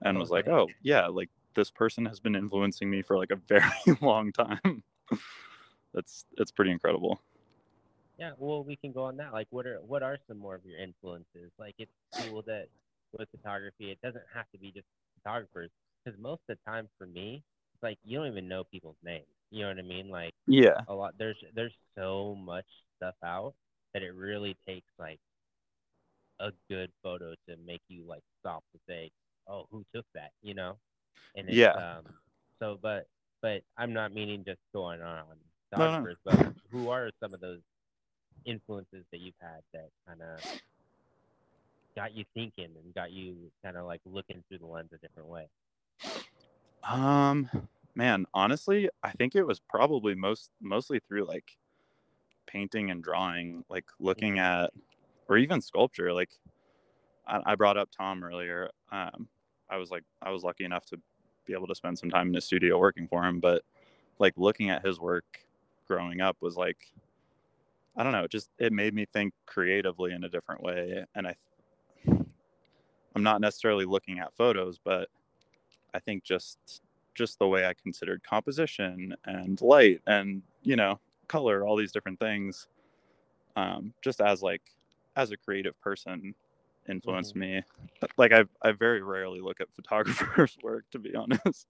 and 0.03 0.17
Oh, 0.17 0.21
was 0.21 0.31
like 0.31 0.49
oh 0.49 0.69
yeah 0.83 1.07
like 1.07 1.31
this 1.55 1.71
person 1.71 2.07
has 2.07 2.21
been 2.21 2.35
influencing 2.37 2.91
me 2.91 3.03
for 3.03 3.17
like 3.19 3.31
a 3.31 3.37
very 3.49 3.65
long 4.01 4.33
time 4.33 4.83
that's 5.93 6.25
that's 6.37 6.51
pretty 6.51 6.71
incredible. 6.71 7.21
Yeah, 8.19 8.33
well, 8.39 8.63
we 8.63 8.77
can 8.77 8.93
go 8.93 9.05
on 9.05 9.17
that. 9.17 9.33
Like, 9.33 9.49
what 9.51 9.67
are 9.67 9.81
what 9.81 10.03
are 10.03 10.19
some 10.29 10.39
more 10.39 10.55
of 10.55 10.65
your 10.65 10.79
influences? 10.79 11.51
Like, 11.59 11.75
it's 11.79 11.91
cool 12.17 12.43
that 12.47 12.69
with 13.19 13.29
photography, 13.31 13.91
it 13.91 14.01
doesn't 14.03 14.25
have 14.35 14.47
to 14.53 14.59
be 14.59 14.71
just 14.71 14.87
photographers, 15.23 15.71
because 16.05 16.19
most 16.21 16.41
of 16.49 16.57
the 16.57 16.71
time 16.71 16.89
for 16.99 17.07
me, 17.07 17.43
it's 17.75 17.83
like 17.83 17.99
you 18.05 18.19
don't 18.19 18.29
even 18.29 18.49
know 18.49 18.65
people's 18.65 18.97
names. 19.03 19.27
You 19.51 19.63
know 19.63 19.69
what 19.69 19.79
I 19.79 19.83
mean? 19.83 20.09
Like, 20.11 20.35
Yeah. 20.47 20.81
a 20.89 20.95
lot 20.95 21.15
there's 21.19 21.37
there's 21.55 21.75
so 21.97 22.35
much 22.37 22.67
stuff 22.97 23.15
out 23.25 23.55
that 23.95 24.03
it 24.03 24.15
really 24.15 24.57
takes 24.67 24.89
like 24.99 25.21
a 26.41 26.53
good 26.69 26.91
photo 27.03 27.35
to 27.49 27.57
make 27.67 27.83
you 27.89 28.05
like 28.07 28.23
stop 28.41 28.65
to 28.73 28.81
say, 28.89 29.11
oh, 29.49 29.67
who 29.71 29.85
took 29.95 30.07
that? 30.15 30.33
You 30.43 30.55
know? 30.55 30.77
And 31.37 31.49
it's, 31.49 31.57
Yeah. 31.59 31.73
Um, 31.73 32.05
so, 32.59 32.79
but 32.81 33.07
but 33.43 33.63
I'm 33.77 33.93
not 33.93 34.13
meaning 34.13 34.45
just 34.45 34.61
going 34.73 35.01
on 35.03 35.19
on 35.19 35.37
No, 35.77 35.79
no. 35.79 36.09
photographers, 36.09 36.19
but 36.25 36.55
who 36.71 36.91
are 36.91 37.11
some 37.21 37.35
of 37.35 37.41
those 37.41 37.61
influences 38.45 39.05
that 39.11 39.21
you've 39.21 39.35
had 39.41 39.63
that 39.73 39.89
kind 40.07 40.21
of 40.21 40.45
got 41.95 42.15
you 42.15 42.25
thinking 42.35 42.69
and 42.83 42.95
got 42.95 43.13
you 43.13 43.37
kind 43.63 43.77
of 43.77 43.87
like 43.87 44.01
looking 44.07 44.43
through 44.49 44.59
the 44.59 44.67
lens 44.67 44.91
a 44.93 44.99
different 44.99 45.29
way? 45.29 45.47
Um, 46.85 47.49
man, 47.95 48.27
honestly, 48.35 48.89
I 49.03 49.11
think 49.13 49.35
it 49.35 49.47
was 49.47 49.61
probably 49.61 50.15
most 50.15 50.51
mostly 50.61 51.01
through 51.01 51.27
like 51.27 51.57
painting 52.47 52.91
and 52.91 53.03
drawing, 53.03 53.65
like 53.69 53.87
looking 54.01 54.39
at, 54.39 54.73
or 55.29 55.37
even 55.39 55.61
sculpture. 55.61 56.13
Like 56.13 56.31
I, 57.27 57.41
I 57.47 57.55
brought 57.55 57.77
up 57.77 57.91
Tom 57.97 58.25
earlier. 58.25 58.71
Um, 58.91 59.29
I 59.71 59.77
was 59.77 59.91
like, 59.91 60.05
I 60.21 60.31
was 60.31 60.43
lucky 60.43 60.65
enough 60.65 60.85
to 60.87 60.99
be 61.47 61.53
able 61.53 61.67
to 61.67 61.75
spend 61.75 61.99
some 61.99 62.11
time 62.11 62.29
in 62.29 62.35
his 62.35 62.45
studio 62.45 62.79
working 62.79 63.09
for 63.09 63.25
him, 63.25 63.41
but 63.41 63.63
like 64.19 64.35
looking 64.37 64.71
at 64.71 64.85
his 64.85 65.01
work 65.01 65.25
growing 65.89 66.21
up 66.21 66.37
was 66.41 66.57
like, 66.57 66.93
I 67.97 68.03
don't 68.03 68.13
know, 68.13 68.25
it 68.25 68.31
just 68.31 68.51
it 68.59 68.73
made 68.73 68.95
me 68.95 69.07
think 69.13 69.35
creatively 69.47 70.13
in 70.13 70.25
a 70.25 70.29
different 70.29 70.63
way, 70.63 71.05
and 71.15 71.27
I, 71.27 71.35
I'm 73.15 73.23
not 73.23 73.41
necessarily 73.41 73.85
looking 73.85 74.19
at 74.19 74.35
photos, 74.35 74.79
but 74.83 75.09
I 75.95 75.99
think 75.99 76.25
just 76.25 76.83
just 77.15 77.39
the 77.39 77.47
way 77.47 77.67
I 77.67 77.75
considered 77.75 78.23
composition 78.23 79.15
and 79.27 79.61
light 79.61 80.01
and 80.07 80.43
you 80.63 80.77
know 80.77 80.99
color, 81.29 81.67
all 81.67 81.77
these 81.77 81.93
different 81.93 82.19
things, 82.19 82.69
um, 83.57 83.93
just 84.03 84.21
as 84.21 84.43
like 84.43 84.63
as 85.17 85.31
a 85.31 85.37
creative 85.37 85.79
person, 85.81 86.35
influenced 86.89 87.37
me. 87.37 87.63
Like 88.17 88.33
I 88.33 88.45
I 88.61 88.73
very 88.73 89.01
rarely 89.01 89.41
look 89.41 89.61
at 89.61 89.69
photographers' 89.77 90.59
work 90.63 90.85
to 90.91 90.99
be 90.99 91.15
honest. 91.15 91.69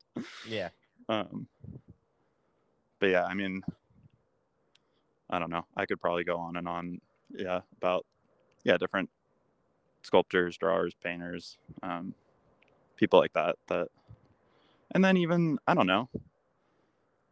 Yeah. 0.48 0.70
Um, 1.08 1.46
but 2.98 3.10
yeah, 3.10 3.24
I 3.24 3.34
mean, 3.34 3.62
I 5.32 5.40
don't 5.40 5.50
know. 5.50 5.66
I 5.76 5.86
could 5.86 6.00
probably 6.00 6.24
go 6.24 6.38
on 6.38 6.56
and 6.56 6.68
on. 6.68 7.00
Yeah, 7.30 7.62
about 7.78 8.06
yeah 8.64 8.76
different 8.78 9.10
sculptors, 10.02 10.58
drawers, 10.58 10.94
painters, 10.94 11.58
um, 11.82 12.14
people 12.96 13.18
like 13.20 13.32
that. 13.34 13.56
That, 13.68 13.88
and 14.92 15.04
then 15.04 15.16
even 15.16 15.58
I 15.66 15.74
don't 15.74 15.86
know, 15.86 16.10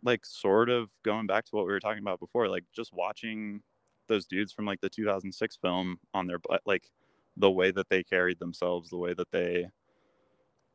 like 0.02 0.24
sort 0.24 0.70
of 0.70 0.90
going 1.02 1.26
back 1.26 1.44
to 1.46 1.56
what 1.56 1.66
we 1.66 1.72
were 1.72 1.80
talking 1.80 2.02
about 2.02 2.20
before, 2.20 2.48
like 2.48 2.64
just 2.72 2.92
watching 2.92 3.62
those 4.08 4.26
dudes 4.26 4.52
from 4.52 4.64
like 4.64 4.80
the 4.80 4.88
2006 4.90 5.56
film 5.56 5.98
on 6.14 6.26
their 6.26 6.38
butt, 6.38 6.62
like 6.66 6.90
the 7.36 7.50
way 7.50 7.70
that 7.70 7.88
they 7.90 8.02
carried 8.02 8.38
themselves, 8.38 8.90
the 8.90 8.96
way 8.96 9.14
that 9.14 9.30
they, 9.30 9.68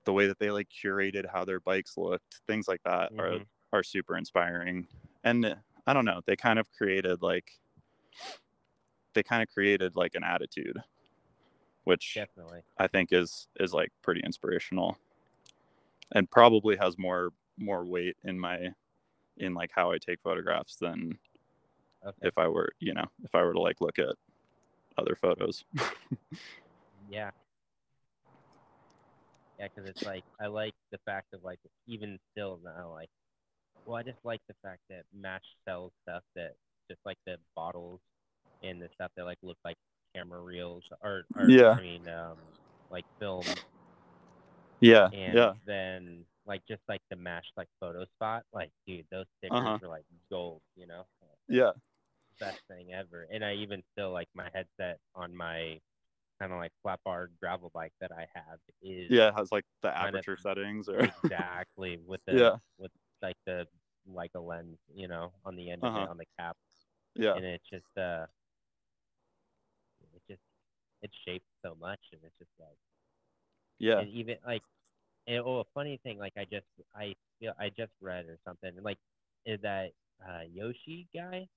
the 0.05 0.13
way 0.13 0.27
that 0.27 0.39
they 0.39 0.51
like 0.51 0.69
curated 0.69 1.25
how 1.31 1.43
their 1.45 1.59
bikes 1.59 1.97
looked, 1.97 2.41
things 2.47 2.67
like 2.67 2.81
that 2.83 3.11
are 3.17 3.39
Mhm. 3.39 3.45
are 3.73 3.83
super 3.83 4.15
inspiring. 4.17 4.87
And 5.23 5.57
I 5.87 5.93
don't 5.93 6.05
know, 6.05 6.21
they 6.25 6.35
kind 6.35 6.59
of 6.59 6.71
created 6.71 7.21
like 7.21 7.51
they 9.13 9.23
kind 9.23 9.41
of 9.41 9.49
created 9.49 9.95
like 9.95 10.15
an 10.15 10.23
attitude, 10.23 10.77
which 11.83 12.13
Definitely. 12.15 12.61
I 12.77 12.87
think 12.87 13.09
is 13.11 13.47
is 13.59 13.73
like 13.73 13.91
pretty 14.01 14.21
inspirational, 14.25 14.97
and 16.13 16.29
probably 16.29 16.75
has 16.77 16.97
more 16.97 17.29
more 17.57 17.85
weight 17.85 18.17
in 18.23 18.39
my 18.39 18.71
in 19.37 19.53
like 19.53 19.71
how 19.73 19.91
I 19.91 19.97
take 19.97 20.21
photographs 20.21 20.75
than 20.77 21.17
Okay. 22.05 22.27
if 22.27 22.37
I 22.37 22.47
were 22.47 22.71
you 22.79 22.93
know 22.93 23.05
if 23.23 23.33
I 23.33 23.43
were 23.43 23.53
to 23.53 23.61
like 23.61 23.81
look 23.81 23.99
at 23.99 24.15
other 24.97 25.15
photos. 25.15 25.63
Yeah. 27.09 27.29
Yeah, 29.59 29.67
because 29.73 29.89
it's 29.89 30.03
like 30.03 30.23
I 30.41 30.47
like 30.47 30.73
the 30.91 30.97
fact 31.05 31.33
of 31.33 31.43
like 31.43 31.59
even 31.87 32.19
still 32.31 32.59
now 32.63 32.91
like, 32.91 33.09
well 33.85 33.95
I 33.97 34.03
just 34.03 34.17
like 34.23 34.41
the 34.47 34.55
fact 34.63 34.81
that 34.89 35.03
Mash 35.13 35.43
sells 35.67 35.91
stuff 36.03 36.23
that 36.35 36.55
just 36.89 36.99
like 37.05 37.17
the 37.25 37.37
bottles 37.55 37.99
and 38.63 38.81
the 38.81 38.89
stuff 38.95 39.11
that 39.15 39.25
like 39.25 39.37
look 39.43 39.57
like 39.65 39.77
camera 40.15 40.39
reels 40.41 40.83
or, 41.01 41.25
or 41.35 41.49
Yeah. 41.49 41.71
I 41.71 41.81
mean 41.81 42.07
um 42.07 42.37
like 42.89 43.05
film 43.19 43.43
yeah, 44.81 45.07
and 45.13 45.33
yeah, 45.33 45.53
then 45.65 46.25
like 46.45 46.61
just 46.67 46.81
like 46.89 47.01
the 47.09 47.15
Mash 47.15 47.45
like 47.57 47.67
photo 47.79 48.05
spot 48.05 48.43
like 48.53 48.69
dude 48.85 49.05
those 49.11 49.25
stickers 49.37 49.57
Uh-huh. 49.59 49.79
are 49.81 49.87
like 49.87 50.05
gold 50.29 50.61
you 50.75 50.85
know 50.87 51.05
yeah, 51.47 51.71
best 52.39 52.59
thing 52.67 52.91
ever. 52.91 53.27
And 53.31 53.45
I 53.45 53.53
even 53.53 53.83
still 53.93 54.11
like 54.11 54.27
my 54.33 54.49
headset 54.53 54.97
on 55.13 55.35
my 55.35 55.79
kind 56.39 56.51
of 56.51 56.57
like 56.57 56.71
flat 56.81 56.99
bar 57.05 57.29
gravel 57.39 57.69
bike 57.73 57.93
that 58.01 58.11
I 58.11 58.25
have 58.33 58.57
is 58.81 59.09
yeah. 59.11 59.29
It 59.29 59.35
has 59.37 59.51
like 59.51 59.63
the 59.83 59.91
Kind 59.91 60.09
of- 60.09 60.15
aperture 60.15 60.37
settings 60.41 60.89
or 60.89 60.99
exactly 61.23 61.99
with 62.05 62.19
the 62.27 62.33
Yeah. 62.33 62.55
with 62.79 62.91
like 63.25 63.37
the 63.45 63.67
like 64.21 64.31
a 64.35 64.41
lens, 64.41 64.79
you 64.95 65.07
know, 65.07 65.33
on 65.45 65.55
the 65.57 65.71
end 65.71 65.85
of 65.85 65.95
Uh-huh. 65.95 66.07
it 66.07 66.07
on 66.07 66.17
the 66.17 66.25
cap, 66.39 66.57
yeah, 67.15 67.39
and 67.39 67.45
it 67.45 67.61
just 67.71 67.91
uh, 67.97 68.25
it 70.15 70.21
just 70.29 70.41
it's 71.01 71.13
shaped 71.25 71.47
so 71.63 71.75
much, 71.75 71.99
and 72.13 72.21
it's 72.23 72.37
just 72.39 72.51
like 72.59 72.77
yeah, 73.79 74.03
and 74.03 74.09
even 74.09 74.37
like 74.45 74.63
and, 75.27 75.43
oh 75.45 75.59
a 75.59 75.63
funny 75.73 75.99
thing 76.03 76.17
like 76.19 76.33
I 76.37 76.45
just 76.45 76.65
I 76.95 77.15
feel 77.39 77.53
I 77.59 77.69
just 77.69 77.91
read 78.01 78.25
or 78.25 78.37
something 78.45 78.71
like 78.83 78.97
is 79.45 79.59
that 79.61 79.91
uh 80.27 80.43
Yoshi 80.51 81.07
guy 81.13 81.47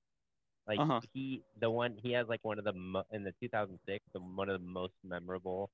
like 0.68 0.82
Uh-huh. 0.82 1.02
he 1.12 1.42
the 1.60 1.70
one 1.70 1.96
he 2.02 2.12
has 2.12 2.26
like 2.28 2.44
one 2.44 2.58
of 2.58 2.64
the 2.64 2.72
mo- 2.72 3.06
in 3.12 3.24
the 3.24 3.32
2006 3.40 4.04
the 4.14 4.20
one 4.20 4.48
of 4.48 4.60
the 4.60 4.66
most 4.66 4.94
memorable 5.04 5.70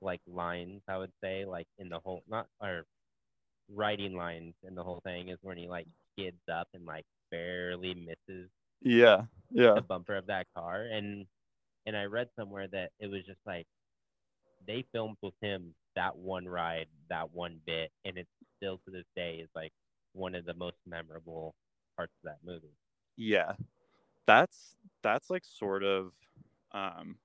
like 0.00 0.20
lines 0.26 0.82
I 0.88 0.98
would 0.98 1.12
say 1.22 1.44
like 1.44 1.68
in 1.78 1.88
the 1.88 2.00
whole 2.00 2.22
not 2.28 2.48
or 2.60 2.84
writing 3.68 4.14
lines 4.16 4.54
in 4.62 4.74
the 4.74 4.82
whole 4.84 5.00
thing 5.04 5.28
is 5.28 5.38
when 5.42 5.56
he 5.56 5.68
like 5.68 5.86
skids 6.12 6.40
up 6.52 6.68
and 6.74 6.84
like 6.86 7.04
barely 7.30 7.94
misses 7.94 8.50
yeah, 8.82 9.24
yeah, 9.50 9.74
the 9.74 9.82
bumper 9.82 10.16
of 10.16 10.26
that 10.26 10.46
car 10.54 10.82
and 10.84 11.26
and 11.86 11.96
I 11.96 12.04
read 12.04 12.28
somewhere 12.36 12.68
that 12.68 12.92
it 13.00 13.08
was 13.08 13.24
just 13.26 13.40
like 13.46 13.66
they 14.66 14.84
filmed 14.92 15.16
with 15.22 15.34
him 15.40 15.74
that 15.94 16.16
one 16.16 16.46
ride, 16.46 16.88
that 17.08 17.32
one 17.32 17.60
bit, 17.66 17.90
and 18.04 18.18
it 18.18 18.28
still 18.56 18.78
to 18.84 18.90
this 18.90 19.06
day 19.16 19.36
is 19.36 19.48
like 19.54 19.72
one 20.12 20.34
of 20.34 20.44
the 20.44 20.54
most 20.54 20.76
memorable 20.86 21.54
parts 21.96 22.12
of 22.24 22.30
that 22.30 22.38
movie. 22.44 22.76
yeah. 23.16 23.52
That's 24.26 24.76
that's 25.02 25.30
like 25.30 25.44
sort 25.44 25.84
of 25.84 26.12
um 26.72 27.18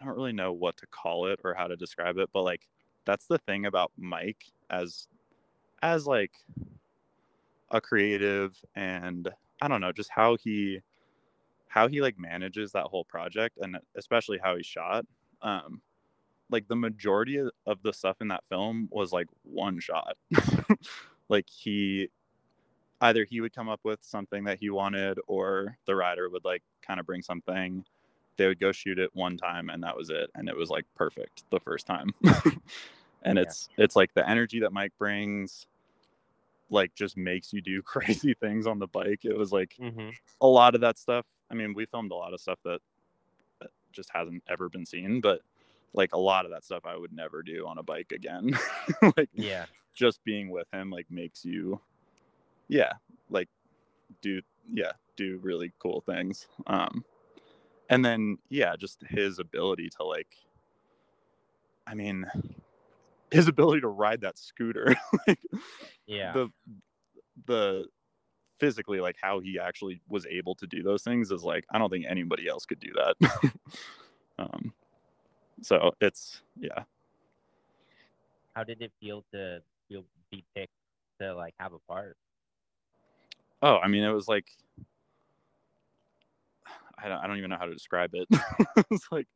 I 0.00 0.04
don't 0.04 0.16
really 0.16 0.32
know 0.32 0.52
what 0.52 0.76
to 0.78 0.86
call 0.86 1.26
it 1.26 1.40
or 1.44 1.54
how 1.54 1.66
to 1.66 1.76
describe 1.76 2.18
it, 2.18 2.30
but 2.32 2.42
like 2.42 2.66
that's 3.04 3.26
the 3.26 3.38
thing 3.38 3.66
about 3.66 3.92
Mike 3.96 4.44
as 4.70 5.08
as 5.82 6.06
like 6.06 6.32
a 7.70 7.80
creative 7.80 8.56
and 8.74 9.28
I 9.62 9.68
don't 9.68 9.80
know, 9.80 9.92
just 9.92 10.10
how 10.10 10.36
he 10.36 10.80
how 11.68 11.88
he 11.88 12.00
like 12.00 12.18
manages 12.18 12.72
that 12.72 12.86
whole 12.86 13.04
project 13.04 13.58
and 13.60 13.78
especially 13.96 14.38
how 14.42 14.56
he 14.56 14.62
shot. 14.62 15.06
Um 15.42 15.82
like 16.50 16.66
the 16.68 16.76
majority 16.76 17.38
of- 17.38 17.82
the 17.82 17.92
stuff 17.92 18.16
in 18.20 18.28
that 18.28 18.44
film 18.48 18.88
was 18.90 19.12
like 19.12 19.28
one 19.44 19.78
shot. 19.80 20.16
like 21.28 21.48
he 21.48 22.08
either 23.00 23.24
he 23.24 23.40
would 23.40 23.54
come 23.54 23.68
up 23.68 23.80
with 23.84 24.00
something 24.02 24.44
that 24.44 24.58
he 24.58 24.70
wanted 24.70 25.18
or 25.26 25.78
the 25.86 25.94
rider 25.94 26.28
would 26.28 26.44
like 26.44 26.62
kind 26.82 27.00
of 27.00 27.06
bring 27.06 27.22
something 27.22 27.84
they 28.40 28.46
would 28.46 28.58
go 28.58 28.72
shoot 28.72 28.98
it 28.98 29.10
one 29.12 29.36
time 29.36 29.68
and 29.68 29.82
that 29.82 29.94
was 29.94 30.08
it 30.08 30.30
and 30.34 30.48
it 30.48 30.56
was 30.56 30.70
like 30.70 30.86
perfect 30.96 31.44
the 31.50 31.60
first 31.60 31.86
time 31.86 32.08
and 33.22 33.38
Yeah. 33.38 33.42
it's 33.42 33.68
it's 33.76 33.94
like 33.94 34.14
the 34.14 34.26
energy 34.26 34.60
that 34.60 34.72
mike 34.72 34.94
brings 34.98 35.66
like 36.70 36.94
just 36.94 37.18
makes 37.18 37.52
you 37.52 37.60
do 37.60 37.82
crazy 37.94 38.32
things 38.32 38.66
on 38.66 38.78
the 38.78 38.86
bike 38.86 39.26
it 39.26 39.36
was 39.36 39.52
like 39.52 39.78
Mm-hmm. 39.78 40.08
a 40.40 40.46
lot 40.46 40.74
of 40.74 40.80
that 40.80 40.98
stuff 40.98 41.26
i 41.50 41.54
mean 41.54 41.74
we 41.74 41.84
filmed 41.84 42.12
a 42.12 42.14
lot 42.14 42.32
of 42.32 42.40
stuff 42.40 42.58
that, 42.64 42.80
that 43.60 43.68
just 43.92 44.08
hasn't 44.14 44.42
ever 44.48 44.70
been 44.70 44.86
seen 44.86 45.20
but 45.20 45.42
like 45.92 46.14
a 46.14 46.18
lot 46.18 46.46
of 46.46 46.50
that 46.50 46.64
stuff 46.64 46.86
i 46.86 46.96
would 46.96 47.12
never 47.12 47.42
do 47.42 47.66
on 47.66 47.76
a 47.76 47.82
bike 47.82 48.10
again 48.14 48.50
like 49.18 49.28
Yeah. 49.34 49.66
just 49.94 50.24
being 50.24 50.48
with 50.48 50.66
him 50.72 50.90
like 50.90 51.06
makes 51.10 51.44
you 51.44 51.78
yeah 52.68 52.92
like 53.28 53.50
do 54.22 54.40
yeah 54.72 54.92
do 55.16 55.38
really 55.42 55.74
cool 55.78 56.00
things 56.00 56.46
um 56.68 57.04
and 57.90 58.02
then 58.02 58.38
yeah 58.48 58.74
just 58.76 59.02
his 59.10 59.38
ability 59.38 59.90
to 59.98 60.04
like 60.04 60.36
i 61.86 61.94
mean 61.94 62.24
his 63.30 63.46
ability 63.48 63.82
to 63.82 63.88
ride 63.88 64.22
that 64.22 64.38
scooter 64.38 64.96
like 65.26 65.38
Yeah. 66.06 66.32
the 66.32 66.48
the 67.46 67.84
physically 68.58 69.00
like 69.00 69.16
how 69.20 69.40
he 69.40 69.58
actually 69.58 70.00
was 70.08 70.26
able 70.26 70.54
to 70.54 70.66
do 70.66 70.82
those 70.82 71.02
things 71.02 71.30
is 71.30 71.42
like 71.42 71.64
I 71.70 71.78
don't 71.78 71.90
think 71.90 72.04
anybody 72.08 72.46
else 72.46 72.66
could 72.66 72.78
do 72.78 72.92
that. 72.94 73.52
um, 74.38 74.74
so 75.62 75.92
it's 76.00 76.42
yeah. 76.58 76.84
How 78.54 78.64
did 78.64 78.82
it 78.82 78.92
feel 79.00 79.24
to 79.32 79.62
feel 79.88 80.04
be 80.30 80.44
picked 80.54 80.72
to 81.20 81.34
like 81.34 81.54
have 81.58 81.72
a 81.72 81.78
part? 81.88 82.16
Oh, 83.62 83.76
I 83.78 83.88
mean, 83.88 84.02
it 84.02 84.12
was 84.12 84.28
like 84.28 84.46
I 87.02 87.08
don't, 87.08 87.18
I 87.18 87.26
don't 87.26 87.38
even 87.38 87.50
know 87.50 87.56
how 87.58 87.66
to 87.66 87.74
describe 87.74 88.10
it. 88.14 88.28
it's 88.90 89.06
like, 89.10 89.26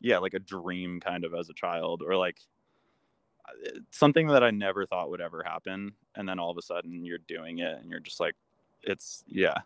yeah, 0.00 0.18
like 0.18 0.34
a 0.34 0.38
dream 0.38 1.00
kind 1.00 1.24
of 1.24 1.34
as 1.34 1.48
a 1.48 1.54
child, 1.54 2.02
or 2.06 2.16
like 2.16 2.38
uh, 3.48 3.78
something 3.90 4.26
that 4.28 4.42
I 4.42 4.50
never 4.50 4.86
thought 4.86 5.10
would 5.10 5.20
ever 5.20 5.42
happen, 5.42 5.92
and 6.14 6.28
then 6.28 6.38
all 6.38 6.50
of 6.50 6.58
a 6.58 6.62
sudden 6.62 7.04
you're 7.04 7.18
doing 7.18 7.58
it, 7.58 7.78
and 7.78 7.90
you're 7.90 8.00
just 8.00 8.20
like, 8.20 8.34
it's 8.82 9.24
yeah, 9.26 9.58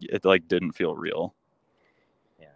it 0.00 0.24
like 0.24 0.48
didn't 0.48 0.72
feel 0.72 0.94
real. 0.96 1.34
Yeah. 2.40 2.46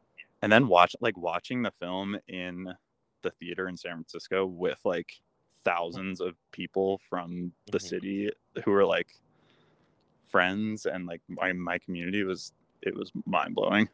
And 0.43 0.51
then 0.51 0.67
watch 0.69 0.97
like 1.01 1.17
watching 1.17 1.63
the 1.63 1.71
film 1.73 2.19
in 2.29 2.75
the 3.23 3.31
theater 3.31 3.69
in 3.69 3.77
San 3.77 3.93
Francisco 3.93 4.47
with 4.47 4.81
like 4.85 5.13
thousands 5.65 6.21
of 6.21 6.35
people 6.51 7.01
from 7.09 7.53
the 7.71 7.79
Mhm. 7.79 7.83
city 7.83 8.31
who 8.65 8.73
were 8.73 8.85
like 8.85 9.09
friends 10.29 10.87
and 10.87 11.07
like 11.07 11.21
my 11.29 11.53
my 11.53 11.79
community 11.79 12.25
was 12.25 12.53
it 12.83 12.97
was 12.97 13.11
mind 13.27 13.55
blowing. 13.55 13.89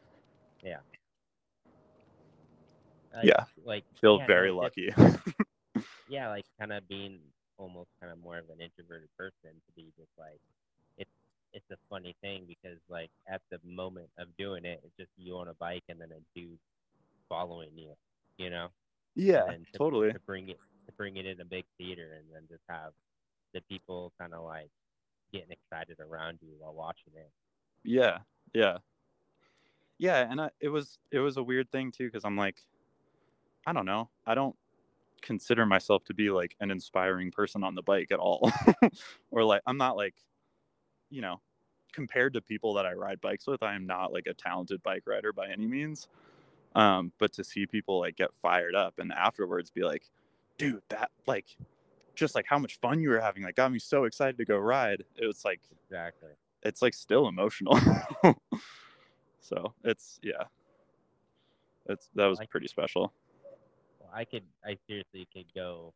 Like, 3.13 3.25
Yeah. 3.25 3.43
Like 3.65 3.83
Feel 3.99 4.19
yeah, 4.19 4.27
very 4.27 4.51
lucky. 4.51 4.91
just- 4.97 5.19
yeah, 6.09 6.29
like 6.29 6.45
kind 6.59 6.71
of 6.71 6.87
being 6.87 7.19
almost 7.57 7.89
kind 7.99 8.11
of 8.11 8.19
more 8.23 8.37
of 8.37 8.45
an 8.49 8.61
introverted 8.61 9.09
person 9.17 9.51
to 9.51 9.71
be 9.75 9.91
just 9.97 10.11
like 10.17 10.39
it's 10.97 11.09
it's 11.53 11.69
a 11.71 11.77
funny 11.89 12.15
thing 12.21 12.45
because 12.47 12.77
like 12.89 13.09
at 13.27 13.41
the 13.51 13.59
moment 13.65 14.09
of 14.17 14.27
doing 14.37 14.65
it, 14.65 14.79
it's 14.83 14.95
just 14.97 15.09
you 15.17 15.35
on 15.37 15.49
a 15.49 15.53
bike 15.55 15.83
and 15.89 15.99
then 15.99 16.09
a 16.11 16.39
dude 16.39 16.57
following 17.27 17.71
you, 17.75 17.93
you 18.37 18.49
know. 18.49 18.67
yeah, 19.15 19.43
and 19.49 19.65
to, 19.73 19.77
totally. 19.77 20.13
to 20.13 20.19
bring 20.19 20.49
it 20.49 20.59
to 20.87 20.93
bring 20.93 21.17
it 21.17 21.25
in 21.25 21.41
a 21.41 21.45
big 21.45 21.65
theater 21.77 22.13
and 22.17 22.25
then 22.33 22.43
just 22.49 22.63
have 22.69 22.93
the 23.53 23.61
people 23.61 24.13
kind 24.19 24.33
of 24.33 24.43
like 24.43 24.69
getting 25.33 25.51
excited 25.51 25.99
around 25.99 26.39
you 26.41 26.53
while 26.59 26.73
watching 26.73 27.13
it. 27.15 27.29
Yeah, 27.83 28.19
yeah, 28.53 28.77
yeah. 29.97 30.27
And 30.29 30.41
I, 30.41 30.49
it 30.59 30.69
was 30.69 30.97
it 31.11 31.19
was 31.19 31.37
a 31.37 31.43
weird 31.43 31.71
thing 31.71 31.91
too 31.91 32.05
because 32.05 32.25
I'm 32.25 32.37
like, 32.37 32.63
I 33.65 33.73
don't 33.73 33.85
know. 33.85 34.09
I 34.25 34.35
don't 34.35 34.55
consider 35.21 35.65
myself 35.65 36.03
to 36.05 36.13
be 36.13 36.29
like 36.31 36.55
an 36.61 36.71
inspiring 36.71 37.31
person 37.31 37.63
on 37.63 37.75
the 37.75 37.83
bike 37.83 38.11
at 38.11 38.19
all, 38.19 38.51
or 39.31 39.43
like 39.43 39.61
I'm 39.67 39.77
not 39.77 39.97
like, 39.97 40.15
you 41.09 41.21
know, 41.21 41.41
compared 41.93 42.33
to 42.33 42.41
people 42.41 42.73
that 42.75 42.85
I 42.85 42.93
ride 42.93 43.21
bikes 43.21 43.47
with, 43.47 43.63
I 43.63 43.75
am 43.75 43.85
not 43.87 44.13
like 44.13 44.27
a 44.27 44.33
talented 44.33 44.83
bike 44.83 45.03
rider 45.07 45.33
by 45.33 45.49
any 45.49 45.67
means. 45.67 46.07
Um, 46.75 47.13
but 47.19 47.33
to 47.33 47.43
see 47.43 47.65
people 47.67 47.99
like 47.99 48.15
get 48.17 48.31
fired 48.41 48.75
up 48.75 48.99
and 48.99 49.11
afterwards 49.13 49.71
be 49.71 49.83
like, 49.83 50.03
dude, 50.57 50.83
that 50.89 51.11
like, 51.27 51.57
just 52.15 52.35
like 52.35 52.45
how 52.47 52.59
much 52.59 52.79
fun 52.79 53.01
you 53.01 53.09
were 53.09 53.21
having, 53.21 53.43
like 53.43 53.55
got 53.55 53.71
me 53.71 53.79
so 53.79 54.05
excited 54.05 54.37
to 54.37 54.45
go 54.45 54.57
ride. 54.57 55.03
It 55.17 55.25
was 55.27 55.45
like 55.45 55.61
Exactly. 55.89 56.31
It's 56.63 56.81
like 56.81 56.93
still 56.93 57.27
emotional. 57.27 57.79
so 59.41 59.73
it's 59.83 60.19
yeah. 60.23 60.43
It's 61.87 62.09
that 62.15 62.27
was 62.27 62.39
pretty 62.49 62.67
special. 62.67 63.13
Well, 63.99 64.11
I 64.13 64.25
could 64.25 64.43
I 64.65 64.77
seriously 64.87 65.27
could 65.33 65.45
go 65.55 65.93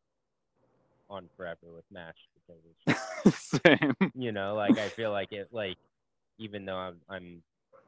on 1.10 1.30
forever 1.38 1.68
with 1.74 1.84
Mash 1.92 2.16
because 2.34 2.62
it's 3.26 3.60
Same. 3.66 3.94
you 4.16 4.32
know 4.32 4.56
like 4.56 4.78
I 4.78 4.90
feel 4.90 5.12
like 5.12 5.32
it 5.32 5.50
like 5.52 5.78
even 6.40 6.66
though 6.66 6.78
I'm 6.78 6.96
I'm 7.10 7.44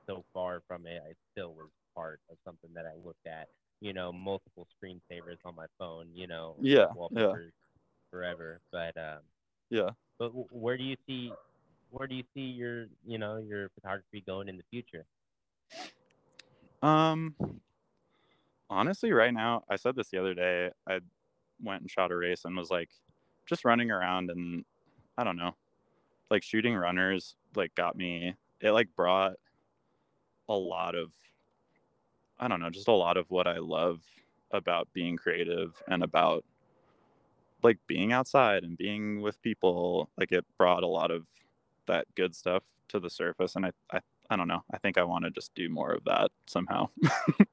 so 0.08 0.24
far 0.34 0.62
from 0.68 0.86
it, 0.86 1.02
I 1.04 1.14
still 1.32 1.54
was 1.54 1.70
part 1.96 2.20
of 2.30 2.38
something 2.46 2.70
that 2.76 2.86
I 2.86 2.94
looked 3.04 3.26
at. 3.26 3.48
You 3.82 3.94
know, 3.94 4.12
multiple 4.12 4.68
screensavers 4.78 5.38
on 5.44 5.56
my 5.56 5.66
phone. 5.80 6.08
You 6.14 6.28
know, 6.28 6.56
Yeah, 6.62 6.86
yeah. 7.12 7.34
forever. 8.12 8.60
But 8.72 8.96
um, 8.98 9.20
Yeah. 9.70 9.90
But 10.20 10.30
where 10.54 10.78
do 10.78 10.84
you 10.84 10.96
see 11.08 11.32
where 11.96 12.08
do 12.08 12.16
you 12.16 12.24
see 12.34 12.42
your 12.42 12.88
you 13.06 13.18
know 13.18 13.38
your 13.38 13.70
photography 13.70 14.22
going 14.28 14.50
in 14.50 14.58
the 14.58 14.64
future? 14.70 15.06
Um 16.84 17.36
honestly 18.70 19.14
right 19.14 19.34
now, 19.34 19.64
I 19.70 19.78
said 19.78 19.96
this 19.96 20.10
the 20.10 20.20
other 20.20 20.34
day, 20.34 20.72
I 20.88 21.00
went 21.64 21.82
and 21.82 21.90
shot 21.90 22.12
a 22.12 22.16
race 22.18 22.44
and 22.44 22.58
was 22.58 22.70
like 22.70 22.90
just 23.46 23.64
running 23.64 23.92
around 23.92 24.30
and 24.30 24.66
I 25.18 25.24
don't 25.24 25.38
know. 25.38 25.56
Like 26.30 26.44
shooting 26.44 26.76
runners 26.76 27.36
like 27.56 27.74
got 27.76 27.96
me 27.96 28.36
it 28.60 28.72
like 28.72 28.90
brought 28.96 29.36
a 30.50 30.54
lot 30.54 30.96
of 30.96 31.12
I 32.38 32.50
don't 32.50 32.60
know, 32.60 32.70
just 32.70 32.90
a 32.90 32.92
lot 32.92 33.16
of 33.16 33.32
what 33.32 33.48
I 33.48 33.60
love 33.60 34.02
about 34.52 34.90
being 34.92 35.16
creative 35.16 35.82
and 35.88 36.04
about 36.04 36.44
like 37.64 37.78
being 37.88 38.12
outside 38.12 38.64
and 38.64 38.78
being 38.78 39.22
with 39.22 39.42
people. 39.42 40.10
Like 40.18 40.34
it 40.34 40.46
brought 40.58 40.84
a 40.84 40.88
lot 40.88 41.12
of 41.12 41.26
that 41.88 42.06
good 42.16 42.36
stuff 42.36 42.64
to 42.90 43.00
the 43.00 43.10
surface 43.10 43.56
and 43.56 43.66
I 43.66 43.72
I, 43.92 44.00
I 44.30 44.36
don't 44.36 44.48
know. 44.48 44.64
I 44.72 44.78
think 44.78 44.98
I 44.98 45.04
want 45.04 45.26
to 45.26 45.32
just 45.32 45.54
do 45.56 45.70
more 45.70 45.92
of 45.92 46.04
that 46.06 46.32
somehow. 46.48 46.90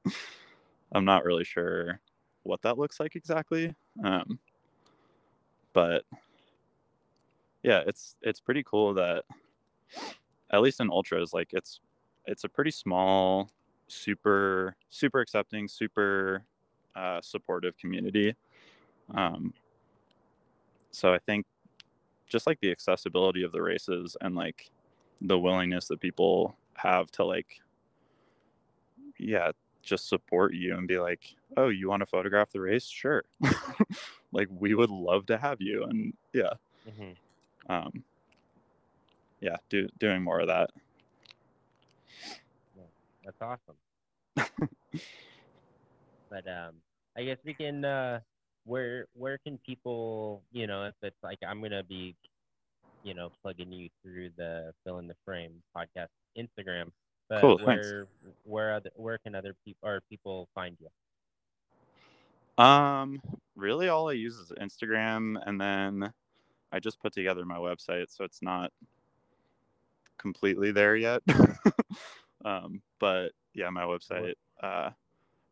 I'm 0.91 1.05
not 1.05 1.23
really 1.23 1.43
sure 1.43 1.99
what 2.43 2.61
that 2.63 2.77
looks 2.77 2.99
like 2.99 3.15
exactly. 3.15 3.73
Um 4.03 4.39
but 5.73 6.03
yeah, 7.63 7.81
it's 7.87 8.15
it's 8.21 8.39
pretty 8.39 8.63
cool 8.63 8.93
that 8.95 9.23
at 10.51 10.61
least 10.61 10.79
in 10.79 10.89
ultras 10.89 11.33
like 11.33 11.49
it's 11.51 11.79
it's 12.25 12.43
a 12.43 12.49
pretty 12.49 12.71
small 12.71 13.49
super 13.87 14.75
super 14.89 15.19
accepting 15.19 15.67
super 15.67 16.43
uh, 16.95 17.19
supportive 17.21 17.75
community 17.77 18.35
um, 19.15 19.53
so 20.91 21.13
i 21.13 21.17
think 21.17 21.45
just 22.33 22.47
like 22.47 22.59
the 22.61 22.71
accessibility 22.71 23.43
of 23.43 23.51
the 23.51 23.61
races 23.61 24.17
and 24.21 24.33
like 24.33 24.71
the 25.21 25.37
willingness 25.37 25.87
that 25.87 26.01
people 26.01 26.55
have 26.73 27.11
to 27.11 27.23
like 27.23 27.61
yeah 29.19 29.51
just 29.83 30.09
support 30.09 30.55
you 30.55 30.75
and 30.75 30.87
be 30.87 30.97
like 30.97 31.35
oh 31.57 31.69
you 31.69 31.87
want 31.87 31.99
to 31.99 32.07
photograph 32.07 32.49
the 32.51 32.59
race 32.59 32.87
sure 32.87 33.23
like 34.31 34.47
we 34.49 34.73
would 34.73 34.89
love 34.89 35.27
to 35.27 35.37
have 35.37 35.61
you 35.61 35.83
and 35.83 36.11
yeah 36.33 36.53
hmm 36.97 37.11
um 37.69 38.03
yeah 39.39 39.57
do, 39.69 39.87
doing 39.99 40.23
more 40.23 40.39
of 40.39 40.47
that 40.47 40.71
That's 43.23 43.41
awesome. 43.41 43.75
but 46.29 46.47
um, 46.47 46.73
I 47.15 47.23
guess 47.23 47.37
we 47.45 47.53
can. 47.53 47.85
Uh, 47.85 48.19
where 48.65 49.07
where 49.13 49.37
can 49.37 49.57
people, 49.59 50.41
you 50.51 50.67
know, 50.67 50.85
if 50.85 50.95
it's 51.01 51.23
like 51.23 51.39
I'm 51.45 51.61
gonna 51.61 51.83
be, 51.83 52.15
you 53.03 53.13
know, 53.13 53.31
plugging 53.41 53.71
you 53.71 53.89
through 54.01 54.31
the 54.37 54.73
fill 54.83 54.99
in 54.99 55.07
the 55.07 55.15
frame 55.25 55.61
podcast 55.75 56.09
Instagram. 56.37 56.91
But 57.29 57.41
Cool, 57.41 57.57
thanks. 57.57 57.87
where 57.87 58.07
where 58.43 58.73
other 58.73 58.91
where 58.95 59.17
can 59.17 59.35
other 59.35 59.55
people 59.65 59.87
or 59.87 60.01
people 60.09 60.47
find 60.53 60.77
you? 60.79 62.63
Um, 62.63 63.21
really, 63.55 63.89
all 63.89 64.09
I 64.09 64.13
use 64.13 64.37
is 64.37 64.51
Instagram, 64.61 65.41
and 65.45 65.59
then 65.59 66.13
I 66.71 66.79
just 66.79 66.99
put 66.99 67.13
together 67.13 67.45
my 67.45 67.57
website, 67.57 68.05
so 68.09 68.23
it's 68.23 68.41
not 68.41 68.71
completely 70.17 70.71
there 70.71 70.95
yet. 70.95 71.21
um, 72.45 72.81
but 72.99 73.31
yeah, 73.53 73.69
my 73.69 73.83
website. 73.83 74.33
Uh, 74.61 74.89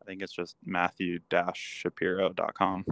I 0.02 0.06
think 0.06 0.22
it's 0.22 0.34
just 0.34 0.56
matthew-shapiro.com. 0.66 2.86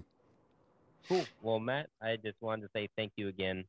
Cool. 1.08 1.30
Well, 1.42 1.60
Matt, 1.60 1.90
I 2.02 2.18
just 2.18 2.42
wanted 2.42 2.64
to 2.64 2.70
say 2.74 2.88
thank 2.96 3.14
you 3.16 3.28
again. 3.28 3.66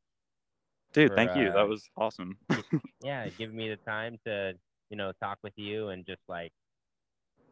Dude, 0.93 1.14
For, 1.14 1.16
thank 1.16 1.35
you. 1.35 1.53
uh, 1.53 1.62
That 1.62 1.68
was 1.68 1.91
awesome. 1.97 2.39
Yeah, 3.01 3.28
giving 3.31 3.57
me 3.57 3.68
the 3.68 3.78
time 3.89 4.18
to, 4.26 4.53
you 4.91 4.97
know, 4.97 5.12
talk 5.20 5.39
with 5.43 5.53
you 5.57 5.89
and 5.89 6.05
just 6.07 6.20
like 6.28 6.53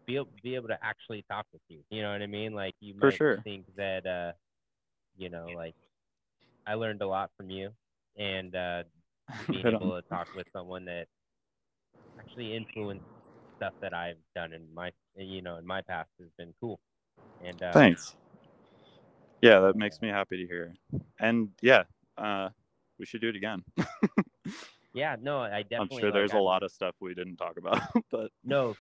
be 0.07 0.17
able, 0.17 0.29
be 0.43 0.55
able 0.55 0.69
to 0.69 0.79
actually 0.83 1.25
talk 1.31 1.47
with 1.53 1.63
you. 1.69 1.81
You 1.91 2.03
know 2.03 2.13
what 2.13 2.23
I 2.23 2.27
mean? 2.27 2.55
Like 2.55 2.75
you 2.81 2.95
For 3.01 3.11
might 3.11 3.21
sure. 3.21 3.45
think 3.45 3.67
that, 3.77 4.07
uh, 4.07 4.33
you 5.17 5.29
know, 5.29 5.53
like 5.53 5.75
I 6.67 6.75
learned 6.75 7.03
a 7.03 7.07
lot 7.09 7.31
from 7.37 7.51
you, 7.51 7.71
and 8.17 8.55
uh, 8.55 8.83
being 9.51 9.69
able 9.69 9.95
on. 9.95 10.01
to 10.01 10.07
talk 10.09 10.29
with 10.35 10.47
someone 10.53 10.85
that 10.87 11.07
actually 12.19 12.55
influenced 12.57 13.05
stuff 13.57 13.75
that 13.81 13.95
I've 13.95 14.19
done 14.35 14.53
in 14.53 14.73
my, 14.75 14.91
you 15.17 15.43
know, 15.43 15.57
in 15.57 15.67
my 15.67 15.83
past 15.83 16.09
has 16.21 16.29
been 16.39 16.55
cool. 16.61 16.79
And 17.41 17.63
uh, 17.63 17.81
Thanks. 17.81 18.17
Yeah, 19.41 19.61
that 19.61 19.77
makes 19.77 20.01
me 20.03 20.09
happy 20.09 20.37
to 20.39 20.47
hear. 20.47 20.75
And 21.21 21.51
yeah, 21.63 21.85
uh, 22.17 22.49
we 22.99 23.07
should 23.07 23.21
do 23.21 23.29
it 23.29 23.37
again. 23.37 23.63
Yeah, 24.95 25.17
no, 25.21 25.39
I 25.41 25.63
definitely. 25.63 25.99
I'm 25.99 26.01
sure 26.01 26.11
there's 26.13 26.33
a 26.33 26.37
I'm- 26.37 26.45
lot 26.45 26.63
of 26.65 26.73
stuff 26.73 26.95
we 26.99 27.15
didn't 27.15 27.37
talk 27.37 27.57
about, 27.59 27.81
but 28.11 28.31
No, 28.43 28.75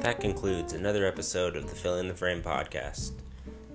That 0.00 0.20
concludes 0.20 0.72
another 0.72 1.04
episode 1.06 1.56
of 1.56 1.68
the 1.68 1.74
Fill 1.74 1.98
in 1.98 2.06
the 2.06 2.14
Frame 2.14 2.40
podcast. 2.40 3.12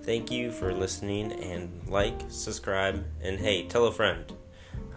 Thank 0.02 0.30
you 0.30 0.50
for 0.50 0.72
listening 0.72 1.32
and 1.32 1.86
like, 1.88 2.18
subscribe, 2.28 3.04
and 3.20 3.38
hey, 3.38 3.66
tell 3.66 3.86
a 3.86 3.92
friend. 3.92 4.32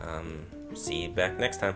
Um, 0.01 0.45
see 0.73 1.03
you 1.03 1.09
back 1.09 1.37
next 1.37 1.59
time. 1.59 1.75